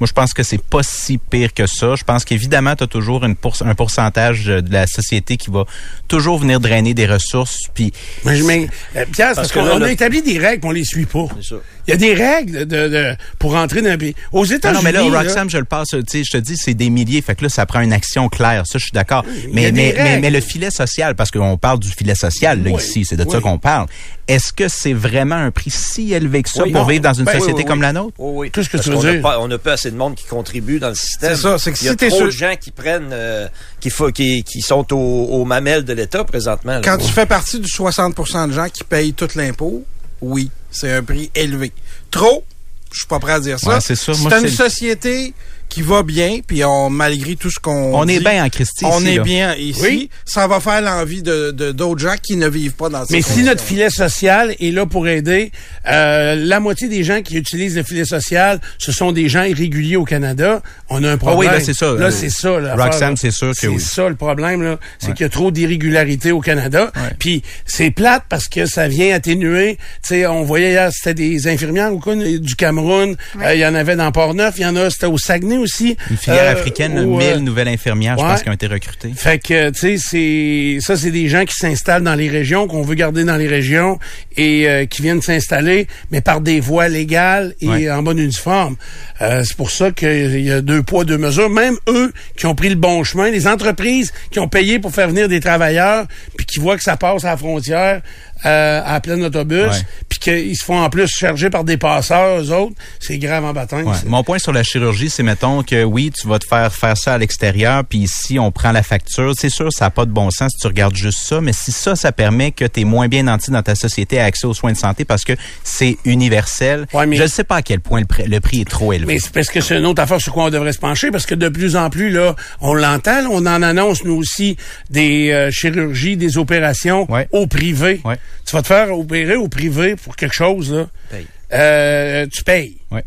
Moi, 0.00 0.06
je 0.06 0.12
pense 0.12 0.32
que 0.32 0.42
c'est 0.42 0.62
pas 0.62 0.82
si 0.82 1.18
pire 1.18 1.52
que 1.52 1.66
ça. 1.66 1.94
Je 1.94 2.04
pense 2.04 2.24
qu'évidemment, 2.24 2.74
tu 2.74 2.84
as 2.84 2.86
toujours 2.86 3.22
une 3.24 3.36
pour- 3.36 3.54
un 3.64 3.74
pourcentage 3.74 4.46
de 4.46 4.72
la 4.72 4.86
société 4.86 5.36
qui 5.36 5.50
va 5.50 5.64
toujours 6.08 6.38
venir 6.38 6.58
drainer 6.58 6.94
des 6.94 7.06
ressources. 7.06 7.58
Puis, 7.74 7.92
Mais, 8.24 8.36
je 8.36 8.44
mets- 8.44 8.68
euh, 8.96 9.04
Pierre, 9.12 9.34
parce 9.34 9.52
qu'on 9.52 9.82
a 9.82 9.90
établi 9.92 10.22
des 10.22 10.38
règles, 10.38 10.60
mais 10.62 10.68
on 10.68 10.72
les 10.72 10.84
suit 10.84 11.06
pas. 11.06 11.26
C'est 11.40 11.50
ça. 11.50 11.56
Il 11.86 11.90
y 11.90 11.94
a 11.94 11.96
des 11.96 12.14
règles 12.14 12.66
de, 12.66 12.88
de- 12.88 13.16
pour 13.38 13.54
entrer 13.56 13.82
dans 13.82 13.90
un 13.90 13.98
pays. 13.98 14.14
Aux 14.32 14.44
États-Unis, 14.44 14.78
non, 14.78 14.82
mais 14.82 14.92
là, 14.92 15.00
là, 15.08 15.22
Roxham, 15.28 15.50
je 15.50 15.58
le 15.58 15.64
passe, 15.64 15.88
tu 15.88 15.98
sais, 16.06 16.22
je 16.24 16.30
te 16.30 16.36
dis, 16.38 16.56
c'est 16.56 16.74
des 16.74 16.88
milliers. 16.88 17.20
Fait 17.20 17.34
que 17.34 17.42
là, 17.42 17.48
ça 17.48 17.66
prend 17.66 17.80
une 17.80 17.92
action 17.92 18.28
claire. 18.28 18.62
Ça, 18.66 18.78
je 18.78 18.84
suis 18.84 18.92
d'accord. 18.92 19.24
Mais, 19.52 19.72
mais, 19.72 19.92
mais, 19.96 20.20
mais 20.20 20.30
le 20.30 20.40
filet 20.40 20.70
social, 20.70 21.14
parce 21.14 21.30
qu'on 21.30 21.56
parle 21.58 21.78
du 21.80 21.90
filet 21.90 22.14
social, 22.14 22.62
là, 22.62 22.70
Oui, 22.70 22.82
ici, 22.82 23.04
c'est 23.04 23.16
de 23.16 23.28
ça 23.28 23.40
qu'on 23.40 23.58
parle. 23.58 23.86
Est-ce 24.30 24.52
que 24.52 24.68
c'est 24.68 24.92
vraiment 24.92 25.34
un 25.34 25.50
prix 25.50 25.70
si 25.70 26.12
élevé 26.12 26.42
que 26.42 26.48
ça 26.48 26.62
Oui, 26.62 26.70
pour 26.72 26.82
non. 26.82 26.86
vivre 26.86 27.02
dans 27.02 27.12
une 27.12 27.24
Ben, 27.24 27.32
société 27.38 27.58
oui, 27.58 27.64
comme 27.64 27.78
oui. 27.80 27.84
la 27.86 27.92
nôtre? 27.92 28.14
Oui, 28.18 28.32
oui. 28.36 28.50
Qu'est-ce 28.50 28.68
que 28.68 28.76
Parce 28.76 28.84
tu 28.88 28.92
veux 28.94 29.08
a 29.08 29.12
dire? 29.12 29.22
pas- 29.22 29.40
on 29.40 29.48
n'a 29.48 29.58
pas 29.58 29.72
assez 29.72 29.90
de 29.90 29.96
monde 29.96 30.14
qui 30.14 30.24
contribue 30.24 30.78
dans 30.78 30.88
le 30.90 30.94
système. 30.94 31.34
C'est 31.34 31.42
ça, 31.42 31.58
c'est 31.58 31.72
que 31.72 31.78
Il 31.80 31.84
y 31.86 31.88
a 31.88 31.92
si 31.92 31.96
trop 31.96 32.16
sur- 32.16 32.26
de 32.26 32.30
gens 32.30 32.54
qui 32.60 32.70
prennent, 32.70 33.10
euh, 33.12 33.48
qui, 33.80 33.90
faut, 33.90 34.10
qui, 34.12 34.44
qui 34.44 34.60
sont 34.62 34.86
au, 34.92 34.96
aux 34.96 35.44
mamelles 35.44 35.84
de 35.84 35.92
l'État 35.92 36.22
présentement. 36.24 36.72
là. 36.74 36.80
Quand 36.82 36.98
tu 36.98 37.10
fais 37.10 37.26
partie 37.26 37.58
du 37.60 37.68
60% 37.68 38.46
de 38.48 38.52
gens 38.52 38.68
qui 38.68 38.84
payent 38.84 39.12
tout 39.14 39.28
l'impôt, 39.34 39.84
oui, 40.20 40.50
c'est 40.70 40.92
un 40.92 41.02
prix 41.02 41.30
élevé. 41.34 41.72
Trop, 42.10 42.44
je 42.92 42.98
suis 42.98 43.08
pas 43.08 43.18
prêt 43.18 43.32
à 43.32 43.40
dire 43.40 43.58
ça. 43.58 43.68
Ouais, 43.74 43.80
c'est 43.80 43.96
ça. 43.96 44.14
C'est 44.14 44.20
Moi, 44.22 44.38
une 44.38 44.48
c'est- 44.48 44.54
société 44.56 45.34
qui 45.70 45.80
va 45.82 46.02
bien, 46.02 46.40
puis 46.46 46.62
on, 46.64 46.90
malgré 46.90 47.36
tout 47.36 47.48
ce 47.50 47.58
qu'on 47.58 47.94
On 47.94 48.06
est 48.06 48.18
dit, 48.18 48.24
bien 48.24 48.44
en 48.44 48.48
Christie 48.50 48.84
On 48.84 48.98
ici, 49.00 49.08
est 49.08 49.16
là. 49.16 49.22
bien 49.22 49.54
ici. 49.54 49.80
Oui. 49.82 50.10
Ça 50.26 50.46
va 50.46 50.60
faire 50.60 50.82
l'envie 50.82 51.22
de 51.22 51.50
de- 51.52 51.72
d'autres 51.72 52.00
gens 52.00 52.16
qui 52.22 52.36
ne 52.36 52.48
vivent 52.48 52.74
pas 52.74 52.88
dans 52.90 53.06
ces 53.06 53.14
Mais 53.14 53.22
si 53.22 53.42
notre 53.42 53.62
filet 53.62 53.88
social 53.88 54.54
est 54.60 54.74
là 54.74 54.84
pour 54.84 55.08
aider, 55.08 55.52
euh, 55.88 56.34
la 56.34 56.60
moitié 56.60 56.88
des 56.88 57.04
gens 57.04 57.22
qui 57.22 57.36
utilisent 57.36 57.76
le 57.76 57.82
filet 57.84 58.04
social, 58.04 58.60
ce 58.78 58.92
sont 58.92 59.12
des 59.12 59.28
gens 59.28 59.44
irréguliers 59.44 59.96
au 59.96 60.04
Canada. 60.04 60.60
On 60.88 61.02
a 61.04 61.10
un 61.10 61.16
problème. 61.16 61.38
oui, 61.38 61.46
là, 61.46 61.60
c'est 61.60 61.72
ça. 61.74 61.86
Là, 61.94 62.06
Euh, 62.06 62.10
c'est 62.10 62.28
ça. 62.30 62.58
là. 62.60 62.74
c'est 63.16 63.30
sûr 63.30 63.50
que 63.52 63.56
C'est 63.56 63.68
oui. 63.68 63.80
ça 63.80 64.08
le 64.08 64.16
problème, 64.16 64.62
là. 64.62 64.78
C'est 64.98 65.14
qu'il 65.14 65.22
y 65.22 65.26
a 65.26 65.30
trop 65.30 65.50
d'irrégularités 65.50 66.32
au 66.32 66.40
Canada. 66.40 66.90
Ouais. 66.96 67.02
Puis 67.18 67.42
c'est 67.64 67.90
plate 67.90 68.24
parce 68.28 68.48
que 68.48 68.66
ça 68.66 68.88
vient 68.88 69.14
atténuer. 69.14 69.76
Tu 70.02 70.08
sais, 70.08 70.26
on 70.26 70.42
voyait 70.42 70.70
hier, 70.72 70.90
c'était 70.92 71.14
des 71.14 71.46
infirmières 71.48 71.92
ou 71.94 71.98
quoi, 72.00 72.16
du 72.16 72.56
Cameroun. 72.56 73.16
Euh, 73.40 73.54
Il 73.54 73.60
y 73.60 73.66
en 73.66 73.74
avait 73.74 73.96
dans 73.96 74.10
Port-Neuf. 74.12 74.54
Il 74.58 74.62
y 74.62 74.66
en 74.66 74.76
a, 74.76 74.90
c'était 74.90 75.06
au 75.06 75.18
Saguenay 75.18 75.56
aussi. 75.60 75.96
Une 76.10 76.16
filière 76.16 76.44
Euh, 76.44 76.52
africaine, 76.52 76.98
où, 77.00 77.16
1000 77.18 77.26
euh, 77.28 77.38
nouvelles 77.38 77.68
infirmières, 77.68 78.16
je 78.18 78.22
pense, 78.24 78.42
qui 78.42 78.48
ont 78.48 78.52
été 78.52 78.66
recrutées. 78.66 79.12
fait 79.14 79.38
que, 79.38 79.70
tu 79.70 79.78
sais, 79.78 79.96
c'est 79.98 80.78
ça, 80.80 80.96
c'est 80.96 81.10
des 81.10 81.28
gens 81.28 81.44
qui 81.44 81.54
s'installent 81.54 82.02
dans 82.02 82.14
les 82.14 82.28
régions, 82.28 82.66
qu'on 82.66 82.82
veut 82.82 82.94
garder 82.94 83.24
dans 83.24 83.36
les 83.36 83.46
régions 83.48 83.98
et 84.36 84.68
euh, 84.68 84.86
qui 84.86 85.02
viennent 85.02 85.22
s'installer, 85.22 85.86
mais 86.10 86.20
par 86.20 86.40
des 86.40 86.60
voies 86.60 86.88
légales 86.88 87.54
et 87.60 87.68
Ouais. 87.68 87.90
en 87.90 88.02
bonne 88.02 88.18
uniforme. 88.18 88.76
Euh, 89.20 89.42
c'est 89.44 89.56
pour 89.56 89.70
ça 89.70 89.90
qu'il 89.90 90.40
y 90.40 90.50
a 90.50 90.60
deux 90.60 90.82
poids, 90.82 91.04
deux 91.04 91.18
mesures. 91.18 91.50
Même 91.50 91.76
eux 91.88 92.12
qui 92.36 92.46
ont 92.46 92.54
pris 92.54 92.68
le 92.68 92.74
bon 92.74 93.04
chemin, 93.04 93.30
les 93.30 93.46
entreprises 93.46 94.12
qui 94.30 94.38
ont 94.40 94.48
payé 94.48 94.78
pour 94.78 94.92
faire 94.92 95.08
venir 95.08 95.28
des 95.28 95.40
travailleurs, 95.40 96.06
puis 96.36 96.46
qui 96.46 96.58
voient 96.58 96.76
que 96.76 96.82
ça 96.82 96.96
passe 96.96 97.24
à 97.24 97.28
la 97.30 97.36
frontière 97.36 98.00
euh, 98.46 98.80
à 98.84 99.00
plein 99.00 99.20
autobus, 99.22 99.84
qu'ils 100.20 100.56
se 100.56 100.64
font 100.64 100.78
en 100.80 100.88
plus 100.90 101.08
charger 101.08 101.50
par 101.50 101.64
des 101.64 101.76
passeurs, 101.76 102.40
eux 102.40 102.52
autres, 102.52 102.74
c'est 103.00 103.18
grave 103.18 103.44
en 103.44 103.52
baptême. 103.52 103.86
Ouais. 103.86 103.96
Mon 104.06 104.22
point 104.22 104.38
sur 104.38 104.52
la 104.52 104.62
chirurgie, 104.62 105.10
c'est 105.10 105.22
mettons 105.22 105.62
que 105.62 105.82
oui, 105.82 106.10
tu 106.10 106.28
vas 106.28 106.38
te 106.38 106.46
faire 106.46 106.72
faire 106.72 106.96
ça 106.96 107.14
à 107.14 107.18
l'extérieur, 107.18 107.84
puis 107.84 107.98
ici 108.00 108.38
on 108.38 108.52
prend 108.52 108.70
la 108.72 108.82
facture. 108.82 109.32
C'est 109.36 109.48
sûr, 109.50 109.72
ça 109.72 109.86
n'a 109.86 109.90
pas 109.90 110.04
de 110.06 110.12
bon 110.12 110.30
sens 110.30 110.52
si 110.52 110.58
tu 110.60 110.66
regardes 110.66 110.94
juste 110.96 111.20
ça, 111.26 111.40
mais 111.40 111.52
si 111.52 111.72
ça, 111.72 111.96
ça 111.96 112.12
permet 112.12 112.52
que 112.52 112.64
tu 112.66 112.80
es 112.80 112.84
moins 112.84 113.08
bien 113.08 113.24
nanti 113.24 113.50
dans 113.50 113.62
ta 113.62 113.74
société 113.74 114.20
à 114.20 114.24
accès 114.26 114.46
aux 114.46 114.54
soins 114.54 114.72
de 114.72 114.76
santé 114.76 115.04
parce 115.04 115.24
que 115.24 115.32
c'est 115.64 115.96
universel. 116.04 116.86
Ouais, 116.92 117.06
mais- 117.06 117.16
Je 117.16 117.22
ne 117.22 117.28
sais 117.28 117.44
pas 117.44 117.56
à 117.56 117.62
quel 117.62 117.80
point 117.80 118.00
le, 118.00 118.06
prix- 118.06 118.26
le 118.28 118.40
prix 118.40 118.60
est 118.60 118.68
trop 118.68 118.92
élevé. 118.92 119.14
Mais 119.14 119.18
c'est 119.18 119.32
parce 119.32 119.48
que 119.48 119.60
c'est 119.60 119.78
une 119.78 119.86
autre 119.86 120.02
affaire 120.02 120.20
sur 120.20 120.32
quoi 120.32 120.44
on 120.44 120.50
devrait 120.50 120.72
se 120.72 120.78
pencher, 120.78 121.10
parce 121.10 121.26
que 121.26 121.34
de 121.34 121.48
plus 121.48 121.76
en 121.76 121.90
plus, 121.90 122.10
là, 122.10 122.36
on 122.60 122.74
l'entend, 122.74 123.24
on 123.30 123.46
en 123.46 123.62
annonce, 123.62 124.04
nous 124.04 124.14
aussi, 124.16 124.56
des 124.90 125.30
euh, 125.30 125.50
chirurgies, 125.50 126.16
des 126.16 126.36
opérations 126.38 127.10
Ouais. 127.10 127.28
au 127.32 127.46
privé. 127.46 128.00
Ouais. 128.04 128.16
Tu 128.46 128.54
vas 128.56 128.62
te 128.62 128.66
faire 128.66 128.96
opérer 128.98 129.36
au 129.36 129.48
privé 129.48 129.96
pour 129.96 130.09
quelque 130.16 130.34
chose, 130.34 130.72
là. 130.72 130.88
Paye. 131.10 131.26
Euh, 131.52 132.26
tu 132.32 132.44
payes. 132.44 132.76
Ouais. 132.90 133.04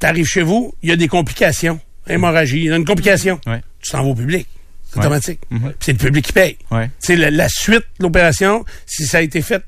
Tu 0.00 0.06
arrives 0.06 0.26
chez 0.26 0.42
vous, 0.42 0.74
il 0.82 0.88
y 0.88 0.92
a 0.92 0.96
des 0.96 1.08
complications. 1.08 1.80
Hémorragie, 2.08 2.58
il 2.58 2.64
y 2.66 2.72
a 2.72 2.76
une 2.76 2.84
complication. 2.84 3.40
Ouais. 3.46 3.62
Tu 3.80 3.90
t'en 3.90 4.02
vas 4.02 4.08
au 4.10 4.14
public. 4.14 4.46
C'est 4.90 4.96
Ouais. 4.98 5.06
automatique. 5.06 5.40
Mhm. 5.50 5.72
C'est 5.80 5.92
le 5.92 5.98
public 5.98 6.26
qui 6.26 6.32
paye. 6.32 6.56
Ouais. 6.70 6.90
C'est 6.98 7.16
la, 7.16 7.30
la 7.30 7.48
suite 7.48 7.84
de 7.98 8.04
l'opération, 8.04 8.64
si 8.86 9.06
ça 9.06 9.18
a 9.18 9.20
été 9.22 9.42
fait 9.42 9.62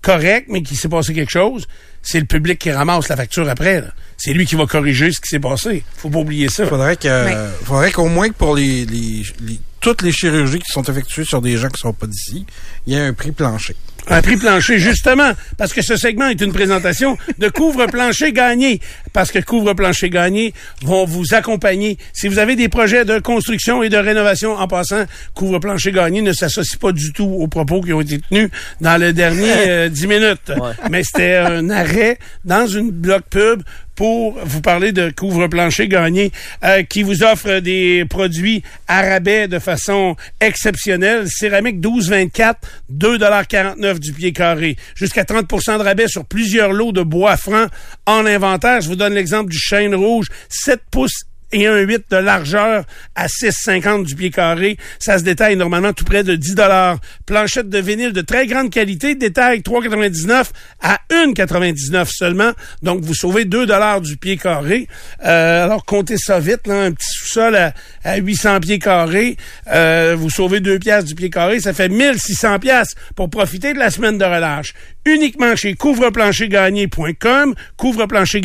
correct, 0.00 0.46
mais 0.50 0.62
qu'il 0.62 0.76
s'est 0.76 0.88
passé 0.88 1.14
quelque 1.14 1.30
chose, 1.30 1.66
c'est 2.02 2.20
le 2.20 2.26
public 2.26 2.58
qui 2.58 2.70
ramasse 2.70 3.08
la 3.08 3.16
facture 3.16 3.48
après. 3.48 3.82
C'est 4.18 4.32
lui 4.34 4.44
qui 4.44 4.54
va 4.54 4.66
corriger 4.66 5.10
ce 5.10 5.20
qui 5.20 5.28
s'est 5.28 5.40
passé. 5.40 5.82
Faut 5.96 6.10
pas 6.10 6.18
oublier 6.18 6.48
ça. 6.48 6.66
Faudrait 6.66 6.96
que, 6.96 7.48
faudrait 7.64 7.90
qu'au 7.90 8.08
moins 8.08 8.28
que 8.28 8.34
pour 8.34 8.54
les, 8.54 8.84
les, 8.84 9.22
les- 9.40 9.60
toutes 9.80 10.02
les 10.02 10.12
chirurgies 10.12 10.58
qui 10.60 10.70
sont 10.72 10.82
effectuées 10.82 11.24
sur 11.24 11.40
des 11.42 11.56
gens 11.56 11.68
qui 11.68 11.80
sont 11.80 11.92
pas 11.92 12.06
d'ici, 12.06 12.44
il 12.86 12.92
y 12.94 12.96
a 12.96 13.04
un 13.04 13.12
prix 13.14 13.32
plancher. 13.32 13.74
Un 14.08 14.20
prix 14.20 14.36
plancher, 14.36 14.78
justement, 14.78 15.32
parce 15.56 15.72
que 15.72 15.80
ce 15.80 15.96
segment 15.96 16.28
est 16.28 16.40
une 16.40 16.52
présentation 16.52 17.16
de 17.38 17.48
couvre-plancher 17.48 18.32
gagné. 18.32 18.80
Parce 19.14 19.32
que 19.32 19.38
couvre-plancher 19.38 20.10
gagné 20.10 20.52
vont 20.82 21.06
vous 21.06 21.32
accompagner. 21.32 21.96
Si 22.12 22.28
vous 22.28 22.38
avez 22.38 22.56
des 22.56 22.68
projets 22.68 23.06
de 23.06 23.18
construction 23.20 23.82
et 23.82 23.88
de 23.88 23.96
rénovation 23.96 24.54
en 24.54 24.68
passant, 24.68 25.04
couvre-plancher 25.34 25.92
gagné 25.92 26.20
ne 26.20 26.34
s'associe 26.34 26.78
pas 26.78 26.92
du 26.92 27.12
tout 27.12 27.24
aux 27.24 27.48
propos 27.48 27.80
qui 27.80 27.94
ont 27.94 28.02
été 28.02 28.18
tenus 28.18 28.50
dans 28.82 29.00
le 29.00 29.14
dernier 29.14 29.52
euh, 29.68 29.88
10 29.88 30.06
minutes. 30.06 30.52
Mais 30.90 31.02
c'était 31.02 31.36
un 31.36 31.70
arrêt 31.70 32.18
dans 32.44 32.66
une 32.66 32.90
bloc 32.90 33.22
pub 33.30 33.62
pour 33.94 34.36
vous 34.44 34.60
parler 34.60 34.92
de 34.92 35.10
couvre-plancher 35.10 35.88
gagné 35.88 36.32
euh, 36.64 36.82
qui 36.82 37.02
vous 37.02 37.22
offre 37.22 37.60
des 37.60 38.04
produits 38.08 38.62
à 38.88 39.02
rabais 39.02 39.48
de 39.48 39.58
façon 39.58 40.16
exceptionnelle. 40.40 41.28
Céramique 41.28 41.80
12,24, 41.80 42.54
2,49 42.92 43.98
du 43.98 44.12
pied 44.12 44.32
carré. 44.32 44.76
Jusqu'à 44.94 45.22
30% 45.22 45.78
de 45.78 45.84
rabais 45.84 46.08
sur 46.08 46.24
plusieurs 46.24 46.72
lots 46.72 46.92
de 46.92 47.02
bois 47.02 47.36
franc 47.36 47.66
en 48.06 48.26
inventaire. 48.26 48.80
Je 48.80 48.88
vous 48.88 48.96
donne 48.96 49.03
l'exemple 49.12 49.50
du 49.50 49.58
chêne 49.58 49.94
rouge, 49.94 50.28
7 50.48 50.80
pouces 50.90 51.24
et 51.54 51.66
un 51.66 51.78
8 51.78 52.06
de 52.10 52.16
largeur 52.16 52.84
à 53.14 53.26
6,50 53.26 54.04
du 54.04 54.16
pied 54.16 54.30
carré. 54.30 54.76
Ça 54.98 55.18
se 55.18 55.24
détaille 55.24 55.56
normalement 55.56 55.92
tout 55.92 56.04
près 56.04 56.24
de 56.24 56.34
10 56.34 56.56
dollars. 56.56 56.98
Planchette 57.26 57.68
de 57.68 57.78
vinyle 57.78 58.12
de 58.12 58.20
très 58.20 58.46
grande 58.46 58.70
qualité, 58.70 59.14
détail 59.14 59.60
3,99 59.60 60.46
à 60.82 60.98
1,99 61.10 62.08
seulement. 62.10 62.50
Donc, 62.82 63.02
vous 63.02 63.14
sauvez 63.14 63.44
2 63.44 63.66
dollars 63.66 64.00
du 64.00 64.16
pied 64.16 64.36
carré. 64.36 64.88
Euh, 65.24 65.64
alors, 65.64 65.84
comptez 65.84 66.16
ça 66.18 66.40
vite, 66.40 66.66
là, 66.66 66.82
un 66.82 66.92
petit 66.92 67.08
sous-sol 67.08 67.54
à, 67.54 67.72
à 68.02 68.16
800 68.16 68.60
pieds 68.60 68.78
carrés. 68.80 69.36
Euh, 69.72 70.16
vous 70.18 70.30
sauvez 70.30 70.58
2 70.58 70.80
piastres 70.80 71.08
du 71.08 71.14
pied 71.14 71.30
carré. 71.30 71.60
Ça 71.60 71.72
fait 71.72 71.88
1600 71.88 72.58
piastres 72.58 72.96
pour 73.14 73.30
profiter 73.30 73.72
de 73.72 73.78
la 73.78 73.90
semaine 73.90 74.18
de 74.18 74.24
relâche. 74.24 74.74
Uniquement 75.06 75.54
chez 75.54 75.74
couvre-plancher-gagné.com. 75.74 77.54
Couvre-plancher 77.76 78.40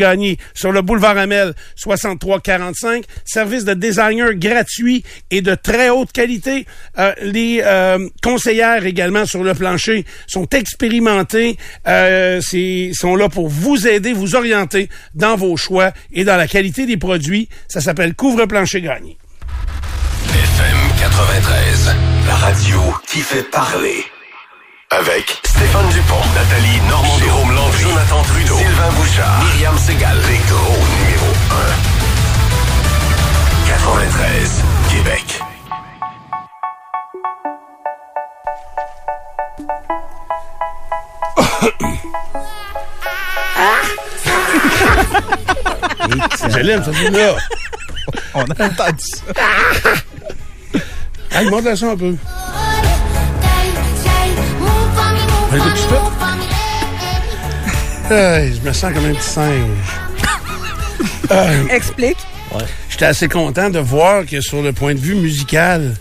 sur 0.54 0.72
le 0.72 0.82
boulevard 0.82 1.18
Amel 1.18 1.54
6345. 1.76 3.06
Service 3.24 3.64
de 3.64 3.74
designer 3.74 4.34
gratuit 4.34 5.04
et 5.32 5.42
de 5.42 5.56
très 5.56 5.90
haute 5.90 6.12
qualité. 6.12 6.66
Euh, 6.98 7.14
les 7.22 7.62
euh, 7.64 8.10
conseillères 8.22 8.86
également 8.86 9.26
sur 9.26 9.44
le 9.44 9.54
plancher 9.54 10.06
sont 10.28 10.48
expérimentées. 10.50 11.58
Euh, 11.88 12.42
sont 12.94 13.16
là 13.16 13.30
pour 13.30 13.48
vous 13.48 13.88
aider, 13.88 14.14
vous 14.14 14.36
orienter 14.36 14.90
dans 15.16 15.36
vos 15.36 15.56
choix 15.56 15.92
et 16.12 16.24
dans 16.24 16.38
la 16.38 16.48
qualité 16.48 16.86
des 16.86 16.98
produits. 16.98 17.48
Ça 17.68 17.80
s'appelle 17.82 18.16
Couvre-plancher 18.16 18.82
gagné. 18.82 19.18
FM 20.28 20.78
93, 21.00 21.96
la 22.28 22.36
radio 22.36 22.80
qui 23.08 23.20
fait 23.20 23.50
parler. 23.50 24.04
Avec 24.92 25.40
Stéphane 25.44 25.88
Dupont, 25.90 26.16
Nathalie 26.34 26.80
Normand, 26.90 27.20
Jérôme 27.20 27.54
Landry, 27.54 27.84
Jonathan 27.84 28.24
Trudeau, 28.24 28.58
Sylvain 28.58 28.90
Bouchard, 28.94 29.44
Myriam 29.44 29.78
Segal, 29.78 30.18
les 30.28 30.40
gros 30.50 30.80
numéros 30.98 31.36
1. 31.52 31.54
93, 33.68 34.64
Québec. 34.90 35.44
Je 46.50 46.60
l'aime, 46.62 46.84
ça 46.84 46.90
dit 46.90 47.10
là. 47.12 47.36
On 48.34 48.42
a 48.42 48.66
entendu 48.66 49.06
ça. 49.06 49.22
Hey, 51.32 51.48
monte 51.48 51.66
la 51.66 51.76
un 51.88 51.96
peu. 51.96 52.16
Écoute, 55.56 55.74
tu 58.08 58.14
Hey, 58.14 58.54
je 58.56 58.62
me 58.68 58.74
sens 58.74 58.94
comme 58.94 59.06
un 59.06 59.14
petit 59.14 59.30
singe. 59.30 59.54
Euh, 61.32 61.68
Explique. 61.70 62.18
J'étais 62.90 63.06
assez 63.06 63.28
content 63.28 63.70
de 63.70 63.78
voir 63.78 64.26
que 64.26 64.42
sur 64.42 64.64
le 64.64 64.74
point 64.74 64.96
de 64.96 65.00
vue 65.00 65.14
musical, 65.14 65.94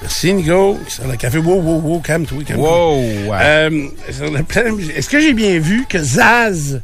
merci 0.00 0.32
Nico, 0.32 0.78
sur 0.86 1.04
le 1.08 1.16
café, 1.16 1.38
wow, 1.38 1.60
wow, 1.60 1.80
wow, 1.80 1.98
calme-toi, 1.98 2.44
calme-toi. 2.46 2.86
Wow! 2.86 3.02
Euh, 3.34 3.88
sur 4.12 4.30
le 4.30 4.44
plan 4.44 4.70
musical, 4.72 4.96
Est-ce 4.98 5.08
que 5.08 5.18
j'ai 5.18 5.32
bien 5.32 5.58
vu 5.58 5.84
que 5.88 5.98
Zaz 6.00 6.80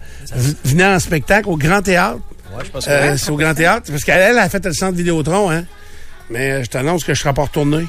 venait 0.65 0.85
en 0.87 0.99
spectacle 0.99 1.49
au 1.49 1.57
Grand 1.57 1.83
Théâtre? 1.83 2.19
Ouais, 2.57 2.65
je 2.65 2.71
pense 2.71 2.85
que 2.85 2.91
Euh, 2.91 3.13
oui. 3.13 3.19
c'est 3.19 3.31
au 3.31 3.37
Grand 3.37 3.55
Théâtre, 3.55 3.93
parce 3.93 4.03
qu'elle 4.03 4.21
elle 4.21 4.39
a 4.39 4.49
fait 4.49 4.65
le 4.65 4.73
centre 4.73 4.97
Vidéotron, 4.97 5.53
hein? 5.53 5.65
Mais 6.31 6.51
euh, 6.51 6.65
je 6.65 6.71
t'annonce 6.71 7.05
que 7.05 7.15
je 7.15 7.21
serai 7.21 7.33
pas 7.33 7.43
retourné. 7.43 7.87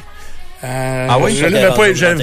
Euh, 0.64 1.08
Ah 1.10 1.20
oui? 1.20 1.36
Je 1.36 1.46
l'avais 1.46 1.68
pas, 1.68 1.76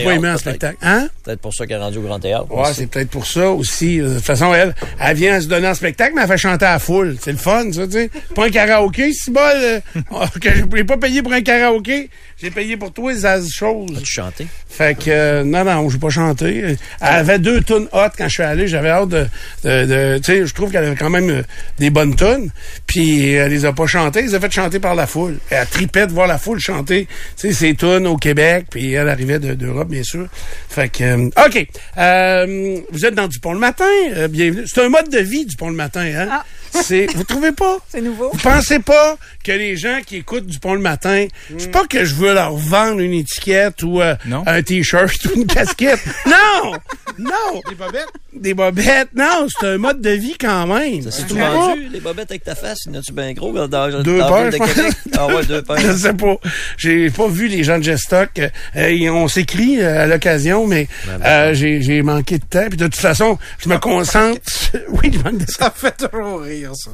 pas 0.05 0.14
aimé 0.14 0.31
en 0.31 0.37
spectacle. 0.37 0.77
Hein? 0.83 1.09
Peut-être 1.23 1.40
pour 1.40 1.55
ça 1.55 1.66
qu'elle 1.66 1.77
est 1.79 1.83
rendue 1.83 1.99
au 1.99 2.03
Grand 2.03 2.18
Théâtre. 2.18 2.47
Ouais, 2.51 2.73
c'est 2.75 2.87
peut-être 2.87 3.11
pour 3.11 3.27
ça 3.27 3.51
aussi. 3.51 3.99
De 3.99 4.14
toute 4.14 4.25
façon, 4.25 4.53
elle, 4.55 4.75
elle 5.01 5.16
vient 5.16 5.40
se 5.40 5.47
donner 5.47 5.68
en 5.68 5.75
spectacle, 5.75 6.12
mais 6.16 6.23
elle 6.23 6.29
fait 6.29 6.38
chanter 6.38 6.64
à 6.64 6.73
la 6.73 6.79
foule. 6.79 7.16
C'est 7.21 7.33
le 7.33 7.38
fun, 7.38 7.71
ça, 7.73 7.87
tu 7.87 7.92
sais. 7.92 8.11
Pas 8.35 8.47
un 8.47 8.51
karaoké, 8.51 9.12
si 9.12 9.31
bol, 9.31 9.42
euh, 9.45 9.81
que 10.40 10.51
je 10.51 10.64
n'ai 10.64 10.85
pas 10.85 10.97
payé 10.97 11.23
pour 11.23 11.33
un 11.33 11.42
karaoké. 11.42 12.09
J'ai 12.42 12.50
payé 12.50 12.76
pour 12.76 12.92
toi, 12.92 13.14
Zaz 13.14 13.48
chose. 13.52 13.88
As-tu 13.96 14.11
chanté? 14.11 14.46
Fait 14.68 14.98
que, 14.98 15.05
euh, 15.11 15.44
non, 15.44 15.62
non, 15.64 15.88
je 15.88 15.96
pas 15.96 16.11
chanté. 16.11 16.59
Elle 16.61 16.76
avait 17.00 17.38
deux 17.38 17.62
tunes 17.62 17.87
hot 17.92 18.09
quand 18.18 18.24
je 18.26 18.33
suis 18.35 18.42
allé. 18.42 18.66
J'avais 18.66 18.88
hâte 18.88 19.11
de, 19.11 19.26
de, 19.62 19.85
de- 19.87 20.18
tu 20.18 20.24
sais, 20.24 20.44
je 20.46 20.52
trouve 20.52 20.72
qu'elle 20.72 20.83
avait 20.85 20.96
quand 20.96 21.09
même 21.11 21.31
euh, 21.31 21.42
des 21.78 21.90
bonnes 21.90 22.16
tunes. 22.16 22.50
Puis 22.88 23.31
elle 23.35 23.52
les 23.52 23.64
a 23.64 23.72
pas 23.72 23.87
chantées, 23.87 24.18
elle 24.20 24.24
les 24.26 24.35
a 24.35 24.40
fait 24.40 24.50
chanter 24.50 24.81
par 24.81 24.96
la 24.96 25.07
foule. 25.07 25.38
Elle 25.50 25.64
tripait 25.68 26.09
de 26.09 26.12
voir 26.12 26.26
la 26.26 26.37
foule 26.38 26.59
chanter, 26.59 27.07
tu 27.07 27.48
sais, 27.48 27.52
ses 27.52 27.74
tunes 27.76 28.09
au 28.09 28.16
Québec. 28.16 28.66
Puis 28.70 28.92
elle 28.92 29.09
arrivait 29.09 29.38
de- 29.38 29.55
d'Europe, 29.55 29.88
bien 29.88 30.02
sûr. 30.02 30.26
Fait 30.68 30.88
que, 30.88 31.05
euh, 31.05 31.31
OK. 31.46 31.64
Euh, 31.98 32.81
vous 32.90 33.07
êtes 33.07 33.14
dans 33.14 33.28
du 33.28 33.38
pont 33.38 33.52
le 33.52 33.61
matin. 33.61 33.85
euh, 34.16 34.26
bienvenue. 34.26 34.64
C'est 34.66 34.83
un 34.83 34.88
mode 34.88 35.09
de 35.11 35.20
vie 35.20 35.46
du 35.46 35.55
pont 35.55 35.68
le 35.70 35.76
matin, 35.76 36.00
hein? 36.12 36.28
Ah. 36.28 36.44
C'est, 36.73 37.07
vous 37.15 37.25
trouvez 37.25 37.53
pas? 37.53 37.77
C'est 37.89 38.01
nouveau. 38.01 38.31
Vous 38.33 38.39
pensez 38.39 38.79
pas 38.79 39.17
que 39.45 39.53
les 39.53 39.77
gens 39.77 40.01
qui 40.07 40.17
écoutent 40.17 40.47
du 40.47 40.59
pont 40.59 40.75
le 40.75 40.81
matin, 40.81 41.27
c'est 41.59 41.71
pas 41.71 41.87
que 41.87 42.05
je 42.05 42.15
veux 42.15 42.33
leur 42.35 42.57
vendre 42.57 43.01
une 43.01 43.13
étiquette 43.13 43.83
ou 43.83 44.01
euh, 44.01 44.15
Non. 44.25 44.43
un 44.47 44.63
t-shirt 44.63 45.25
ou 45.27 45.31
une 45.41 45.47
casquette. 45.47 46.01
non! 46.27 46.73
Non! 47.19 47.61
Des 47.69 47.75
bobettes? 47.75 48.09
Des 48.35 48.55
bobettes. 48.55 49.11
Non, 49.14 49.47
c'est 49.49 49.66
un 49.66 49.79
mode 49.79 50.01
de 50.01 50.11
vie 50.11 50.37
quand 50.38 50.66
même. 50.66 51.03
Ça 51.11 51.23
trouves 51.25 51.38
pas? 51.38 51.51
vendu, 51.51 51.88
les 51.92 52.01
bobettes 52.01 52.31
avec 52.31 52.45
ta 52.45 52.55
face? 52.55 52.87
Y 52.87 52.90
en 52.90 52.95
a-tu 52.95 53.12
bien 53.12 53.33
gros 53.33 53.53
dans, 53.53 53.68
dans 53.68 54.03
Deux 54.03 54.18
dans 54.18 54.47
de 54.47 54.51
je 54.51 54.57
Québec? 54.57 54.95
Ah 55.16 55.27
ouais, 55.27 55.45
deux 55.45 55.62
paires. 55.62 55.79
Je 55.81 55.92
sais 55.92 56.14
pas. 56.14 56.37
J'ai 56.77 57.11
pas 57.11 57.29
vu 57.29 57.49
les 57.49 57.62
gens 57.64 57.79
de 57.79 57.85
Gestock. 57.85 58.40
Euh, 58.77 59.09
on 59.11 59.29
s'écrit 59.29 59.81
euh, 59.81 60.05
à 60.05 60.07
l'occasion, 60.07 60.66
mais 60.66 60.88
euh, 61.25 61.53
j'ai 61.55 61.83
j'ai 61.83 62.03
manqué 62.03 62.38
de 62.38 62.45
temps. 62.45 62.66
Puis 62.68 62.79
de 62.79 62.85
toute 62.85 62.97
façon, 62.97 63.38
je 63.59 63.68
me 63.68 63.79
concentre. 63.79 64.40
oui, 64.88 65.11
je 65.12 65.18
manque 65.18 65.38
de 65.38 65.45
temps. 65.45 65.53
Ça 65.59 65.73
fait 65.75 66.09
toujours 66.09 66.40
rire, 66.40 66.73
ça. 66.75 66.90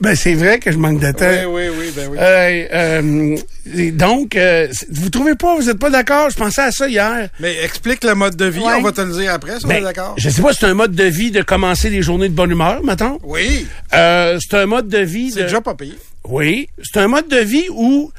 Ben, 0.00 0.14
c'est 0.14 0.34
vrai 0.34 0.58
que 0.58 0.72
je 0.72 0.78
manque 0.78 1.00
de 1.00 1.12
temps. 1.12 1.26
Oui, 1.48 1.68
oui, 1.68 1.76
oui, 1.78 1.92
ben 1.94 2.08
oui. 2.10 2.18
Euh, 2.18 2.66
euh, 2.72 3.36
et 3.72 3.90
donc, 3.92 4.36
euh, 4.36 4.68
vous 4.90 5.08
trouvez 5.10 5.34
pas, 5.34 5.56
vous 5.56 5.70
êtes 5.70 5.78
pas 5.78 5.90
d'accord? 5.90 6.28
Je 6.30 6.36
pensais 6.36 6.60
à 6.62 6.70
ça 6.70 6.88
hier. 6.88 7.28
Mais 7.40 7.56
explique 7.64 8.04
le 8.04 8.14
mode 8.14 8.36
de 8.36 8.44
vie, 8.46 8.60
Ouais. 8.60 8.74
on 8.78 8.82
va 8.82 8.92
te 8.92 9.00
le 9.00 9.12
dire 9.12 9.32
après, 9.32 9.58
si 9.58 9.64
on 9.64 9.68
Ben, 9.68 9.76
est 9.78 9.80
d'accord. 9.82 10.14
je 10.18 10.28
sais 10.28 10.42
pas, 10.42 10.52
c'est 10.52 10.66
un 10.66 10.74
mode 10.74 10.94
de 10.94 11.04
vie 11.04 11.30
de 11.30 11.42
commencer 11.42 11.88
les 11.90 12.02
journées 12.02 12.28
de 12.28 12.34
bonne 12.34 12.50
humeur, 12.50 12.82
mettons. 12.84 13.18
Oui, 13.22 13.66
Euh, 13.94 14.38
c'est 14.40 14.56
un 14.58 14.66
mode 14.66 14.88
de 14.88 14.98
vie 14.98 15.30
c'est 15.30 15.40
de... 15.40 15.44
déjà 15.44 15.60
pas 15.60 15.74
payé. 15.74 15.94
Oui, 16.24 16.68
c'est 16.82 17.00
un 17.00 17.08
mode 17.08 17.28
de 17.28 17.38
vie 17.38 17.66
où 17.70 18.10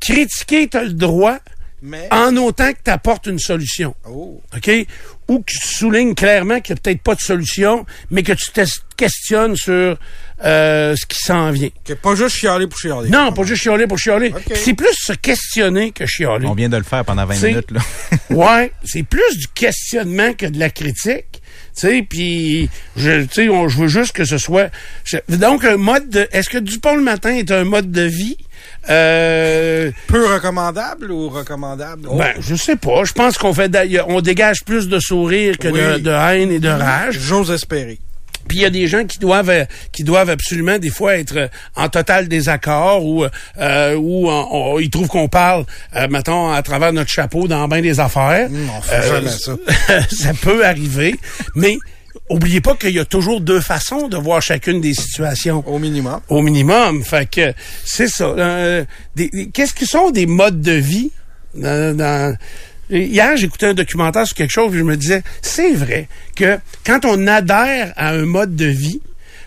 critiquer, 0.00 0.68
t'as 0.68 0.82
le 0.84 0.92
droit. 0.92 1.38
Mais. 1.82 2.08
en 2.10 2.34
autant 2.36 2.72
que 2.72 2.78
tu 2.84 2.90
apportes 2.90 3.26
une 3.26 3.38
solution. 3.38 3.94
Oh. 4.08 4.40
OK? 4.56 4.70
Ou 5.28 5.40
que 5.40 5.44
tu 5.52 5.58
soulignes 5.68 6.14
clairement 6.14 6.60
qu'il 6.60 6.74
n'y 6.74 6.78
a 6.78 6.82
peut-être 6.82 7.02
pas 7.02 7.14
de 7.14 7.20
solution, 7.20 7.84
mais 8.10 8.22
que 8.22 8.32
tu 8.32 8.50
te 8.52 8.60
questionnes 8.96 9.56
sur 9.56 9.98
euh, 10.44 10.96
ce 10.96 11.04
qui 11.06 11.18
s'en 11.18 11.50
vient. 11.50 11.68
Que 11.84 11.92
pas 11.94 12.14
juste 12.14 12.36
chialer 12.36 12.66
pour 12.66 12.78
chialer. 12.78 13.10
Non, 13.10 13.32
pas 13.32 13.42
juste 13.44 13.62
chialer 13.62 13.86
pour 13.86 13.98
chialer. 13.98 14.32
OK. 14.34 14.52
C'est 14.54 14.74
plus 14.74 14.94
se 14.94 15.12
questionner 15.14 15.90
que 15.92 16.06
chialer. 16.06 16.46
On 16.46 16.54
vient 16.54 16.68
de 16.68 16.76
le 16.76 16.82
faire 16.84 17.04
pendant 17.04 17.26
20 17.26 17.34
C'est- 17.34 17.48
minutes. 17.48 17.70
Là. 17.72 17.80
Ouais, 18.30 18.72
c'est 18.84 19.02
plus 19.04 19.36
du 19.38 19.46
questionnement 19.48 20.32
que 20.34 20.46
de 20.46 20.58
la 20.58 20.70
critique. 20.70 21.26
Tu 21.78 21.88
sais, 21.88 22.06
puis 22.08 22.68
je, 22.96 23.22
tu 23.22 23.28
sais, 23.34 23.48
on- 23.48 23.68
je 23.68 23.78
veux 23.78 23.88
juste 23.88 24.12
que 24.12 24.24
ce 24.24 24.38
soit. 24.38 24.70
je- 25.04 25.18
donc 25.36 25.64
un 25.64 25.76
mode. 25.76 26.08
de- 26.08 26.28
Est-ce 26.32 26.48
que 26.48 26.58
Dupont 26.58 26.96
le 26.96 27.02
matin 27.02 27.34
est 27.34 27.50
un 27.50 27.64
mode 27.64 27.90
de 27.90 28.02
vie? 28.02 28.36
Euh, 28.88 29.90
Peu 30.06 30.26
recommandable 30.32 31.10
ou 31.10 31.28
recommandable? 31.28 32.08
Oh. 32.10 32.16
Ben, 32.16 32.34
je 32.40 32.54
sais 32.54 32.76
pas. 32.76 33.04
Je 33.04 33.12
pense 33.12 33.38
qu'on 33.38 33.52
fait, 33.54 33.70
on 34.08 34.20
dégage 34.20 34.64
plus 34.64 34.88
de 34.88 34.98
sourire 34.98 35.58
que 35.58 35.68
de, 35.68 35.94
Oui. 35.96 36.02
de 36.02 36.10
haine 36.10 36.50
et 36.52 36.58
de 36.60 36.68
rage. 36.68 37.18
J'ose 37.18 37.50
espérer. 37.50 37.98
Puis 38.48 38.58
il 38.58 38.62
y 38.62 38.64
a 38.64 38.70
des 38.70 38.86
gens 38.86 39.04
qui 39.04 39.18
doivent 39.18 39.50
euh, 39.50 39.64
qui 39.90 40.04
doivent 40.04 40.30
absolument 40.30 40.78
des 40.78 40.88
fois 40.90 41.16
être 41.16 41.36
euh, 41.36 41.48
en 41.74 41.88
total 41.88 42.28
désaccord 42.28 43.04
ou 43.04 43.24
euh, 43.24 43.94
ou 43.96 44.28
on- 44.30 44.78
ils 44.78 44.88
trouvent 44.88 45.08
qu'on 45.08 45.26
parle 45.26 45.64
euh, 45.96 46.06
mettons 46.08 46.52
à 46.52 46.62
travers 46.62 46.92
notre 46.92 47.10
chapeau 47.10 47.48
dans 47.48 47.66
bien 47.66 47.80
des 47.80 47.98
affaires. 47.98 48.48
On 48.78 48.80
fait 48.82 49.08
jamais 49.08 49.30
ça. 49.30 49.56
ça 50.10 50.30
peut 50.40 50.64
arriver, 50.64 51.16
mais 51.56 51.76
oubliez 52.28 52.60
pas 52.60 52.74
qu'il 52.76 52.90
y 52.94 52.98
a 52.98 53.04
toujours 53.04 53.40
deux 53.40 53.60
façons 53.60 54.08
de 54.08 54.16
voir 54.16 54.42
chacune 54.42 54.80
des 54.80 54.94
situations. 54.94 55.62
Au 55.66 55.78
minimum. 55.78 56.20
Au 56.28 56.42
minimum. 56.42 57.04
Fait 57.04 57.28
que 57.30 57.52
c'est 57.84 58.08
ça. 58.08 58.24
Euh, 58.26 58.84
Qu'est-ce 59.52 59.74
que 59.74 59.86
sont 59.86 60.10
des 60.10 60.26
modes 60.26 60.60
de 60.60 60.72
vie? 60.72 61.10
Dans, 61.54 61.96
dans- 61.96 62.36
Hier, 62.88 63.36
j'écoutais 63.36 63.66
un 63.66 63.74
documentaire 63.74 64.26
sur 64.26 64.36
quelque 64.36 64.52
chose 64.52 64.72
et 64.74 64.78
je 64.78 64.84
me 64.84 64.96
disais, 64.96 65.22
c'est 65.42 65.72
vrai 65.72 66.06
que 66.36 66.58
quand 66.84 67.04
on 67.04 67.26
adhère 67.26 67.92
à 67.96 68.10
un 68.10 68.24
mode 68.26 68.54
de 68.54 68.66
vie, 68.66 69.00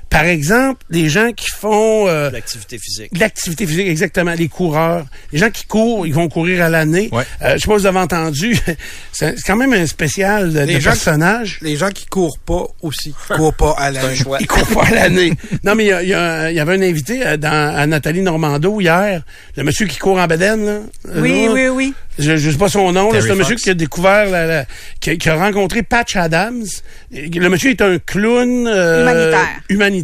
par 0.10 0.26
exemple, 0.26 0.84
les 0.89 1.08
gens 1.08 1.32
qui 1.34 1.48
font 1.52 2.08
euh, 2.08 2.32
L'activité 2.32 2.78
physique. 2.80 3.12
l'activité 3.17 3.67
physique, 3.67 3.88
exactement, 3.88 4.34
les 4.34 4.48
coureurs, 4.48 5.06
les 5.32 5.38
gens 5.39 5.50
qui 5.52 5.65
courent, 5.65 6.08
ils 6.08 6.13
vont 6.13 6.28
courir 6.30 6.63
à 6.63 6.69
l'année. 6.69 7.10
Ouais. 7.12 7.24
Euh, 7.43 7.54
je 7.56 7.60
sais 7.60 7.67
pas 7.67 7.76
si 7.76 7.82
vous 7.82 7.86
avez 7.86 8.00
entendu, 8.00 8.58
c'est 9.12 9.36
quand 9.45 9.56
même 9.56 9.74
un 9.74 9.86
spécial 9.86 10.52
de, 10.54 10.60
Les 10.62 10.76
de 10.76 10.80
gens- 10.80 10.89
personnages. 10.91 11.60
Les 11.62 11.76
gens 11.76 11.89
qui 11.89 12.06
courent 12.08 12.39
pas 12.39 12.65
aussi. 12.82 13.13
courent 13.36 13.54
pas 13.54 13.76
à 13.78 13.91
la 13.91 14.02
C'est 14.02 14.08
un 14.08 14.15
choix. 14.15 14.38
Il 14.41 14.48
court 14.48 14.67
pas 14.67 14.86
à 14.86 14.91
l'année. 14.91 15.34
Non, 15.63 15.76
mais 15.76 15.86
il 15.86 15.88
y, 15.89 15.93
a- 15.93 16.02
il 16.04 16.10
y 16.10 16.13
a- 16.13 16.50
il 16.52 16.56
y 16.56 16.60
avait 16.60 16.74
un 16.76 16.82
invité 16.82 17.26
euh, 17.26 17.38
dans, 17.38 17.76
à 17.76 17.86
Nathalie 17.86 18.22
Normando 18.22 18.80
hier, 18.82 19.22
le 19.58 19.63
monsieur 19.63 19.86
qui 19.86 19.98
court 20.00 20.17
en 20.19 20.26
bedaine. 20.28 20.65
Là, 20.65 20.80
Oui, 21.22 21.45
Là, 21.45 21.52
oui, 21.52 21.67
oui. 21.67 21.93
Je, 22.17 22.36
je 22.36 22.52
sais 22.52 22.58
pas 22.58 22.67
son 22.67 22.91
nom. 22.91 23.12
C'est 23.13 23.32
un 23.32 23.36
monsieur 23.36 23.56
qui 23.56 23.69
a 23.69 23.74
découvert, 23.74 24.30
la, 24.30 24.45
la- 24.45 24.65
qui, 25.00 25.12
a, 25.12 25.15
qui 25.15 25.30
a 25.30 25.36
rencontré 25.36 25.84
Patch 25.84 26.15
Adams. 26.17 26.65
Le 27.12 27.48
monsieur 27.48 27.69
est 27.69 27.82
un 27.82 27.98
clown 28.00 28.67
euh, 28.67 29.02
Humanitaire. 29.04 29.48
humanitaire. 29.69 29.98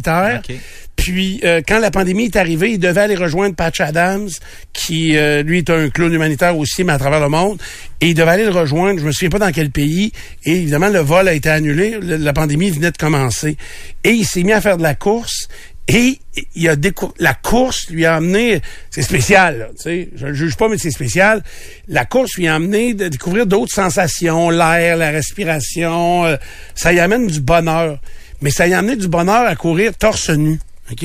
Puis 0.96 1.40
euh, 1.44 1.60
quand 1.66 1.78
la 1.78 1.90
pandémie 1.90 2.24
est 2.24 2.36
arrivée, 2.36 2.70
il 2.72 2.78
devait 2.78 3.02
aller 3.02 3.14
rejoindre 3.14 3.54
Patch 3.54 3.80
Adams, 3.80 4.28
qui 4.72 5.16
euh, 5.16 5.42
lui 5.42 5.58
est 5.58 5.70
un 5.70 5.88
clown 5.90 6.12
humanitaire 6.12 6.56
aussi, 6.56 6.84
mais 6.84 6.94
à 6.94 6.98
travers 6.98 7.20
le 7.20 7.28
monde. 7.28 7.60
Et 8.00 8.08
il 8.08 8.14
devait 8.14 8.30
aller 8.30 8.44
le 8.44 8.50
rejoindre. 8.50 8.98
Je 9.00 9.04
me 9.04 9.12
souviens 9.12 9.28
pas 9.30 9.38
dans 9.38 9.52
quel 9.52 9.70
pays. 9.70 10.12
Et 10.44 10.52
évidemment, 10.52 10.88
le 10.88 11.00
vol 11.00 11.28
a 11.28 11.34
été 11.34 11.48
annulé. 11.50 11.98
Le- 12.00 12.16
la 12.16 12.32
pandémie 12.32 12.70
venait 12.70 12.90
de 12.90 12.96
commencer. 12.96 13.56
Et 14.04 14.10
il 14.10 14.24
s'est 14.24 14.42
mis 14.42 14.52
à 14.52 14.60
faire 14.60 14.78
de 14.78 14.82
la 14.82 14.94
course. 14.94 15.48
Et 15.88 16.18
il 16.56 16.68
a 16.68 16.74
décou- 16.74 17.12
la 17.20 17.32
course 17.34 17.88
lui 17.90 18.04
a 18.06 18.16
amené, 18.16 18.60
c'est 18.90 19.02
spécial, 19.02 19.68
tu 19.76 19.82
sais, 19.84 20.08
je 20.16 20.26
le 20.26 20.34
juge 20.34 20.56
pas, 20.56 20.68
mais 20.68 20.78
c'est 20.78 20.90
spécial. 20.90 21.44
La 21.86 22.04
course 22.04 22.32
lui 22.36 22.48
a 22.48 22.56
amené 22.56 22.92
de 22.94 23.06
découvrir 23.06 23.46
d'autres 23.46 23.72
sensations, 23.72 24.50
l'air, 24.50 24.96
la 24.96 25.10
respiration. 25.10 26.24
euh, 26.24 26.36
ça 26.74 26.92
y 26.92 26.98
amène 26.98 27.28
du 27.28 27.40
bonheur. 27.40 28.00
Mais 28.40 28.50
ça 28.50 28.66
y 28.66 28.74
a 28.74 28.78
amené 28.78 28.96
du 28.96 29.08
bonheur 29.08 29.46
à 29.46 29.56
courir 29.56 29.96
torse 29.96 30.30
nu, 30.30 30.58
OK? 30.90 31.04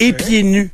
Et 0.00 0.12
pieds 0.12 0.42
nus. 0.42 0.70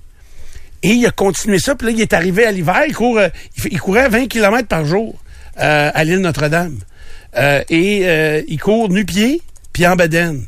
Et 0.82 0.90
il 0.90 1.06
a 1.06 1.10
continué 1.10 1.58
ça, 1.58 1.74
puis 1.74 1.88
là, 1.88 1.92
il 1.92 2.00
est 2.00 2.12
arrivé 2.12 2.46
à 2.46 2.52
l'hiver, 2.52 2.84
il, 2.86 2.94
court, 2.94 3.18
euh, 3.18 3.28
il, 3.70 3.80
courait 3.80 4.08
20 4.08 4.28
km 4.28 4.68
par 4.68 4.84
jour 4.84 5.18
euh, 5.60 5.90
à 5.92 6.04
l'île 6.04 6.20
Notre-Dame. 6.20 6.78
Euh, 7.36 7.62
et 7.68 8.44
il 8.46 8.60
court 8.60 8.88
nu-pied, 8.88 9.42
puis 9.72 9.86
en 9.86 9.96
bedaine. 9.96 10.44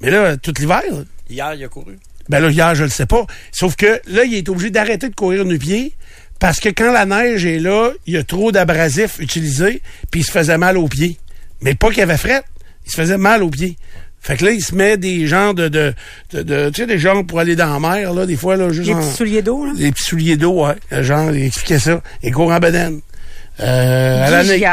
Mais 0.00 0.10
là, 0.10 0.36
tout 0.36 0.54
l'hiver, 0.58 0.82
Hier, 1.28 1.54
il 1.54 1.64
a 1.64 1.68
couru. 1.68 1.98
ben 2.28 2.40
là, 2.40 2.50
hier, 2.50 2.74
je 2.74 2.84
le 2.84 2.90
sais 2.90 3.06
pas. 3.06 3.26
Sauf 3.52 3.74
que 3.74 4.00
là, 4.06 4.24
il 4.24 4.34
est 4.34 4.48
obligé 4.48 4.70
d'arrêter 4.70 5.08
de 5.08 5.14
courir 5.14 5.44
nu-pied 5.44 5.94
parce 6.38 6.60
que 6.60 6.68
quand 6.68 6.92
la 6.92 7.06
neige 7.06 7.46
est 7.46 7.60
là, 7.60 7.92
il 8.06 8.14
y 8.14 8.16
a 8.16 8.24
trop 8.24 8.52
d'abrasifs 8.52 9.18
utilisés, 9.20 9.80
puis 10.10 10.20
il 10.20 10.24
se 10.24 10.32
faisait 10.32 10.58
mal 10.58 10.76
aux 10.76 10.88
pieds. 10.88 11.16
Mais 11.60 11.74
pas 11.74 11.88
qu'il 11.88 11.98
y 11.98 12.02
avait 12.02 12.18
fret, 12.18 12.42
il 12.84 12.90
se 12.90 12.96
faisait 12.96 13.16
mal 13.16 13.42
aux 13.42 13.50
pieds. 13.50 13.76
Fait 14.22 14.36
que 14.36 14.44
là, 14.44 14.52
il 14.52 14.62
se 14.62 14.74
met 14.74 14.96
des 14.96 15.26
genres 15.26 15.52
de... 15.52 15.66
de, 15.68 15.92
de, 16.32 16.42
de- 16.42 16.70
tu 16.70 16.82
sais, 16.82 16.86
des 16.86 16.98
genres 16.98 17.26
pour 17.26 17.40
aller 17.40 17.56
dans 17.56 17.72
la 17.72 17.80
mer, 17.80 18.14
là, 18.14 18.24
des 18.24 18.36
fois, 18.36 18.56
là, 18.56 18.70
juste 18.70 18.88
Les 18.88 18.94
en- 18.94 19.00
petits 19.00 19.16
souliers 19.16 19.42
d'eau, 19.42 19.66
là? 19.66 19.72
Des 19.76 19.90
petits 19.90 20.04
souliers 20.04 20.36
d'eau, 20.36 20.64
ouais. 20.64 21.02
Genre, 21.02 21.32
il 21.32 21.44
expliquait 21.46 21.80
ça. 21.80 22.00
Et 22.22 22.30
court 22.30 22.52
en 22.52 22.58
bedaine. 22.60 23.00
Euh, 23.60 24.24
à 24.24 24.30
l'année. 24.30 24.64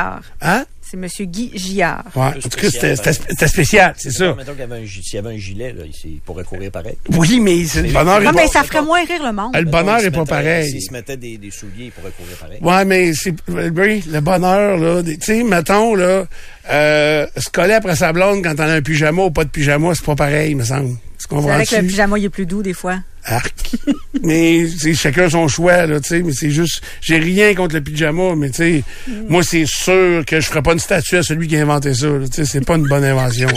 Hein? 0.41 0.65
C'est 0.89 0.97
Monsieur 0.97 1.25
Guy 1.25 1.51
Gillard. 1.53 2.03
Ouais. 2.15 2.21
En 2.23 2.31
tout 2.31 2.49
cas, 2.49 2.49
spécial, 2.69 2.97
c'était- 2.97 3.13
c'était 3.13 3.27
c'était 3.29 3.47
spécial, 3.47 3.93
c'est 3.97 4.09
ça. 4.11 4.33
Mettons 4.33 4.51
qu'il 4.53 4.61
y 4.61 4.63
avait 4.63 4.77
un, 4.77 4.85
gi- 4.85 5.03
s'il 5.03 5.15
y 5.15 5.17
avait 5.19 5.35
un 5.35 5.37
gilet, 5.37 5.71
là, 5.73 5.83
il, 5.85 6.09
il 6.11 6.19
pourrait 6.21 6.43
courir 6.43 6.71
pareil. 6.71 6.95
Oui, 7.11 7.39
mais 7.39 7.63
c'est 7.65 7.83
le 7.83 7.91
bonheur. 7.93 8.21
est 8.21 8.25
Non, 8.25 8.31
pas- 8.33 8.41
mais 8.41 8.47
ça 8.47 8.63
ferait 8.63 8.81
moins 8.81 9.03
rire 9.05 9.23
le 9.23 9.31
monde. 9.31 9.55
Le 9.55 9.63
bonheur 9.65 9.97
il 9.99 10.01
se 10.01 10.07
est 10.07 10.11
pas 10.11 10.25
pareil. 10.25 10.69
S'il 10.71 10.81
se 10.81 10.91
mettait 10.91 11.17
des, 11.17 11.37
des 11.37 11.51
souliers, 11.51 11.85
il 11.85 11.91
pourrait 11.91 12.11
courir 12.11 12.35
pareil. 12.37 12.57
Ouais, 12.61 12.85
mais 12.85 13.13
c'est 13.13 13.35
oui, 13.49 14.03
le 14.11 14.19
bonheur 14.21 14.77
là, 14.77 15.03
tu 15.03 15.15
sais, 15.21 15.43
mettons 15.43 15.93
là, 15.93 16.25
euh, 16.71 17.27
se 17.37 17.49
coller 17.51 17.73
après 17.73 17.95
sa 17.95 18.11
blonde 18.13 18.43
quand 18.43 18.55
on 18.57 18.63
a 18.63 18.73
un 18.73 18.81
pyjama 18.81 19.23
ou 19.25 19.31
pas 19.31 19.43
de 19.43 19.49
pyjama, 19.49 19.93
c'est 19.93 20.05
pas 20.05 20.15
pareil, 20.15 20.55
me 20.55 20.63
semble. 20.63 20.95
Tu 21.19 21.25
C'est 21.29 21.35
vrai 21.35 21.65
que 21.65 21.75
le 21.75 21.87
pyjama, 21.87 22.17
il 22.17 22.25
est 22.25 22.29
plus 22.29 22.45
doux 22.47 22.63
des 22.63 22.73
fois. 22.73 22.99
Arc. 23.31 23.53
mais 24.23 24.67
c'est 24.67 24.93
chacun 24.93 25.29
son 25.29 25.47
choix 25.47 25.85
là, 25.85 25.99
tu 25.99 26.09
sais, 26.09 26.21
mais 26.21 26.33
c'est 26.33 26.49
juste 26.51 26.81
j'ai 27.01 27.17
rien 27.17 27.53
contre 27.55 27.75
le 27.75 27.81
pyjama, 27.81 28.35
mais 28.35 28.49
tu 28.49 28.55
sais, 28.57 28.83
moi 29.27 29.43
c'est 29.43 29.65
sûr 29.65 30.23
que 30.25 30.39
je 30.41 30.47
ferais 30.47 30.61
pas 30.61 30.73
une 30.73 30.79
statue 30.79 31.17
à 31.17 31.23
celui 31.23 31.47
qui 31.47 31.55
a 31.57 31.61
inventé 31.61 31.93
ça, 31.93 32.07
là, 32.07 32.27
tu 32.27 32.33
sais, 32.33 32.45
c'est 32.45 32.65
pas 32.65 32.75
une 32.75 32.87
bonne 32.87 33.03
invention. 33.03 33.47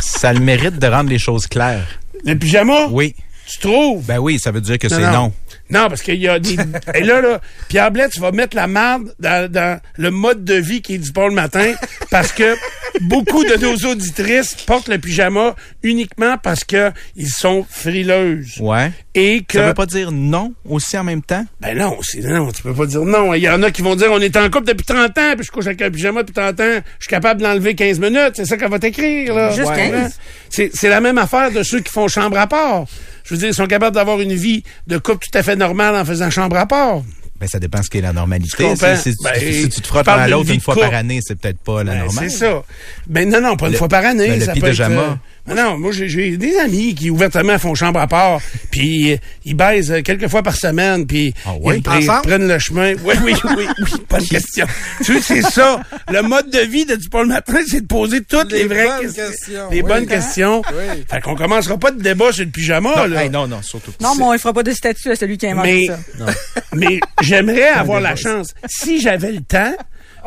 Ça 0.00 0.30
a 0.30 0.32
le 0.32 0.40
mérite 0.40 0.78
de 0.78 0.86
rendre 0.86 1.10
les 1.10 1.18
choses 1.18 1.46
claires. 1.46 1.86
Le 2.24 2.34
pyjama, 2.34 2.86
Oui. 2.90 3.14
tu 3.46 3.58
trouves? 3.60 4.04
Ben 4.04 4.18
oui, 4.18 4.38
ça 4.38 4.50
veut 4.50 4.60
dire 4.60 4.78
que 4.78 4.88
c'est 4.88 5.10
non. 5.12 5.32
Non, 5.70 5.88
parce 5.88 6.02
qu'il 6.02 6.16
y 6.16 6.28
a 6.28 6.38
des. 6.38 6.56
Et 6.94 7.02
là, 7.02 7.20
là, 7.20 7.40
Pierre 7.68 7.90
Blais, 7.90 8.08
tu 8.08 8.20
vas 8.20 8.32
mettre 8.32 8.56
la 8.56 8.66
marde 8.66 9.14
dans, 9.20 9.50
dans 9.50 9.80
le 9.96 10.10
mode 10.10 10.44
de 10.44 10.54
vie 10.54 10.80
qui 10.82 10.94
est 10.94 10.98
du 10.98 11.12
pont 11.12 11.28
le 11.28 11.34
matin 11.34 11.74
parce 12.10 12.32
que 12.32 12.54
beaucoup 13.02 13.44
de 13.44 13.54
nos 13.56 13.90
auditrices 13.90 14.54
portent 14.66 14.88
le 14.88 14.98
pyjama 14.98 15.54
uniquement 15.82 16.36
parce 16.42 16.64
que 16.64 16.90
ils 17.16 17.28
sont 17.28 17.66
frileuses. 17.68 18.58
Ouais. 18.60 18.90
Et 19.14 19.42
que. 19.42 19.58
Ça 19.58 19.66
veut 19.68 19.74
pas 19.74 19.86
dire 19.86 20.10
non 20.12 20.54
aussi 20.64 20.96
en 20.96 21.04
même 21.04 21.22
temps? 21.22 21.44
Ben 21.60 21.76
non, 21.76 21.98
c'est 22.02 22.20
non, 22.20 22.50
tu 22.50 22.62
peux 22.62 22.74
pas 22.74 22.86
dire 22.86 23.02
non. 23.04 23.34
Il 23.34 23.42
y 23.42 23.48
en 23.48 23.62
a 23.62 23.70
qui 23.70 23.82
vont 23.82 23.96
dire 23.96 24.08
on 24.10 24.20
est 24.20 24.36
en 24.36 24.48
couple 24.50 24.66
depuis 24.66 24.86
30 24.86 25.16
ans, 25.18 25.32
puis 25.36 25.44
je 25.44 25.50
couche 25.50 25.66
avec 25.66 25.82
un 25.82 25.90
pyjama 25.90 26.22
depuis 26.22 26.34
30 26.34 26.60
ans, 26.60 26.78
je 26.98 27.04
suis 27.04 27.10
capable 27.10 27.40
de 27.40 27.46
l'enlever 27.46 27.74
15 27.74 27.98
minutes, 28.00 28.32
c'est 28.34 28.44
ça 28.46 28.56
qu'elle 28.56 28.70
va 28.70 28.78
t'écrire 28.78 29.34
là. 29.34 29.50
Juste 29.50 29.68
Ouais. 29.70 29.90
15. 29.90 30.18
C'est 30.50 30.70
c'est 30.72 30.88
la 30.88 31.00
même 31.00 31.18
affaire 31.18 31.50
de 31.50 31.62
ceux 31.62 31.80
qui 31.80 31.92
font 31.92 32.08
chambre 32.08 32.38
à 32.38 32.46
part. 32.46 32.84
Je 33.28 33.34
veux 33.34 33.38
dire, 33.38 33.48
ils 33.48 33.54
sont 33.54 33.66
capables 33.66 33.94
d'avoir 33.94 34.20
une 34.20 34.32
vie 34.34 34.62
de 34.86 34.96
couple 34.96 35.26
tout 35.30 35.36
à 35.38 35.42
fait 35.42 35.54
normale 35.54 35.94
en 35.94 36.04
faisant 36.04 36.30
chambre 36.30 36.56
à 36.56 36.64
part. 36.66 37.02
Ben, 37.38 37.46
ça 37.46 37.60
dépend 37.60 37.82
ce 37.82 37.90
qu'est 37.90 38.00
la 38.00 38.12
normalité. 38.12 38.74
Si, 38.74 39.12
si 39.12 39.16
Ben, 39.22 39.34
si 39.38 39.68
tu 39.68 39.80
te 39.80 39.86
frottes 39.86 40.06
l'un 40.06 40.14
à 40.14 40.28
l'autre 40.28 40.50
une 40.50 40.60
fois 40.60 40.74
couple. 40.74 40.86
par 40.86 40.94
année, 40.98 41.20
c'est 41.22 41.38
peut-être 41.38 41.60
pas 41.60 41.84
la 41.84 41.92
Ben, 41.92 41.98
normale. 42.06 42.30
c'est 42.30 42.36
ça. 42.38 42.62
Ben 43.06 43.28
non, 43.28 43.40
non, 43.40 43.56
pas 43.56 43.68
une 43.68 43.74
fois 43.74 43.86
par 43.88 44.04
année. 44.04 44.28
ben, 44.28 44.38
le 44.40 44.44
ça 44.46 44.54
peut 44.54 44.60
pyjama. 44.60 44.94
être, 44.94 45.00
euh, 45.10 45.14
non, 45.54 45.78
moi 45.78 45.92
j'ai- 45.92 46.08
j'ai 46.08 46.36
des 46.36 46.56
amis 46.58 46.94
qui 46.94 47.10
ouvertement 47.10 47.58
font 47.58 47.74
chambre 47.74 48.00
à 48.00 48.06
part, 48.06 48.40
puis 48.70 49.12
euh, 49.12 49.16
ils 49.44 49.54
baisent 49.54 49.90
euh, 49.92 50.02
quelques 50.02 50.28
fois 50.28 50.42
par 50.42 50.54
semaine, 50.56 51.06
puis 51.06 51.34
Ah 51.46 51.50
oui? 51.60 51.76
ils, 51.76 51.82
prennent 52.22 52.48
le 52.48 52.58
chemin. 52.58 52.94
Oui, 53.04 53.14
oui, 53.24 53.34
oui, 53.56 53.66
oui, 53.78 54.00
pas 54.08 54.18
de 54.20 54.26
question. 54.26 54.66
tu 55.04 55.14
sais, 55.14 55.20
c'est 55.20 55.42
ça. 55.42 55.82
Le 56.10 56.22
mode 56.22 56.50
de 56.50 56.60
vie 56.60 56.84
de 56.84 56.96
du 56.96 57.08
le 57.12 57.24
matin, 57.26 57.58
c'est 57.66 57.80
de 57.82 57.86
poser 57.86 58.22
toutes 58.22 58.52
les, 58.52 58.62
Les 58.62 58.68
vraies 58.68 58.88
questions. 59.00 59.24
questions, 59.26 59.70
Les 59.70 59.82
oui. 59.82 59.88
bonnes 59.88 60.06
questions. 60.06 60.62
Oui. 60.68 61.04
Fait 61.10 61.20
qu'on 61.20 61.34
commencera 61.34 61.76
pas 61.78 61.90
de 61.90 62.00
débat 62.00 62.32
sur 62.32 62.44
le 62.44 62.50
pyjama, 62.50 62.94
Non, 62.96 63.04
là. 63.06 63.24
hey, 63.24 63.30
non, 63.30 63.46
non, 63.48 63.60
surtout 63.62 63.92
pas. 63.92 64.04
Non, 64.06 64.14
mais 64.16 64.24
on 64.24 64.32
ne 64.32 64.38
fera 64.38 64.52
pas 64.52 64.62
de 64.62 64.72
statut 64.72 65.10
à 65.10 65.16
celui 65.16 65.36
qui 65.38 65.46
a 65.46 65.50
inventé 65.52 65.90
Mais, 65.90 66.26
ça. 66.26 66.32
mais 66.74 67.00
j'aimerais 67.22 67.68
avoir 67.68 68.00
la 68.00 68.14
chance. 68.16 68.54
Si 68.68 69.00
j'avais 69.00 69.32
le 69.32 69.40
temps, 69.40 69.74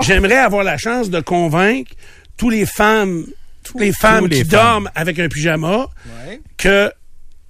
j'aimerais 0.01 0.37
avoir 0.37 0.63
la 0.63 0.77
chance 0.77 1.09
de 1.09 1.19
convaincre 1.21 1.91
tous 2.37 2.49
les 2.49 2.65
femmes, 2.65 3.25
toutes 3.63 3.79
les 3.81 3.91
femmes 3.93 4.27
les 4.27 4.37
qui 4.43 4.49
femmes. 4.49 4.49
dorment 4.49 4.91
avec 4.95 5.19
un 5.19 5.27
pyjama 5.27 5.87
Ouais. 6.27 6.39
que 6.57 6.91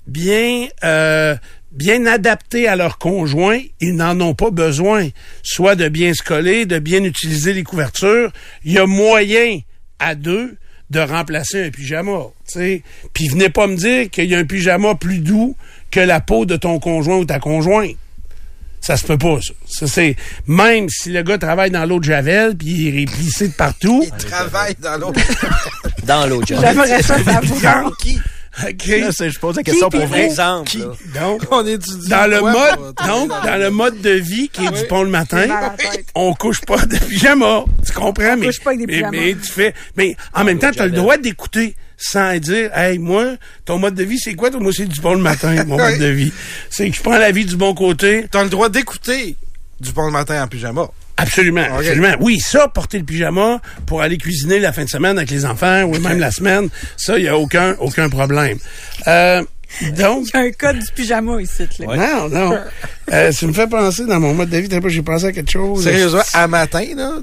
bien 0.08 0.68
euh, 0.84 1.36
bien 1.72 2.06
adapté 2.06 2.68
à 2.68 2.76
leur 2.76 2.98
conjoint, 2.98 3.60
ils 3.80 3.96
n'en 3.96 4.20
ont 4.20 4.34
pas 4.34 4.52
besoin. 4.52 5.08
Soit 5.44 5.76
de 5.76 5.88
bien 5.90 6.14
se 6.14 6.22
coller, 6.24 6.66
de 6.66 6.80
bien 6.80 7.04
utiliser 7.04 7.54
les 7.54 7.64
couvertures. 7.64 8.32
Il 8.66 8.74
y 8.74 8.78
a 8.78 8.86
moyen 8.86 9.60
à 10.00 10.16
deux 10.16 10.58
de 10.90 11.00
remplacer 11.00 11.64
un 11.64 11.70
pyjama. 11.70 12.20
tu 12.46 12.54
sais. 12.60 12.84
Puis 13.14 13.30
venez 13.30 13.50
pas 13.50 13.68
me 13.68 13.78
dire 13.78 14.10
qu'il 14.10 14.26
y 14.26 14.36
a 14.36 14.40
un 14.40 14.44
pyjama 14.46 14.96
plus 14.96 15.20
doux 15.20 15.56
que 15.92 16.02
la 16.02 16.20
peau 16.20 16.46
de 16.46 16.58
ton 16.58 16.80
conjoint 16.80 17.18
ou 17.18 17.26
ta 17.26 17.40
conjointe. 17.40 17.96
Ça 18.82 18.98
se 18.98 19.06
peut 19.06 19.18
pas, 19.18 19.38
ça. 19.42 19.54
Ça, 19.68 19.88
c'est, 19.88 20.16
même 20.48 20.90
si 20.90 21.12
le 21.12 21.22
gars 21.22 21.38
travaille 21.38 21.70
dans 21.72 21.86
l'eau 21.86 22.00
de 22.00 22.04
Javel, 22.06 22.58
puis 22.58 22.88
il 22.88 23.00
est 23.02 23.06
plissé 23.06 23.48
de 23.48 23.54
partout. 23.54 24.04
Il 24.04 24.26
travaille 24.26 24.76
dans 24.80 24.98
l'autre. 24.98 25.20
Dans 26.04 26.26
l'eau, 26.28 26.42
John. 26.46 26.60
J'aimerais 26.62 27.02
ça 27.04 27.18
savoir. 27.24 27.96
qui? 27.98 28.20
OK. 28.68 28.86
Là, 28.88 29.12
c'est- 29.12 29.30
je 29.30 29.40
pose 29.40 29.56
la 29.56 29.64
question 29.64 29.90
pour 29.90 30.00
Pour 30.02 30.10
vrai. 30.10 30.26
exemple, 30.26 30.78
là. 30.78 30.86
Donc, 31.22 31.44
On 31.52 31.66
étudie. 31.66 32.10
dans 32.10 32.30
le 32.30 32.40
quoi 32.40 32.52
mode, 32.52 32.96
donc, 33.08 33.30
dans 33.30 33.58
le 33.58 33.70
mode 33.70 34.02
de 34.02 34.10
vie 34.10 34.50
qui 34.50 34.66
est 34.66 34.72
du 34.72 34.84
pont 34.88 35.04
le 35.04 35.10
matin, 35.10 35.48
on 36.16 36.34
couche 36.34 36.60
pas 36.62 36.86
de 36.86 36.98
pyjama. 36.98 37.64
Tu 37.86 37.94
comprends? 37.94 38.36
mais, 38.36 38.48
couche 38.48 38.60
pas 38.60 38.72
avec 38.72 38.82
des 38.82 38.88
mais, 38.88 38.94
pyjamas. 38.98 39.12
mais 39.18 39.36
tu 39.36 39.52
fais, 39.52 39.74
mais 39.96 40.16
en 40.34 40.44
même 40.44 40.60
temps, 40.60 40.72
tu 40.72 40.82
as 40.82 40.86
le 40.88 40.92
droit 40.92 41.16
d'écouter 41.18 41.76
sans 42.02 42.38
dire, 42.40 42.76
hey, 42.76 42.98
moi, 42.98 43.36
ton 43.66 43.78
mode 43.78 43.94
de 43.94 44.04
vie, 44.04 44.18
c'est 44.18 44.34
quoi? 44.34 44.50
toi? 44.50 44.60
Moi, 44.60 44.72
c'est 44.76 44.88
du 44.88 45.00
pont 45.00 45.14
le 45.14 45.22
matin, 45.22 45.64
mon 45.66 45.78
mode 45.78 46.00
de 46.00 46.08
vie. 46.08 46.34
C'est 46.70 46.90
que 46.90 46.96
je 46.96 47.02
prends 47.02 47.18
la 47.18 47.32
vie 47.32 47.46
du 47.46 47.56
bon 47.56 47.74
côté. 47.74 48.26
T'as 48.30 48.44
le 48.44 48.50
droit 48.50 48.70
d'écouter 48.70 49.36
du 49.80 49.92
pont 49.94 50.06
le 50.06 50.12
matin 50.12 50.44
en 50.44 50.48
pyjama. 50.48 50.90
Absolument, 51.18 51.78
absolument. 51.78 52.16
Oui, 52.20 52.40
ça, 52.40 52.68
porter 52.68 52.98
le 52.98 53.06
pyjama 53.06 53.62
pour 53.86 54.02
aller 54.02 54.18
cuisiner 54.18 54.60
la 54.60 54.74
fin 54.74 54.84
de 54.84 54.90
semaine 54.90 55.18
avec 55.18 55.30
les 55.30 55.46
enfants 55.46 55.84
ou 55.84 56.00
même 56.00 56.20
la 56.20 56.32
semaine, 56.32 56.70
ça, 56.98 57.18
il 57.18 57.26
y 57.26 57.28
a 57.28 57.38
aucun, 57.38 57.76
aucun 57.80 58.10
problème. 58.10 58.58
Euh, 59.08 59.44
donc, 59.96 60.28
Il 60.34 60.38
y 60.38 60.38
a 60.38 60.46
un 60.46 60.52
code 60.52 60.80
du 60.80 60.92
pyjama 60.96 61.42
ici. 61.42 61.68
Là. 61.80 61.96
non, 61.96 62.30
non. 62.30 62.58
Euh, 63.12 63.30
ça 63.34 63.46
me 63.46 63.52
fait 63.52 63.68
penser 63.68 64.06
dans 64.06 64.22
mon 64.22 64.34
mode 64.34 64.50
de 64.50 64.58
vie, 64.58 64.70
t'as 64.70 64.80
pas, 64.80 64.88
j'ai 64.88 65.02
pensé 65.02 65.26
à 65.26 65.32
quelque 65.34 65.52
chose. 65.52 65.84
Sérieusement, 65.84 66.22
à 66.34 66.48
matin, 66.48 66.86
là, 66.96 67.16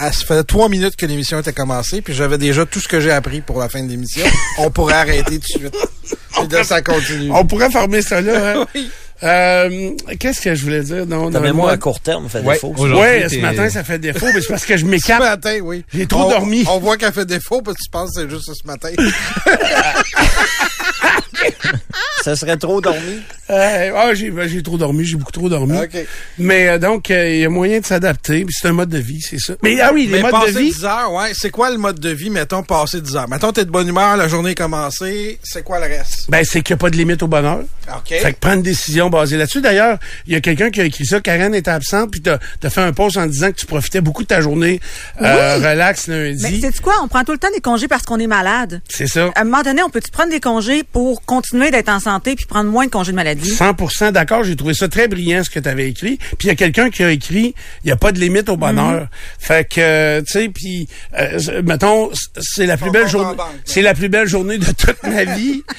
à- 0.00 0.12
ça 0.12 0.24
fait 0.26 0.42
trois 0.44 0.68
minutes 0.68 0.96
que 0.96 1.06
l'émission 1.06 1.38
était 1.40 1.52
commencée, 1.52 2.00
puis 2.02 2.14
j'avais 2.14 2.38
déjà 2.38 2.66
tout 2.66 2.80
ce 2.80 2.88
que 2.88 3.00
j'ai 3.00 3.10
appris 3.10 3.40
pour 3.40 3.58
la 3.60 3.68
fin 3.68 3.82
de 3.82 3.88
l'émission. 3.88 4.24
On 4.58 4.70
pourrait 4.70 4.94
arrêter 4.94 5.38
tout 5.38 5.38
de 5.38 5.44
suite. 5.44 5.76
Puis 6.32 6.48
là, 6.50 6.64
ça 6.64 6.80
continue. 6.80 7.30
On 7.32 7.44
pourrait 7.44 7.70
former 7.70 8.00
ça 8.02 8.20
là. 8.20 8.60
Hein? 8.60 8.66
Oui. 8.74 8.90
Euh, 9.22 9.90
Qu'est-ce 10.18 10.40
que 10.40 10.54
je 10.54 10.62
voulais 10.64 10.82
dire? 10.82 11.06
Non, 11.06 11.26
Ta 11.26 11.38
dans 11.38 11.40
le 11.40 11.46
mémoire 11.52 11.70
à 11.70 11.76
court 11.76 12.00
terme 12.00 12.28
fait 12.28 12.40
Ouais, 12.40 12.54
défaut. 12.54 12.74
Ouais, 12.78 13.26
ce 13.28 13.38
matin, 13.38 13.68
ça 13.68 13.84
fait 13.84 13.98
défaut, 13.98 14.26
mais 14.34 14.40
c'est 14.40 14.48
parce 14.48 14.64
que 14.64 14.76
je 14.76 14.84
Ce 14.84 14.90
m'écarte. 14.90 15.20
matin, 15.22 15.58
oui. 15.62 15.84
J'ai 15.92 16.06
trop 16.06 16.24
On- 16.24 16.30
dormi. 16.30 16.64
On 16.68 16.78
voit 16.78 16.96
qu'elle 16.96 17.12
fait 17.12 17.26
défaut, 17.26 17.60
parce 17.62 17.76
que 17.76 17.82
tu 17.84 17.90
penses 17.90 18.14
que 18.14 18.22
c'est 18.22 18.30
juste 18.30 18.50
ce 18.54 18.66
matin. 18.66 18.88
Ça 22.22 22.36
serait 22.36 22.58
trop 22.58 22.82
dormi? 22.82 23.20
Euh, 23.48 23.92
ah, 23.96 24.12
j'ai 24.12 24.30
ben, 24.30 24.46
j'ai 24.46 24.62
trop 24.62 24.76
dormi, 24.76 25.04
j'ai 25.06 25.16
beaucoup 25.16 25.32
trop 25.32 25.48
dormi. 25.48 25.78
OK. 25.78 25.96
Mais 26.38 26.68
euh, 26.68 26.78
donc, 26.78 27.10
euh, 27.10 27.30
il 27.30 27.40
y 27.40 27.44
a 27.46 27.48
moyen 27.48 27.80
de 27.80 27.86
s'adapter, 27.86 28.44
c'est 28.50 28.68
un 28.68 28.72
mode 28.74 28.90
de 28.90 28.98
vie, 28.98 29.22
c'est 29.22 29.38
ça. 29.38 29.54
Mais 29.62 29.80
ah 29.80 29.90
oui, 29.94 30.04
les 30.06 30.16
Mais 30.16 30.22
modes 30.22 30.30
passer 30.32 30.52
de 30.52 30.58
vie. 30.58 30.70
10 30.72 30.84
heures, 30.84 31.12
ouais. 31.14 31.32
C'est 31.32 31.48
quoi 31.50 31.70
le 31.70 31.78
mode 31.78 31.98
de 31.98 32.10
vie, 32.10 32.28
mettons, 32.28 32.62
passer 32.62 33.00
10 33.00 33.16
heures? 33.16 33.28
Mettons, 33.28 33.52
t'es 33.52 33.64
de 33.64 33.70
bonne 33.70 33.88
humeur, 33.88 34.18
la 34.18 34.28
journée 34.28 34.50
est 34.50 34.54
commencée. 34.54 35.38
C'est 35.42 35.62
quoi 35.64 35.80
le 35.80 35.86
reste? 35.86 36.26
Ben, 36.30 36.44
c'est 36.44 36.60
qu'il 36.60 36.74
n'y 36.74 36.78
a 36.78 36.82
pas 36.82 36.90
de 36.90 36.96
limite 36.96 37.22
au 37.22 37.26
bonheur. 37.26 37.60
OK. 37.88 38.08
Fait 38.20 38.32
que 38.34 38.38
prendre 38.38 38.56
une 38.56 38.62
décision 38.62 39.08
là-dessus. 39.10 39.60
D'ailleurs, 39.60 39.98
il 40.26 40.32
y 40.32 40.36
a 40.36 40.40
quelqu'un 40.40 40.70
qui 40.70 40.80
a 40.80 40.84
écrit 40.84 41.04
ça. 41.06 41.20
Karen 41.20 41.54
était 41.54 41.70
absente, 41.70 42.10
puis 42.10 42.20
t'as 42.20 42.38
as 42.62 42.70
fait 42.70 42.80
un 42.80 42.92
post 42.92 43.16
en 43.16 43.26
disant 43.26 43.48
que 43.50 43.56
tu 43.56 43.66
profitais 43.66 44.00
beaucoup 44.00 44.22
de 44.22 44.28
ta 44.28 44.40
journée 44.40 44.80
euh, 45.20 45.56
relax 45.56 46.08
Mais 46.08 46.32
lundi. 46.32 46.60
c'est 46.60 46.80
quoi? 46.80 46.94
On 47.02 47.08
prend 47.08 47.24
tout 47.24 47.32
le 47.32 47.38
temps 47.38 47.50
des 47.54 47.60
congés 47.60 47.88
parce 47.88 48.02
qu'on 48.04 48.18
est 48.18 48.26
malade. 48.26 48.80
C'est 48.88 49.06
ça. 49.06 49.30
À 49.34 49.40
un 49.40 49.44
moment 49.44 49.62
donné, 49.62 49.82
on 49.82 49.90
peut-tu 49.90 50.10
prendre 50.10 50.30
des 50.30 50.40
congés 50.40 50.82
pour 50.84 51.22
continuer 51.22 51.70
d'être 51.70 51.88
en 51.88 52.00
santé 52.00 52.36
puis 52.36 52.46
prendre 52.46 52.70
moins 52.70 52.86
de 52.86 52.90
congés 52.90 53.12
de 53.12 53.16
maladie? 53.16 53.50
100% 53.50 54.12
d'accord. 54.12 54.44
J'ai 54.44 54.56
trouvé 54.56 54.74
ça 54.74 54.88
très 54.88 55.08
brillant, 55.08 55.42
ce 55.44 55.50
que 55.50 55.60
tu 55.60 55.68
avais 55.68 55.88
écrit. 55.88 56.18
Puis 56.38 56.46
il 56.46 56.46
y 56.48 56.50
a 56.50 56.54
quelqu'un 56.54 56.90
qui 56.90 57.02
a 57.02 57.10
écrit, 57.10 57.54
il 57.84 57.86
n'y 57.86 57.92
a 57.92 57.96
pas 57.96 58.12
de 58.12 58.18
limite 58.18 58.48
au 58.48 58.56
bonheur. 58.56 59.08
Fait 59.38 59.68
que, 59.68 59.80
euh, 59.80 60.22
tu 60.22 60.32
sais, 60.32 60.48
puis, 60.48 60.88
euh, 61.18 61.62
mettons, 61.64 62.10
c'est 62.40 62.66
la 62.66 62.76
plus 62.76 62.90
belle 62.90 63.08
journée, 63.08 63.36
c'est 63.64 63.82
la 63.82 63.94
plus 63.94 64.08
belle 64.08 64.28
journée 64.28 64.58
de 64.58 64.66
toute 64.66 65.02
ma 65.02 65.24
vie. 65.24 65.62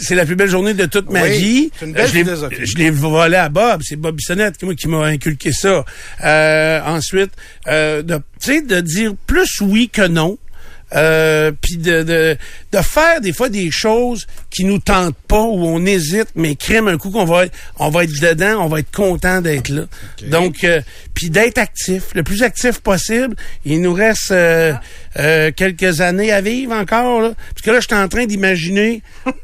C'est 0.00 0.14
la 0.14 0.24
plus 0.26 0.36
belle 0.36 0.48
journée 0.48 0.74
de 0.74 0.86
toute 0.86 1.10
ma 1.10 1.22
Oui, 1.22 1.38
vie. 1.38 1.70
c'est 1.78 1.86
une 1.86 1.92
belle 1.92 2.08
je 2.08 2.14
l'ai- 2.14 2.24
philosophie. 2.24 2.66
je 2.66 2.76
l'ai 2.76 2.90
volé 2.90 3.36
à 3.36 3.48
Bob. 3.48 3.82
C'est 3.84 3.96
Bob 3.96 4.16
Bissonnette 4.16 4.56
qui, 4.56 4.64
moi, 4.64 4.74
qui 4.74 4.88
m'a 4.88 5.04
inculqué 5.04 5.52
ça. 5.52 5.84
Euh, 6.24 6.80
ensuite, 6.84 7.30
euh, 7.68 8.02
de, 8.02 8.16
tu 8.40 8.52
sais, 8.52 8.62
de 8.62 8.80
dire 8.80 9.14
plus 9.26 9.60
oui 9.60 9.88
que 9.88 10.06
non. 10.06 10.38
Euh, 10.96 11.52
puis 11.60 11.76
de, 11.76 12.02
de, 12.02 12.36
de 12.72 12.78
faire 12.78 13.20
des 13.20 13.32
fois 13.32 13.48
des 13.48 13.70
choses 13.70 14.26
qui 14.50 14.64
nous 14.64 14.78
tentent 14.78 15.16
pas 15.28 15.42
ou 15.42 15.66
on 15.66 15.84
hésite 15.84 16.28
mais 16.34 16.56
crème 16.56 16.88
un 16.88 16.96
coup 16.96 17.10
qu'on 17.10 17.26
va 17.26 17.44
être, 17.46 17.54
on 17.78 17.90
va 17.90 18.04
être 18.04 18.20
dedans 18.20 18.64
on 18.64 18.68
va 18.68 18.80
être 18.80 18.90
content 18.90 19.42
d'être 19.42 19.68
là. 19.68 19.82
Donc 20.28 20.64
euh, 20.64 20.80
puis 21.12 21.28
d'être 21.28 21.58
actif 21.58 22.14
le 22.14 22.22
plus 22.22 22.42
actif 22.42 22.80
possible. 22.80 23.36
Il 23.64 23.82
nous 23.82 23.92
reste 23.92 24.30
euh, 24.30 24.72
euh, 25.18 25.50
quelques 25.54 26.00
années 26.00 26.32
à 26.32 26.40
vivre 26.40 26.72
encore 26.72 27.20
là. 27.20 27.32
parce 27.54 27.62
que 27.62 27.70
là 27.70 27.80
je 27.80 27.86
suis 27.86 27.96
en 27.96 28.08
train 28.08 28.26
d'imaginer 28.26 29.02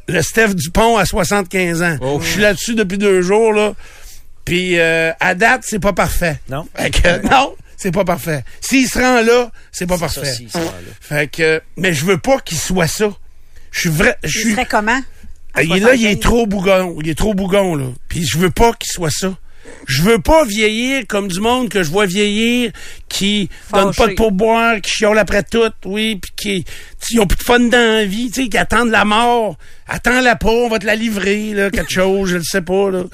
le 0.09 0.23
Steph 0.23 0.55
Dupont 0.55 0.97
à 0.97 1.05
75 1.05 1.83
ans. 1.83 1.97
Je 2.21 2.27
suis 2.27 2.41
là-dessus 2.41 2.75
depuis 2.75 2.99
deux 2.99 3.21
jours 3.21 3.53
là. 3.53 3.75
Puis 4.45 4.79
euh, 4.79 5.13
à 5.21 5.35
date 5.35 5.63
c'est 5.65 5.81
pas 5.81 5.93
parfait. 5.93 6.41
Non. 6.49 6.67
Fait 6.75 6.91
que, 6.91 7.29
non 7.29 7.55
c'est 7.83 7.91
pas 7.91 8.05
parfait 8.05 8.45
s'il 8.61 8.89
se 8.89 8.99
rend 8.99 9.23
là 9.23 9.51
c'est 9.73 9.87
pas 9.87 9.99
parfait 9.99 10.25
Ça, 10.25 10.33
si, 10.33 10.49
ça, 10.49 10.61
là. 10.61 10.71
fait 11.01 11.29
que, 11.31 11.61
mais 11.77 11.93
je 11.93 12.05
veux 12.05 12.19
pas 12.19 12.39
qu'il 12.39 12.59
soit 12.59 12.87
ça. 12.87 13.11
Je 13.73 13.81
suis 13.81 13.89
vrai, 13.91 14.17
je 14.23 14.39
Il 14.41 14.51
serait 14.53 14.67
comment? 14.67 15.01
à 15.55 15.63
Il 15.63 15.73
est 15.73 15.81
là, 15.81 15.95
il 15.95 16.05
est 16.07 16.13
75? 16.15 16.21
trop 16.21 16.47
bougon. 16.47 16.97
Il 17.03 17.09
est 17.09 17.15
trop 17.19 17.35
bougon, 17.35 17.75
là. 17.75 17.87
Puis 18.09 18.25
je 18.27 18.39
veux 18.39 18.51
pas 18.51 18.73
qu'il 18.75 18.91
soit 18.93 19.11
ça. 19.11 19.35
Je 19.87 20.03
veux 20.03 20.19
pas 20.21 20.45
vieillir 20.45 21.05
comme 21.09 21.29
du 21.29 21.41
monde 21.41 21.69
que 21.69 21.83
je 21.83 21.91
vois 21.91 22.07
vieillir, 22.07 22.71
qui 23.09 23.49
donne 23.73 23.85
pas 23.85 23.89
de 23.91 23.93
Fâché. 23.95 24.15
pourboire, 24.15 24.81
qui 24.81 24.91
chiole 24.91 25.19
après 25.19 25.43
tout, 25.43 25.71
oui, 25.85 26.17
puis 26.17 26.33
qui, 26.37 26.65
qui 27.07 27.19
ont 27.19 27.27
plus 27.27 27.37
de 27.39 27.43
fun 27.43 27.59
dans 27.61 27.95
la 27.99 28.05
vie, 28.05 28.31
tu 28.31 28.45
sais, 28.45 28.49
qui 28.49 28.59
attendent 28.59 28.91
la 28.91 29.05
mort. 29.05 29.57
Attends-la 29.89 30.37
pas, 30.37 30.51
on 30.51 30.69
va 30.69 30.79
te 30.79 30.87
la 30.87 30.95
livrer, 30.95 31.53
là, 31.55 31.71
quelque 31.71 31.93
chose, 31.93 32.31
je 32.31 32.37
le 32.37 32.45
sais 32.45 32.63
pas, 32.63 32.91
là. 32.91 33.05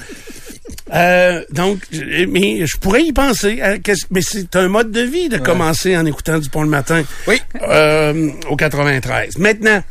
Euh, 0.94 1.42
donc, 1.52 1.80
je- 1.90 2.24
mais 2.26 2.66
je 2.66 2.76
pourrais 2.78 3.02
y 3.02 3.12
penser. 3.12 3.60
hein, 3.62 3.78
qu'est-ce- 3.78 4.06
mais 4.10 4.20
c'est 4.22 4.54
un 4.56 4.68
mode 4.68 4.90
de 4.90 5.00
vie 5.00 5.28
de 5.28 5.38
commencer 5.38 5.96
en 5.96 6.04
écoutant 6.06 6.38
du 6.38 6.48
pont 6.50 6.62
le 6.62 6.68
matin. 6.68 7.02
Oui. 7.26 7.40
Euh, 7.62 8.30
au 8.48 8.56
93. 8.56 9.38
Maintenant, 9.38 9.82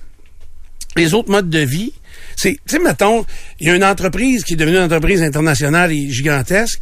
les 0.95 1.13
autres 1.13 1.29
modes 1.31 1.49
de 1.49 1.59
vie, 1.59 1.93
c'est, 2.37 2.51
tu 2.53 2.59
sais, 2.67 2.79
mettons, 2.79 3.25
il 3.59 3.67
y 3.67 3.69
a 3.71 3.75
une 3.75 3.83
entreprise 3.83 4.43
qui 4.45 4.53
est 4.53 4.55
devenue 4.55 4.77
une 4.77 4.83
entreprise 4.83 5.21
internationale 5.23 5.91
et 5.91 6.09
gigantesque, 6.09 6.79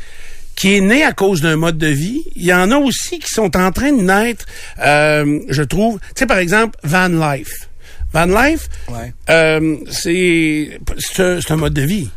qui 0.55 0.75
est 0.75 0.81
née 0.81 1.03
à 1.03 1.11
cause 1.13 1.41
d'un 1.41 1.55
mode 1.55 1.77
de 1.77 1.87
vie. 1.87 2.21
Il 2.35 2.43
y 2.45 2.53
en 2.53 2.69
a 2.71 2.77
aussi 2.77 3.17
qui 3.19 3.29
sont 3.29 3.57
en 3.57 3.71
train 3.71 3.91
de 3.91 4.01
naître, 4.03 4.45
euh, 4.79 5.39
je 5.49 5.63
trouve. 5.63 5.97
Tu 5.99 6.05
sais, 6.19 6.25
par 6.27 6.37
exemple, 6.37 6.77
Van 6.83 7.07
Life. 7.07 7.67
Van 8.13 8.25
Life, 8.27 8.69
Ouais. 8.89 9.13
euh, 9.29 9.75
c'est, 9.91 10.79
c'est 10.99 11.21
un- 11.23 11.41
c'est 11.41 11.51
un 11.51 11.57
mode 11.57 11.73
de 11.73 11.81
vie. 11.81 12.09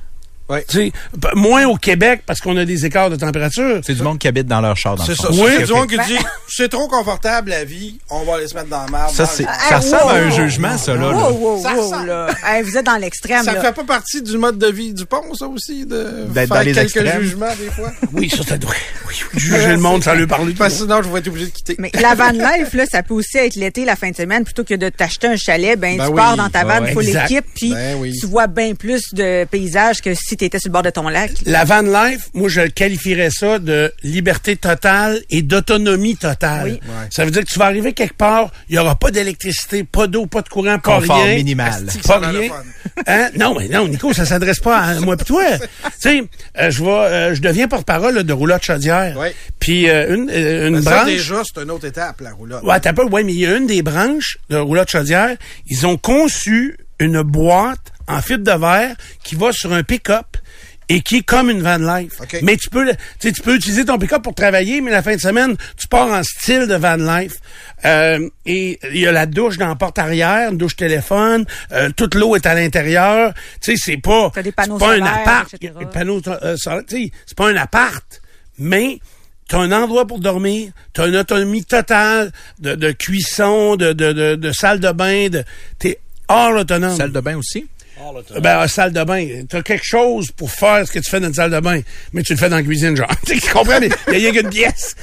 Ouais. 0.49 0.65
Tu 0.69 0.77
sais, 0.79 0.93
p- 1.21 1.29
moins 1.35 1.67
au 1.67 1.77
Québec 1.77 2.23
parce 2.27 2.41
qu'on 2.41 2.57
a 2.57 2.65
des 2.65 2.87
écarts 2.87 3.11
de 3.11 3.17
température. 3.17 3.81
C'est 3.85 3.95
du 3.95 4.03
monde 4.03 4.19
qui 4.19 4.29
habite 4.29 4.47
dans 4.47 4.61
leur 4.61 4.77
char, 4.77 4.97
dans 4.97 5.05
le 5.07 5.15
C'est 5.15 5.21
ça. 5.21 5.29
Oui. 5.31 5.51
C'est 5.59 5.65
du 5.67 5.73
monde 5.73 5.89
qui 5.89 5.99
dit, 5.99 6.19
c'est 6.49 6.69
trop 6.71 6.89
confortable 6.89 7.51
la 7.51 7.65
vie, 7.65 7.99
on 8.11 8.25
va 8.25 8.37
aller 8.37 8.49
se 8.49 8.55
mettre 8.55 8.69
dans 8.69 8.85
la 8.85 8.91
merde. 8.91 9.11
Ça, 9.13 9.27
c'est, 9.27 9.45
ça 9.45 9.51
Hey, 9.71 9.75
ressemble 9.77 10.11
à 10.13 10.15
un 10.15 10.31
wow, 10.31 10.37
jugement, 10.37 10.79
ça, 10.79 10.95
là. 10.95 11.11
là. 11.11 11.17
Wow, 11.17 11.31
wow, 11.57 11.63
Ça 11.63 11.75
wow, 11.75 11.83
ressemble. 11.83 12.07
là. 12.09 12.27
Hey, 12.47 12.63
vous 12.63 12.77
êtes 12.77 12.87
dans 12.87 12.97
l'extrême, 12.97 13.45
Ça 13.45 13.53
là. 13.53 13.61
fait 13.61 13.73
pas 13.75 13.85
partie 13.85 14.23
du 14.23 14.39
mode 14.39 14.59
de 14.59 14.69
vie 14.71 14.95
du 14.95 15.05
pont, 15.05 15.35
ça 15.35 15.47
aussi, 15.47 15.85
de 15.85 16.25
D'être 16.29 16.49
faire 16.49 16.57
dans 16.59 16.61
les 16.63 16.73
quelques 16.73 16.97
extrêmes. 16.97 17.23
jugements 17.23 17.55
des 17.59 17.71
fois? 17.71 17.93
Oui, 18.13 18.31
ça, 18.31 18.43
ça 18.43 18.57
doit. 18.57 18.71
Oui, 19.07 19.15
oui, 19.35 19.41
juger 19.41 19.69
le 19.69 19.77
monde 19.79 20.03
sans 20.03 20.15
lui 20.15 20.27
parler. 20.27 20.55
Parce 20.57 20.75
que 20.75 20.81
sinon, 20.81 21.03
je 21.03 21.09
vais 21.11 21.19
être 21.19 21.29
obligé 21.29 21.47
de 21.47 21.51
quitter. 21.53 21.77
Mais 21.79 21.91
la 22.01 22.15
van 22.15 22.31
life, 22.31 22.73
là, 22.73 22.85
ça 22.91 23.03
peut 23.03 23.15
aussi 23.15 23.37
être 23.39 23.55
l'été, 23.57 23.85
la 23.85 23.97
fin 23.97 24.11
de 24.11 24.17
semaine, 24.17 24.45
plutôt 24.45 24.65
que 24.65 24.75
de 24.75 24.89
t'acheter 24.89 25.27
un 25.27 25.37
chalet, 25.37 25.79
ben, 25.79 25.97
Ben 25.99 26.05
tu 26.07 26.11
oui. 26.11 26.17
pars 26.17 26.37
dans 26.37 26.49
ta 26.49 26.65
van, 26.65 26.81
Ouais, 26.83 26.93
full 26.93 27.07
exact. 27.07 27.31
équipe, 27.31 27.45
puis 27.55 27.73
Ben 27.75 27.97
oui. 27.99 28.15
tu 28.19 28.27
vois 28.27 28.47
bien 28.47 28.75
plus 28.75 29.03
de 29.13 29.45
paysages 29.45 30.01
que 30.01 30.15
si 30.15 30.37
tu 30.39 30.45
étais 30.47 30.59
sur 30.59 30.69
le 30.69 30.73
bord 30.73 30.83
de 30.83 30.91
ton 30.91 31.09
lac. 31.09 31.33
La 31.47 31.65
van 31.65 31.83
life, 31.83 32.29
moi, 32.35 32.49
je 32.49 32.63
qualifierais 32.63 33.31
ça 33.31 33.59
de 33.59 33.93
liberté 34.03 34.57
totale 34.57 35.21
et 35.31 35.43
d'autonomie 35.43 36.17
totale. 36.17 36.65
Oui. 36.67 36.73
Ouais. 36.89 37.07
Ça 37.11 37.25
veut 37.25 37.31
dire 37.31 37.43
que 37.45 37.51
tu 37.51 37.59
vas 37.59 37.67
arriver 37.67 37.93
quelque 37.93 38.15
part, 38.17 38.51
il 38.69 38.77
y 38.77 38.79
aura 38.79 38.95
pas 38.97 39.11
d'électricité, 39.11 39.85
pas 39.85 40.07
d'eau, 40.07 40.27
pas 40.27 40.43
de 40.43 40.49
courant, 40.49 40.79
pas 40.79 41.01
Confort 41.01 41.23
rien. 41.23 41.35
minimal. 41.37 41.87
Pas 42.07 42.19
rien. 42.19 42.51
Hein? 43.07 43.29
Non, 43.39 43.55
mais 43.57 43.69
non, 43.69 43.87
Nico, 43.87 44.13
ça 44.13 44.25
s'adresse 44.25 44.59
pas 44.59 44.79
à 44.79 44.95
moi 45.01 45.17
pis 45.17 45.25
toi. 45.27 45.45
tu 45.59 45.91
sais, 45.99 46.25
euh, 46.59 46.71
je 46.71 46.83
vais, 46.83 46.91
euh, 46.91 47.35
je 47.35 47.41
deviens 47.41 47.69
porte-parole 47.69 48.25
de 48.25 48.33
roulotte 48.33 48.65
chaudière. 48.65 49.17
Ouais. 49.17 49.35
Puis 49.61 49.89
euh, 49.89 50.17
une, 50.17 50.31
euh, 50.31 50.69
une 50.69 50.77
Mais 50.77 50.83
ça, 50.83 50.91
branche. 50.97 51.07
déjà, 51.07 51.43
c'est 51.45 51.63
une 51.63 51.71
autre 51.71 51.87
étape, 51.87 52.21
la 52.23 52.33
roulotte. 52.33 52.65
Ouais, 52.65 52.81
t'as 52.81 52.93
pas, 52.95 53.05
ouais, 53.05 53.23
mais 53.23 53.35
il 53.35 53.39
y 53.41 53.47
a 53.47 53.57
une 53.57 53.67
des 53.69 53.83
branches 53.83 54.39
de 54.51 54.57
roulotte 54.57 54.91
chaudière, 54.91 55.37
ils 55.69 55.87
ont 55.87 55.97
conçu 55.97 56.77
une 56.99 57.23
boîte 57.23 57.88
en 58.09 58.21
fibre 58.23 58.45
de 58.45 58.59
verre 58.59 58.97
qui 59.23 59.35
va 59.37 59.53
sur 59.53 59.73
un 59.73 59.83
pick-up 59.83 60.27
et 60.91 61.03
qui 61.03 61.19
est 61.19 61.23
comme 61.23 61.51
une 61.51 61.61
van 61.61 61.77
life. 61.77 62.15
Mais 62.43 62.57
tu 62.57 62.71
peux, 62.71 62.87
tu 62.89 62.97
sais, 63.19 63.33
tu 63.33 63.43
peux 63.43 63.55
utiliser 63.55 63.85
ton 63.85 63.99
pick-up 63.99 64.23
pour 64.23 64.35
travailler, 64.35 64.81
mais 64.81 64.91
la 64.91 65.03
fin 65.03 65.15
de 65.15 65.21
semaine, 65.21 65.55
tu 65.77 65.87
pars 65.87 66.09
en 66.09 66.23
style 66.23 66.67
de 66.67 66.75
van 66.77 66.97
life. 66.97 67.35
Euh, 67.85 68.27
et 68.47 68.79
il 68.91 68.97
y 68.99 69.07
a 69.07 69.13
la 69.13 69.27
douche 69.27 69.59
dans 69.59 69.69
la 69.69 69.75
porte 69.77 69.99
arrière, 69.99 70.51
une 70.51 70.57
douche 70.57 70.77
téléphone, 70.77 71.45
euh, 71.73 71.91
toute 71.95 72.15
l'eau 72.15 72.35
est 72.37 72.47
à 72.47 72.55
l'intérieur. 72.55 73.35
Tu 73.61 73.77
sais, 73.77 73.83
c'est 73.93 73.99
pas, 73.99 74.31
T'as 74.35 74.43
des 74.43 74.51
panneaux 74.53 74.79
c'est 74.79 74.87
pas 74.87 74.95
un 74.95 75.03
appart. 75.03 75.55
panneaux 75.93 76.23
euh, 76.27 76.57
solaires, 76.57 76.85
tu 76.89 77.05
sais, 77.05 77.13
c'est 77.27 77.37
pas 77.37 77.49
un 77.51 77.57
appart, 77.57 78.23
mais 78.59 78.99
T'as 79.49 79.61
un 79.61 79.73
endroit 79.73 80.07
pour 80.07 80.19
dormir, 80.19 80.73
t'as 80.93 81.09
une 81.09 81.17
autonomie 81.17 81.65
totale 81.65 82.33
de, 82.59 82.75
de 82.75 82.93
cuisson, 82.93 83.77
de, 83.77 83.95
de, 83.95 84.13
de, 84.13 84.35
de 84.35 84.53
salle 84.53 84.79
de 84.79 84.93
bain, 84.93 85.31
de, 85.31 85.43
t'es 85.79 85.99
hors 86.29 86.55
autonome. 86.55 86.95
Salle 86.95 87.13
de 87.13 87.21
bain 87.21 87.39
aussi? 87.39 87.67
Ben, 88.41 88.63
en 88.65 88.69
salle 88.69 88.93
de 88.93 89.03
bain. 89.05 89.27
T'as 89.49 89.63
quelque 89.63 89.85
chose 89.85 90.31
pour 90.31 90.51
faire 90.51 90.87
ce 90.87 90.93
que 90.93 90.99
tu 90.99 91.11
fais 91.11 91.21
dans 91.21 91.29
une 91.29 91.35
salle 91.35 91.51
de 91.51 91.61
bain, 91.61 91.81
mais 92.13 92.23
tu 92.23 92.33
le 92.35 92.39
fais 92.39 92.49
dans 92.49 92.57
la 92.57 92.63
cuisine, 92.63 92.97
genre. 92.97 93.09
tu 93.27 93.41
comprends? 93.53 93.81
Mais 93.81 93.89
il 94.09 94.19
y 94.21 94.27
a 94.27 94.31
rien 94.31 94.41
qu'une 94.43 94.51
pièce. 94.51 94.95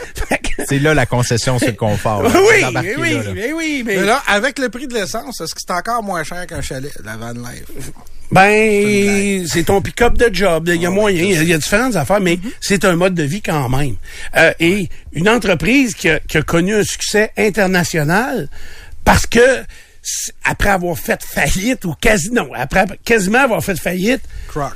C'est 0.67 0.79
là 0.79 0.93
la 0.93 1.05
concession 1.05 1.59
sur 1.59 1.67
le 1.67 1.73
confort. 1.73 2.23
là. 2.23 2.29
oui, 2.33 2.63
mais 2.81 2.95
oui, 2.97 3.13
là, 3.13 3.23
là. 3.23 3.31
mais 3.33 3.51
oui, 3.53 3.83
mais... 3.85 3.97
Mais 3.97 4.03
là, 4.05 4.23
avec 4.27 4.57
le 4.59 4.69
prix 4.69 4.87
de 4.87 4.93
l'essence, 4.93 5.41
est-ce 5.41 5.53
que 5.53 5.61
c'est 5.65 5.73
encore 5.73 6.01
moins 6.03 6.23
cher 6.23 6.47
qu'un 6.47 6.61
chalet, 6.61 6.91
la 7.03 7.17
van 7.17 7.33
life? 7.33 7.91
Ben, 8.31 9.45
c'est 9.47 9.63
ton 9.65 9.81
pick-up 9.81 10.17
de 10.17 10.33
job. 10.33 10.69
Il 10.73 10.81
y 10.81 10.85
a 10.85 10.89
moyen. 10.89 11.23
Il 11.23 11.31
y 11.33 11.37
a- 11.37 11.41
il 11.43 11.49
y 11.49 11.53
a 11.53 11.57
différentes 11.57 11.95
affaires, 11.95 12.19
mais 12.21 12.39
c'est 12.59 12.83
un 12.85 12.95
mode 12.95 13.13
de 13.13 13.23
vie 13.23 13.41
quand 13.41 13.69
même. 13.69 13.95
Euh, 14.35 14.51
et 14.59 14.89
une 15.13 15.29
entreprise 15.29 15.93
qui 15.93 16.09
a, 16.09 16.19
qui 16.19 16.37
a 16.37 16.41
connu 16.41 16.73
un 16.75 16.83
succès 16.83 17.31
international 17.37 18.49
parce 19.03 19.27
que 19.27 19.39
après 20.43 20.69
avoir 20.69 20.97
fait 20.97 21.23
faillite 21.23 21.85
ou 21.85 21.93
quasi 21.99 22.31
non, 22.31 22.49
après 22.53 22.85
quasiment 23.03 23.39
avoir 23.39 23.63
fait 23.63 23.79
faillite, 23.79 24.21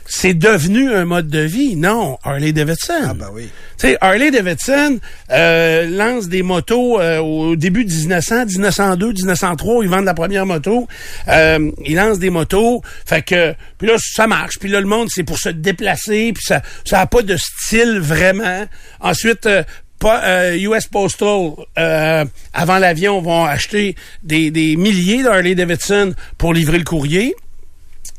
c'est 0.05 0.33
devenu 0.33 0.91
un 0.93 1.05
mode 1.05 1.27
de 1.27 1.39
vie. 1.39 1.75
Non, 1.75 2.17
Harley 2.23 2.51
Davidson. 2.51 2.93
Ah, 3.03 3.13
ben 3.13 3.29
oui. 3.33 3.49
Tu 3.77 3.87
sais, 3.87 3.97
Harley 4.01 4.29
Davidson 4.31 4.99
euh, 5.31 5.87
lance 5.87 6.27
des 6.27 6.43
motos 6.43 6.99
euh, 6.99 7.19
au 7.19 7.55
début 7.55 7.85
1900, 7.85 8.47
1902, 8.47 9.13
1903, 9.13 9.83
ils 9.83 9.89
vendent 9.89 10.05
la 10.05 10.13
première 10.13 10.45
moto. 10.45 10.87
Euh, 11.27 11.71
ils 11.85 11.95
lancent 11.95 12.19
des 12.19 12.29
motos, 12.29 12.81
fait 13.05 13.21
que 13.21 13.53
puis 13.77 13.87
là 13.87 13.95
ça 13.97 14.27
marche, 14.27 14.59
puis 14.59 14.69
là 14.69 14.81
le 14.81 14.87
monde 14.87 15.07
c'est 15.09 15.23
pour 15.23 15.37
se 15.37 15.49
déplacer, 15.49 16.33
puis 16.33 16.43
ça 16.45 16.61
ça 16.83 16.99
a 16.99 17.05
pas 17.05 17.21
de 17.21 17.37
style 17.37 17.99
vraiment. 17.99 18.65
Ensuite 18.99 19.45
euh, 19.45 19.63
pas, 19.99 20.23
euh, 20.23 20.57
US 20.57 20.87
Postal, 20.87 21.51
euh, 21.77 22.25
avant 22.53 22.79
l'avion, 22.79 23.21
vont 23.21 23.45
acheter 23.45 23.95
des, 24.23 24.51
des 24.51 24.75
milliers 24.75 25.23
d'Harley 25.23 25.55
Davidson 25.55 26.13
pour 26.37 26.53
livrer 26.53 26.77
le 26.77 26.85
courrier. 26.85 27.35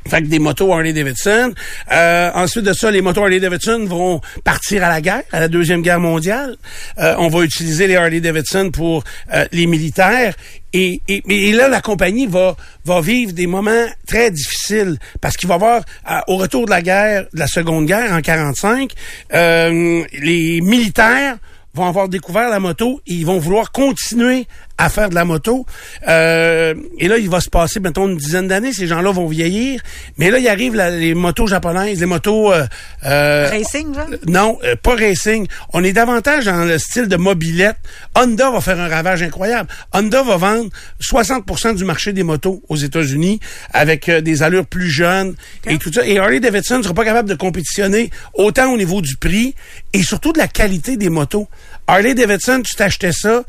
Fait 0.09 0.23
que 0.23 0.27
des 0.27 0.39
motos 0.39 0.73
Harley 0.73 0.93
Davidson. 0.93 1.53
Euh, 1.93 2.31
ensuite 2.35 2.65
de 2.65 2.73
ça, 2.73 2.91
les 2.91 3.03
motos 3.03 3.23
Harley 3.23 3.39
Davidson 3.39 3.85
vont 3.87 4.21
partir 4.45 4.83
à 4.83 4.89
la 4.89 5.01
guerre, 5.01 5.23
à 5.31 5.41
la 5.41 5.49
deuxième 5.49 5.83
guerre 5.83 6.01
mondiale. 6.01 6.57
Euh, 6.99 7.15
on 7.19 7.29
va 7.29 7.45
utiliser 7.45 7.87
les 7.87 7.97
Harley 7.97 8.21
Davidson 8.21 8.71
pour 8.73 9.05
euh, 9.33 9.45
les 9.53 9.67
militaires. 9.67 10.35
Et, 10.73 11.01
et, 11.09 11.53
là, 11.53 11.69
la 11.69 11.81
compagnie 11.81 12.27
va 12.27 12.57
va 12.85 13.01
vivre 13.01 13.33
des 13.33 13.49
moments 13.49 13.87
très 14.07 14.31
difficiles 14.31 14.99
parce 15.21 15.37
qu'il 15.37 15.49
va 15.49 15.57
avoir 15.57 15.83
au 16.29 16.37
retour 16.37 16.67
de 16.67 16.71
la 16.71 16.81
guerre, 16.81 17.27
de 17.35 17.39
la 17.41 17.49
Seconde 17.49 17.87
Guerre 17.87 18.13
en 18.13 18.21
45, 18.21 18.93
euh, 19.35 20.05
les 20.13 20.61
militaires 20.61 21.37
vont 21.75 21.87
avoir 21.87 22.09
découvert 22.09 22.49
la 22.49 22.61
moto 22.61 23.01
et 23.07 23.15
ils 23.15 23.27
vont 23.27 23.39
vouloir 23.39 23.73
continuer 23.73 24.47
à 24.81 24.89
faire 24.89 25.11
de 25.11 25.15
la 25.15 25.25
moto. 25.25 25.67
Euh, 26.09 26.75
et 26.99 27.09
là, 27.09 27.19
il 27.19 27.29
va 27.29 27.41
se 27.41 27.51
passer, 27.51 27.81
mettons, 27.81 28.09
une 28.09 28.17
dizaine 28.17 28.49
d'années. 28.49 28.73
Ces 28.73 28.87
gens-là 28.87 29.11
vont 29.11 29.27
vieillir. 29.27 29.81
Mais 30.17 30.31
là, 30.31 30.39
il 30.39 30.49
arrive 30.49 30.75
la- 30.75 30.91
les 30.91 31.15
motos 31.15 31.47
japonaises, 31.47 32.01
les 32.01 32.07
motos... 32.07 32.53
euh, 32.53 32.67
euh, 33.05 33.49
Racing, 33.51 33.95
genre? 33.95 34.07
non, 34.27 34.59
euh, 34.65 34.77
pas 34.83 34.95
racing. 34.97 35.47
On 35.73 35.85
est 35.85 35.93
davantage 35.93 36.47
dans 36.47 36.65
le 36.65 36.79
style 36.79 37.09
de 37.09 37.17
mobilette. 37.17 37.77
Honda 38.17 38.51
va 38.51 38.61
faire 38.61 38.81
un 38.81 38.89
ravage 38.89 39.23
incroyable. 39.23 39.69
Honda 39.93 40.23
va 40.23 40.37
vendre 40.37 40.71
60% 41.01 41.75
du 41.77 41.85
marché 41.85 42.13
des 42.13 42.23
motos 42.23 42.63
aux 42.69 42.77
États-Unis 42.77 43.41
avec 43.73 44.09
euh, 44.09 44.21
des 44.21 44.43
allures 44.43 44.67
plus 44.67 44.89
jeunes 44.91 45.35
et 45.67 45.79
tout 45.79 45.93
ça. 45.93 46.07
Et 46.07 46.19
Harley 46.19 46.41
Davidson 46.41 46.79
ne 46.79 46.83
sera 46.83 46.95
pas 46.95 47.05
capable 47.05 47.29
de 47.29 47.35
compétitionner 47.35 48.11
autant 48.35 48.73
au 48.73 48.77
niveau 48.77 49.01
du 49.03 49.17
prix 49.17 49.55
et 49.93 50.03
surtout 50.03 50.33
de 50.33 50.39
la 50.39 50.49
qualité 50.49 50.97
des 50.97 51.09
motos. 51.11 51.49
Harley 51.91 52.15
Davidson, 52.15 52.63
tu 52.65 52.75
t'achetais 52.77 53.13
ça 53.13 53.43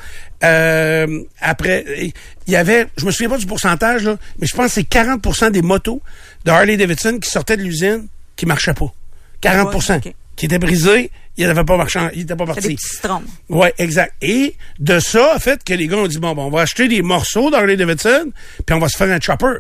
euh, 0.44 1.24
après... 1.40 2.14
Il 2.48 2.54
y 2.54 2.56
avait, 2.56 2.88
je 2.98 3.06
me 3.06 3.12
souviens 3.12 3.30
pas 3.30 3.38
du 3.38 3.46
pourcentage, 3.46 4.04
là, 4.04 4.18
mais 4.40 4.48
je 4.48 4.56
pense 4.56 4.66
que 4.68 4.72
c'est 4.74 4.90
40% 4.90 5.52
des 5.52 5.62
motos 5.62 6.02
de 6.46 6.52
Harley 6.52 6.76
Davidson 6.78 7.20
qui 7.22 7.30
sortaient 7.30 7.56
de 7.58 7.62
l'usine 7.64 8.08
qui 8.36 8.46
marchaient 8.46 8.74
pas. 8.74 8.92
40 9.42 9.74
Ouais, 9.74 9.96
ok. 9.98 10.14
qui 10.36 10.46
était 10.46 10.60
brisé, 10.60 11.12
il 11.38 11.48
n'avait 11.48 11.64
pas 11.64 11.78
marché, 11.78 12.00
en- 12.00 12.10
il 12.14 12.22
était 12.22 12.36
pas 12.36 12.46
C'est 12.56 12.62
des 12.68 12.76
petits 12.76 12.88
citrons. 12.96 13.24
Ouais, 13.50 13.74
exact. 13.78 14.14
Et 14.22 14.56
de 14.80 15.00
ça, 15.00 15.34
a 15.36 15.40
fait 15.40 15.64
que 15.64 15.74
les 15.74 15.88
gars 15.88 15.98
ont 15.98 16.08
dit 16.08 16.18
bon, 16.20 16.34
bon, 16.34 16.46
on 16.46 16.50
va 16.50 16.62
acheter 16.62 16.88
des 16.88 17.02
morceaux 17.02 17.50
d'Harley 17.52 17.78
Davidson, 17.78 18.32
puis 18.66 18.76
on 18.76 18.80
va 18.80 18.90
se 18.90 18.98
faire 18.98 19.10
un 19.12 19.20
chopper. 19.20 19.60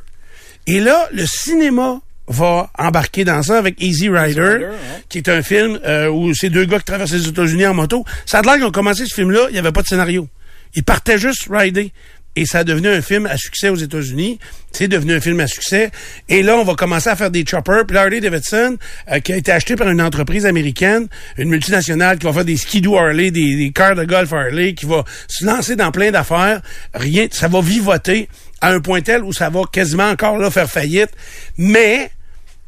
Et 0.68 0.80
là, 0.80 1.08
le 1.14 1.26
cinéma 1.26 2.02
va 2.32 2.70
embarquer 2.78 3.24
dans 3.24 3.42
ça 3.44 3.58
avec 3.58 3.82
Easy 3.82 4.10
Rider, 4.10 4.68
qui 5.10 5.20
est 5.20 5.30
un 5.30 5.42
film 5.42 5.80
euh, 5.86 6.10
où 6.10 6.34
c'est 6.34 6.50
deux 6.50 6.66
gars 6.66 6.80
qui 6.80 6.86
traversent 6.86 7.12
les 7.12 7.28
États-Unis 7.28 7.66
en 7.68 7.74
moto. 7.74 8.06
Ça 8.26 8.40
a 8.40 8.42
l'air 8.42 8.56
qu'ils 8.56 8.66
ont 8.66 8.72
commencé 8.72 9.06
ce 9.06 9.14
film-là, 9.14 9.48
il 9.50 9.54
n'y 9.54 9.60
avait 9.60 9.72
pas 9.72 9.82
de 9.82 9.88
scénario. 9.88 10.28
Ils 10.76 10.84
partaient 10.84 11.18
juste 11.18 11.48
rider. 11.50 11.92
Et 12.38 12.46
ça 12.46 12.60
a 12.60 12.64
devenu 12.64 12.88
un 12.88 13.02
film 13.02 13.26
à 13.26 13.36
succès 13.36 13.68
aux 13.68 13.76
États-Unis. 13.76 14.40
C'est 14.72 14.88
devenu 14.88 15.14
un 15.14 15.20
film 15.20 15.42
à 15.42 15.48
succès. 15.48 15.92
Et 16.30 16.44
là, 16.44 16.56
on 16.56 16.64
va 16.64 16.76
commencer 16.76 17.10
à 17.10 17.16
faire 17.18 17.30
des 17.30 17.44
choppers. 17.46 17.86
Puis 17.86 17.98
Harley 17.98 18.22
Davidson, 18.22 18.78
euh, 19.12 19.20
qui 19.20 19.34
a 19.34 19.36
été 19.36 19.52
acheté 19.52 19.76
par 19.76 19.90
une 19.90 20.02
entreprise 20.02 20.46
américaine, 20.46 21.08
une 21.38 21.50
multinationale 21.50 22.20
qui 22.20 22.26
va 22.26 22.32
faire 22.32 22.46
des 22.46 22.56
skidoo 22.56 22.98
Harley, 22.98 23.32
des, 23.32 23.58
des 23.58 23.72
cars 23.72 23.96
de 23.96 24.06
golf 24.06 24.32
Harley, 24.32 24.76
qui 24.76 24.86
va 24.86 25.04
se 25.28 25.46
lancer 25.46 25.76
dans 25.76 25.92
plein 25.92 26.12
d'affaires. 26.12 26.62
Rien, 26.94 27.28
ça 27.32 27.50
va 27.50 27.60
vivoter 27.60 28.30
à 28.62 28.72
un 28.72 28.80
point 28.80 29.02
tel 29.02 29.24
où 29.24 29.34
ça 29.34 29.50
va 29.50 29.64
quasiment 29.70 30.10
encore 30.10 30.38
là 30.38 30.50
faire 30.50 30.70
faillite. 30.70 31.10
Mais 31.58 32.12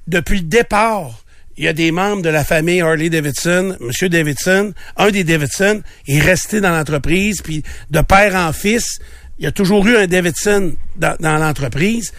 depuis 0.08 0.38
le 0.38 0.43
départ, 0.43 1.24
il 1.58 1.66
y 1.66 1.68
a 1.68 1.74
des 1.74 1.91
membres 1.91 2.24
de 2.24 2.30
la 2.30 2.43
famille 2.43 2.82
Harley 2.82 3.10
Davidson, 3.10 3.78
Monsieur 3.80 4.10
Davidson, 4.10 4.74
un 4.97 5.12
des 5.12 5.24
Davidson 5.24 5.82
est 6.08 6.20
resté 6.20 6.62
dans 6.62 6.72
l'entreprise, 6.72 7.41
puis 7.41 7.64
de 7.91 8.01
père 8.01 8.36
en 8.36 8.51
fils, 8.54 8.99
il 9.38 9.45
y 9.45 9.47
a 9.47 9.51
toujours 9.51 9.86
eu 9.86 9.95
un 9.95 10.08
Davidson 10.08 10.74
dans, 10.95 11.16
l'entreprise, 11.22 12.12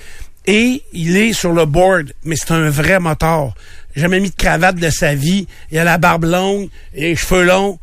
et 0.47 0.83
il 0.93 1.17
est 1.17 1.33
sur 1.33 1.53
le 1.53 1.65
board, 1.65 2.13
mais 2.25 2.37
c'est 2.37 2.53
un 2.53 2.71
vrai 2.71 3.01
moteur. 3.01 3.55
Jamais 3.97 4.21
mis 4.21 4.31
de 4.31 4.37
cravate 4.37 4.77
de 4.77 4.91
sa 4.91 5.15
vie, 5.15 5.47
il 5.71 5.79
a 5.79 5.85
la 5.85 5.99
barbe 5.99 6.25
longue, 6.25 6.69
et 6.95 7.03
les 7.03 7.17
cheveux 7.17 7.45
longs, 7.45 7.79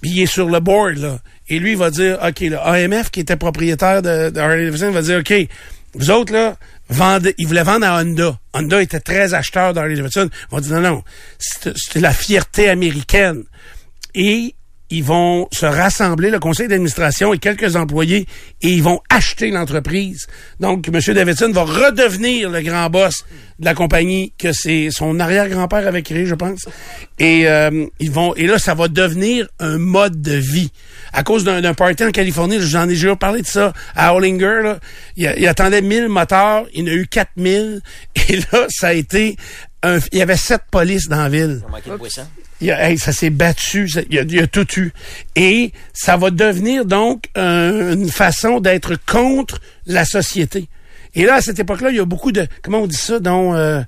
puis 0.00 0.10
il 0.10 0.22
est 0.22 0.26
sur 0.26 0.48
le 0.48 0.60
board, 0.60 0.96
là. 0.96 1.18
Et 1.50 1.58
lui, 1.58 1.72
il 1.72 1.76
va 1.76 1.90
dire, 1.90 2.18
OK, 2.26 2.40
le 2.40 2.58
AMF, 2.58 3.10
qui 3.10 3.20
était 3.20 3.36
propriétaire 3.36 4.00
de, 4.00 4.30
de 4.30 4.40
Harley 4.40 4.64
Davidson, 4.64 4.90
va 4.92 5.02
dire, 5.02 5.18
OK, 5.18 5.48
vous 5.94 6.10
autres, 6.10 6.32
là, 6.32 6.56
vendez, 6.88 7.34
ils 7.38 7.46
voulaient 7.46 7.62
vendre 7.62 7.86
à 7.86 8.00
Honda. 8.00 8.38
Honda 8.52 8.82
était 8.82 9.00
très 9.00 9.34
acheteur 9.34 9.72
d'Harley 9.72 9.96
Davidson. 9.96 10.28
Ils 10.32 10.54
vont 10.54 10.60
dire, 10.60 10.80
non, 10.80 10.90
non, 10.90 11.04
c'est 11.38 12.00
la 12.00 12.12
fierté 12.12 12.68
américaine. 12.68 13.44
Et 14.14 14.54
ils 14.90 15.02
vont 15.02 15.48
se 15.50 15.66
rassembler, 15.66 16.30
le 16.30 16.38
conseil 16.38 16.68
d'administration 16.68 17.32
et 17.32 17.38
quelques 17.38 17.76
employés, 17.76 18.26
et 18.62 18.68
ils 18.68 18.82
vont 18.82 19.00
acheter 19.10 19.50
l'entreprise. 19.50 20.26
Donc, 20.60 20.88
M. 20.88 21.00
Davidson 21.14 21.50
va 21.52 21.64
redevenir 21.64 22.50
le 22.50 22.60
grand 22.60 22.90
boss 22.90 23.24
de 23.58 23.64
la 23.64 23.74
compagnie 23.74 24.32
que 24.38 24.52
c'est 24.52 24.90
son 24.90 25.18
arrière-grand-père 25.20 25.86
avait 25.86 26.02
créé, 26.02 26.26
je 26.26 26.34
pense. 26.34 26.68
Et 27.18 27.48
euh, 27.48 27.86
ils 27.98 28.10
vont 28.10 28.34
et 28.34 28.46
là, 28.46 28.58
ça 28.58 28.74
va 28.74 28.88
devenir 28.88 29.48
un 29.58 29.78
mode 29.78 30.20
de 30.20 30.34
vie. 30.34 30.70
À 31.12 31.22
cause 31.22 31.44
d'un 31.44 31.74
party 31.74 32.04
en 32.04 32.10
Californie, 32.10 32.58
j'en 32.60 32.84
ai 32.84 32.94
déjà 32.94 33.16
parlé 33.16 33.42
de 33.42 33.46
ça, 33.46 33.72
à 33.94 34.14
Hollinger, 34.14 34.74
il, 35.16 35.32
il 35.38 35.46
attendait 35.46 35.80
1000 35.80 36.08
moteurs, 36.08 36.66
il 36.74 36.84
en 36.84 36.92
a 36.92 36.94
eu 36.94 37.06
4000, 37.06 37.80
et 38.28 38.36
là, 38.36 38.66
ça 38.68 38.88
a 38.88 38.92
été... 38.92 39.36
Un, 39.86 39.98
il 40.12 40.18
y 40.18 40.22
avait 40.22 40.36
sept 40.36 40.62
polices 40.70 41.08
dans 41.08 41.18
la 41.22 41.28
ville. 41.28 41.60
Il 42.60 42.70
a- 42.70 42.88
hey, 42.90 42.96
ça 42.98 43.12
s'est 43.12 43.28
battu, 43.30 43.88
ça- 43.88 44.00
il 44.08 44.14
y, 44.14 44.18
a, 44.18 44.22
il 44.22 44.38
a 44.40 44.46
tout 44.46 44.66
eu. 44.80 44.92
Et 45.36 45.72
ça 45.92 46.16
va 46.16 46.30
devenir 46.30 46.84
donc 46.86 47.24
un- 47.34 47.92
une 47.92 48.08
façon 48.08 48.60
d'être 48.60 48.94
contre 49.06 49.60
la 49.86 50.04
société. 50.04 50.68
Et 51.14 51.24
là, 51.26 51.34
à 51.34 51.40
cette 51.42 51.58
époque-là, 51.58 51.90
il 51.90 51.96
y 51.96 52.00
a 52.00 52.04
beaucoup 52.04 52.32
de... 52.32 52.46
Comment 52.62 52.78
on 52.82 52.86
dit 52.86 52.96
ça? 52.96 53.18
Donc, 53.20 53.54
euh, 53.54 53.82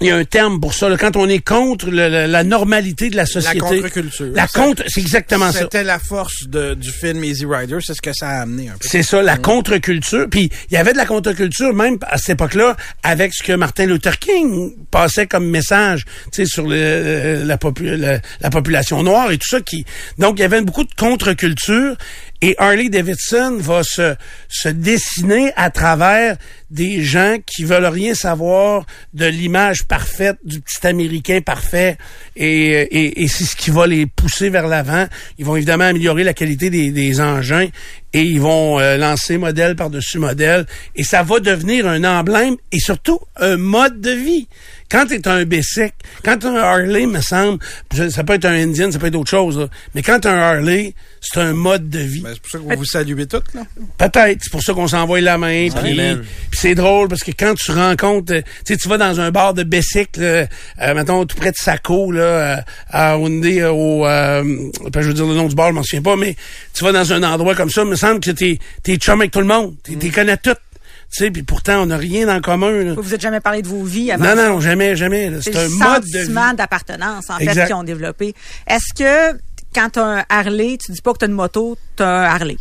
il 0.00 0.06
y 0.08 0.10
a 0.10 0.16
un 0.16 0.24
terme 0.24 0.60
pour 0.60 0.72
ça. 0.74 0.88
là, 0.88 0.96
quand 0.96 1.16
on 1.16 1.28
est 1.28 1.44
contre 1.44 1.90
le- 1.90 2.26
la 2.26 2.44
normalité 2.44 3.10
de 3.10 3.16
la 3.16 3.22
La 3.22 3.26
société. 3.26 3.58
contre-culture. 3.58 4.26
La 4.34 4.46
contre... 4.48 4.82
C'est 4.86 5.00
exactement 5.00 5.52
ça. 5.52 5.60
C'était 5.60 5.84
la 5.84 5.98
force 5.98 6.44
de- 6.48 6.74
du 6.74 6.90
film 6.90 7.22
Easy 7.24 7.44
Rider, 7.46 7.78
c'est 7.84 7.94
ce 7.94 8.00
que 8.02 8.12
ça 8.14 8.28
a 8.30 8.40
amené 8.42 8.68
un 8.68 8.72
peu. 8.72 8.88
C'est 8.88 9.02
ça, 9.02 9.22
la 9.22 9.36
contre-culture. 9.36 10.26
Puis 10.30 10.50
il 10.70 10.74
y 10.74 10.76
avait 10.76 10.92
de 10.92 10.96
la 10.98 11.06
contre-culture 11.06 11.74
même 11.74 11.98
à 12.08 12.16
cette 12.18 12.30
époque-là 12.30 12.76
avec 13.02 13.34
ce 13.34 13.42
que 13.42 13.52
Martin 13.52 13.86
Luther 13.86 14.18
King 14.18 14.72
passait 14.90 15.26
comme 15.26 15.48
message, 15.48 16.04
tu 16.32 16.44
sais, 16.44 16.46
sur 16.46 16.66
le- 16.66 17.42
la, 17.44 17.56
popu- 17.56 17.94
la, 17.96 18.20
la 18.40 18.50
population 18.50 19.02
noire 19.02 19.30
et 19.30 19.38
tout 19.38 19.48
ça. 19.48 19.60
qui 19.60 19.84
Donc 20.18 20.38
il 20.38 20.42
y 20.42 20.44
avait 20.44 20.60
beaucoup 20.62 20.84
de 20.84 20.94
contre-culture. 20.96 21.96
Et 22.42 22.54
Harley 22.58 22.88
Davidson 22.88 23.58
va 23.60 23.82
se, 23.82 24.14
se 24.48 24.68
dessiner 24.70 25.52
à 25.56 25.70
travers 25.70 26.36
des 26.70 27.02
gens 27.02 27.36
qui 27.44 27.64
veulent 27.64 27.84
rien 27.84 28.14
savoir 28.14 28.86
de 29.12 29.26
l'image 29.26 29.84
parfaite 29.84 30.38
du 30.44 30.60
petit 30.60 30.86
Américain 30.86 31.40
parfait. 31.44 31.98
Et, 32.36 32.70
et, 32.70 33.22
et 33.22 33.28
c'est 33.28 33.44
ce 33.44 33.56
qui 33.56 33.70
va 33.70 33.86
les 33.86 34.06
pousser 34.06 34.48
vers 34.48 34.68
l'avant. 34.68 35.06
Ils 35.38 35.44
vont 35.44 35.56
évidemment 35.56 35.84
améliorer 35.84 36.24
la 36.24 36.32
qualité 36.32 36.70
des, 36.70 36.90
des 36.90 37.20
engins 37.20 37.68
et 38.12 38.22
ils 38.22 38.40
vont 38.40 38.80
euh, 38.80 38.96
lancer 38.96 39.38
modèle 39.38 39.76
par-dessus 39.76 40.18
modèle 40.18 40.66
et 40.96 41.04
ça 41.04 41.22
va 41.22 41.40
devenir 41.40 41.86
un 41.86 42.04
emblème 42.04 42.56
et 42.72 42.80
surtout 42.80 43.20
un 43.36 43.56
mode 43.56 44.00
de 44.00 44.12
vie. 44.12 44.48
Quand 44.90 45.06
tu 45.06 45.14
es 45.14 45.28
un 45.28 45.44
B-Sec, 45.44 45.94
quand 46.24 46.38
tu 46.38 46.46
un 46.46 46.56
Harley, 46.56 47.06
me 47.06 47.20
semble, 47.20 47.58
ça 48.10 48.24
peut 48.24 48.34
être 48.34 48.44
un 48.44 48.54
Indian, 48.54 48.90
ça 48.90 48.98
peut 48.98 49.06
être 49.06 49.14
autre 49.14 49.30
chose, 49.30 49.58
là, 49.58 49.68
mais 49.94 50.02
quand 50.02 50.20
tu 50.20 50.28
un 50.28 50.38
Harley, 50.38 50.94
c'est 51.20 51.40
un 51.40 51.52
mode 51.52 51.88
de 51.88 52.00
vie. 52.00 52.22
Ben, 52.22 52.32
c'est 52.34 52.40
pour 52.40 52.50
ça 52.50 52.58
que 52.58 52.62
vous 52.64 52.78
vous 52.78 52.84
saluez 52.84 53.26
toutes, 53.26 53.54
là. 53.54 53.62
Peut-être, 53.98 54.38
c'est 54.42 54.50
pour 54.50 54.62
ça 54.62 54.72
qu'on 54.72 54.88
s'envoie 54.88 55.20
la 55.20 55.38
main. 55.38 55.68
Puis, 55.82 56.00
c'est 56.52 56.74
drôle 56.74 57.08
parce 57.08 57.22
que 57.22 57.30
quand 57.30 57.54
tu 57.54 57.70
rencontres, 57.70 58.32
euh, 58.32 58.42
tu 58.64 58.74
sais, 58.74 58.76
tu 58.76 58.88
vas 58.88 58.98
dans 58.98 59.20
un 59.20 59.30
bar 59.30 59.54
de 59.54 59.62
bicycle, 59.62 60.20
euh, 60.22 60.46
euh, 60.82 60.94
mettons 60.94 61.24
tout 61.24 61.36
près 61.36 61.52
de 61.52 61.56
Saco 61.56 62.10
là, 62.10 62.22
euh, 62.22 62.56
à 62.90 63.16
Hyundai, 63.16 63.60
euh, 63.60 63.70
au, 63.72 64.06
euh, 64.06 64.42
ben, 64.92 65.00
je 65.02 65.08
veux 65.08 65.14
dire 65.14 65.26
le 65.26 65.34
nom 65.34 65.48
du 65.48 65.54
bar, 65.54 65.68
je 65.68 65.74
m'en 65.74 65.82
souviens 65.82 66.02
pas, 66.02 66.16
mais 66.16 66.36
tu 66.74 66.84
vas 66.84 66.92
dans 66.92 67.12
un 67.12 67.22
endroit 67.22 67.54
comme 67.54 67.70
ça, 67.70 67.82
il 67.82 67.88
me 67.88 67.96
semble 67.96 68.20
que 68.20 68.30
t'es 68.30 68.58
t'es 68.82 68.96
chum 68.96 69.20
avec 69.20 69.30
tout 69.30 69.40
le 69.40 69.46
monde, 69.46 69.74
t'es 69.82 69.94
t'es 69.94 70.10
connais 70.10 70.36
tout. 70.36 70.56
Tu 71.12 71.24
sais, 71.24 71.30
puis 71.30 71.42
pourtant 71.42 71.82
on 71.82 71.86
n'a 71.86 71.96
rien 71.96 72.28
en 72.34 72.40
commun. 72.40 72.70
là. 72.70 72.94
Vous 72.94 73.02
vous 73.02 73.14
êtes 73.14 73.20
jamais 73.20 73.40
parlé 73.40 73.62
de 73.62 73.68
vos 73.68 73.82
vies 73.82 74.12
avant 74.12 74.24
Non, 74.24 74.36
ça? 74.36 74.48
non, 74.48 74.60
jamais, 74.60 74.94
jamais. 74.96 75.30
C'est 75.42 75.56
un 75.56 75.68
mode 75.68 76.04
de 76.04 76.18
sentiment 76.18 76.54
d'appartenance, 76.54 77.28
en 77.30 77.38
fait, 77.38 77.44
Exact. 77.44 77.66
qu'ils 77.66 77.74
ont 77.74 77.82
développé. 77.82 78.34
Est-ce 78.68 78.94
que 78.94 79.36
quand 79.74 79.90
tu 79.90 79.98
as 79.98 80.04
un 80.04 80.24
Harley, 80.28 80.78
tu 80.84 80.92
dis 80.92 81.02
pas 81.02 81.12
que 81.12 81.18
tu 81.18 81.24
as 81.24 81.28
une 81.28 81.34
moto, 81.34 81.76
tu 81.96 82.02
as 82.04 82.08
un 82.08 82.24
Harley? 82.24 82.56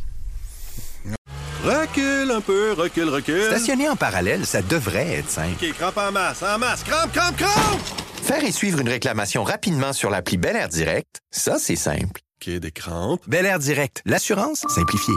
Recule 1.63 2.31
un 2.31 2.41
peu, 2.41 2.73
recule, 2.73 3.09
recule. 3.09 3.43
Stationner 3.43 3.89
en 3.89 3.95
parallèle, 3.95 4.45
ça 4.45 4.61
devrait 4.61 5.17
être 5.19 5.29
simple. 5.29 5.53
OK, 5.61 5.73
crampe 5.77 5.97
en 5.97 6.11
masse, 6.11 6.41
en 6.43 6.57
masse. 6.57 6.83
Crampe, 6.83 7.11
crampe, 7.11 7.35
crampe! 7.37 7.79
Faire 8.23 8.43
et 8.43 8.51
suivre 8.51 8.79
une 8.79 8.89
réclamation 8.89 9.43
rapidement 9.43 9.91
sur 9.93 10.09
l'appli 10.09 10.37
Bel 10.37 10.55
Air 10.55 10.69
Direct, 10.69 11.19
ça, 11.31 11.57
c'est 11.59 11.75
simple. 11.75 12.21
OK, 12.41 12.49
des 12.59 12.71
crampes. 12.71 13.21
Bel 13.27 13.45
Air 13.45 13.59
Direct, 13.59 14.01
l'assurance 14.05 14.63
simplifiée. 14.73 15.13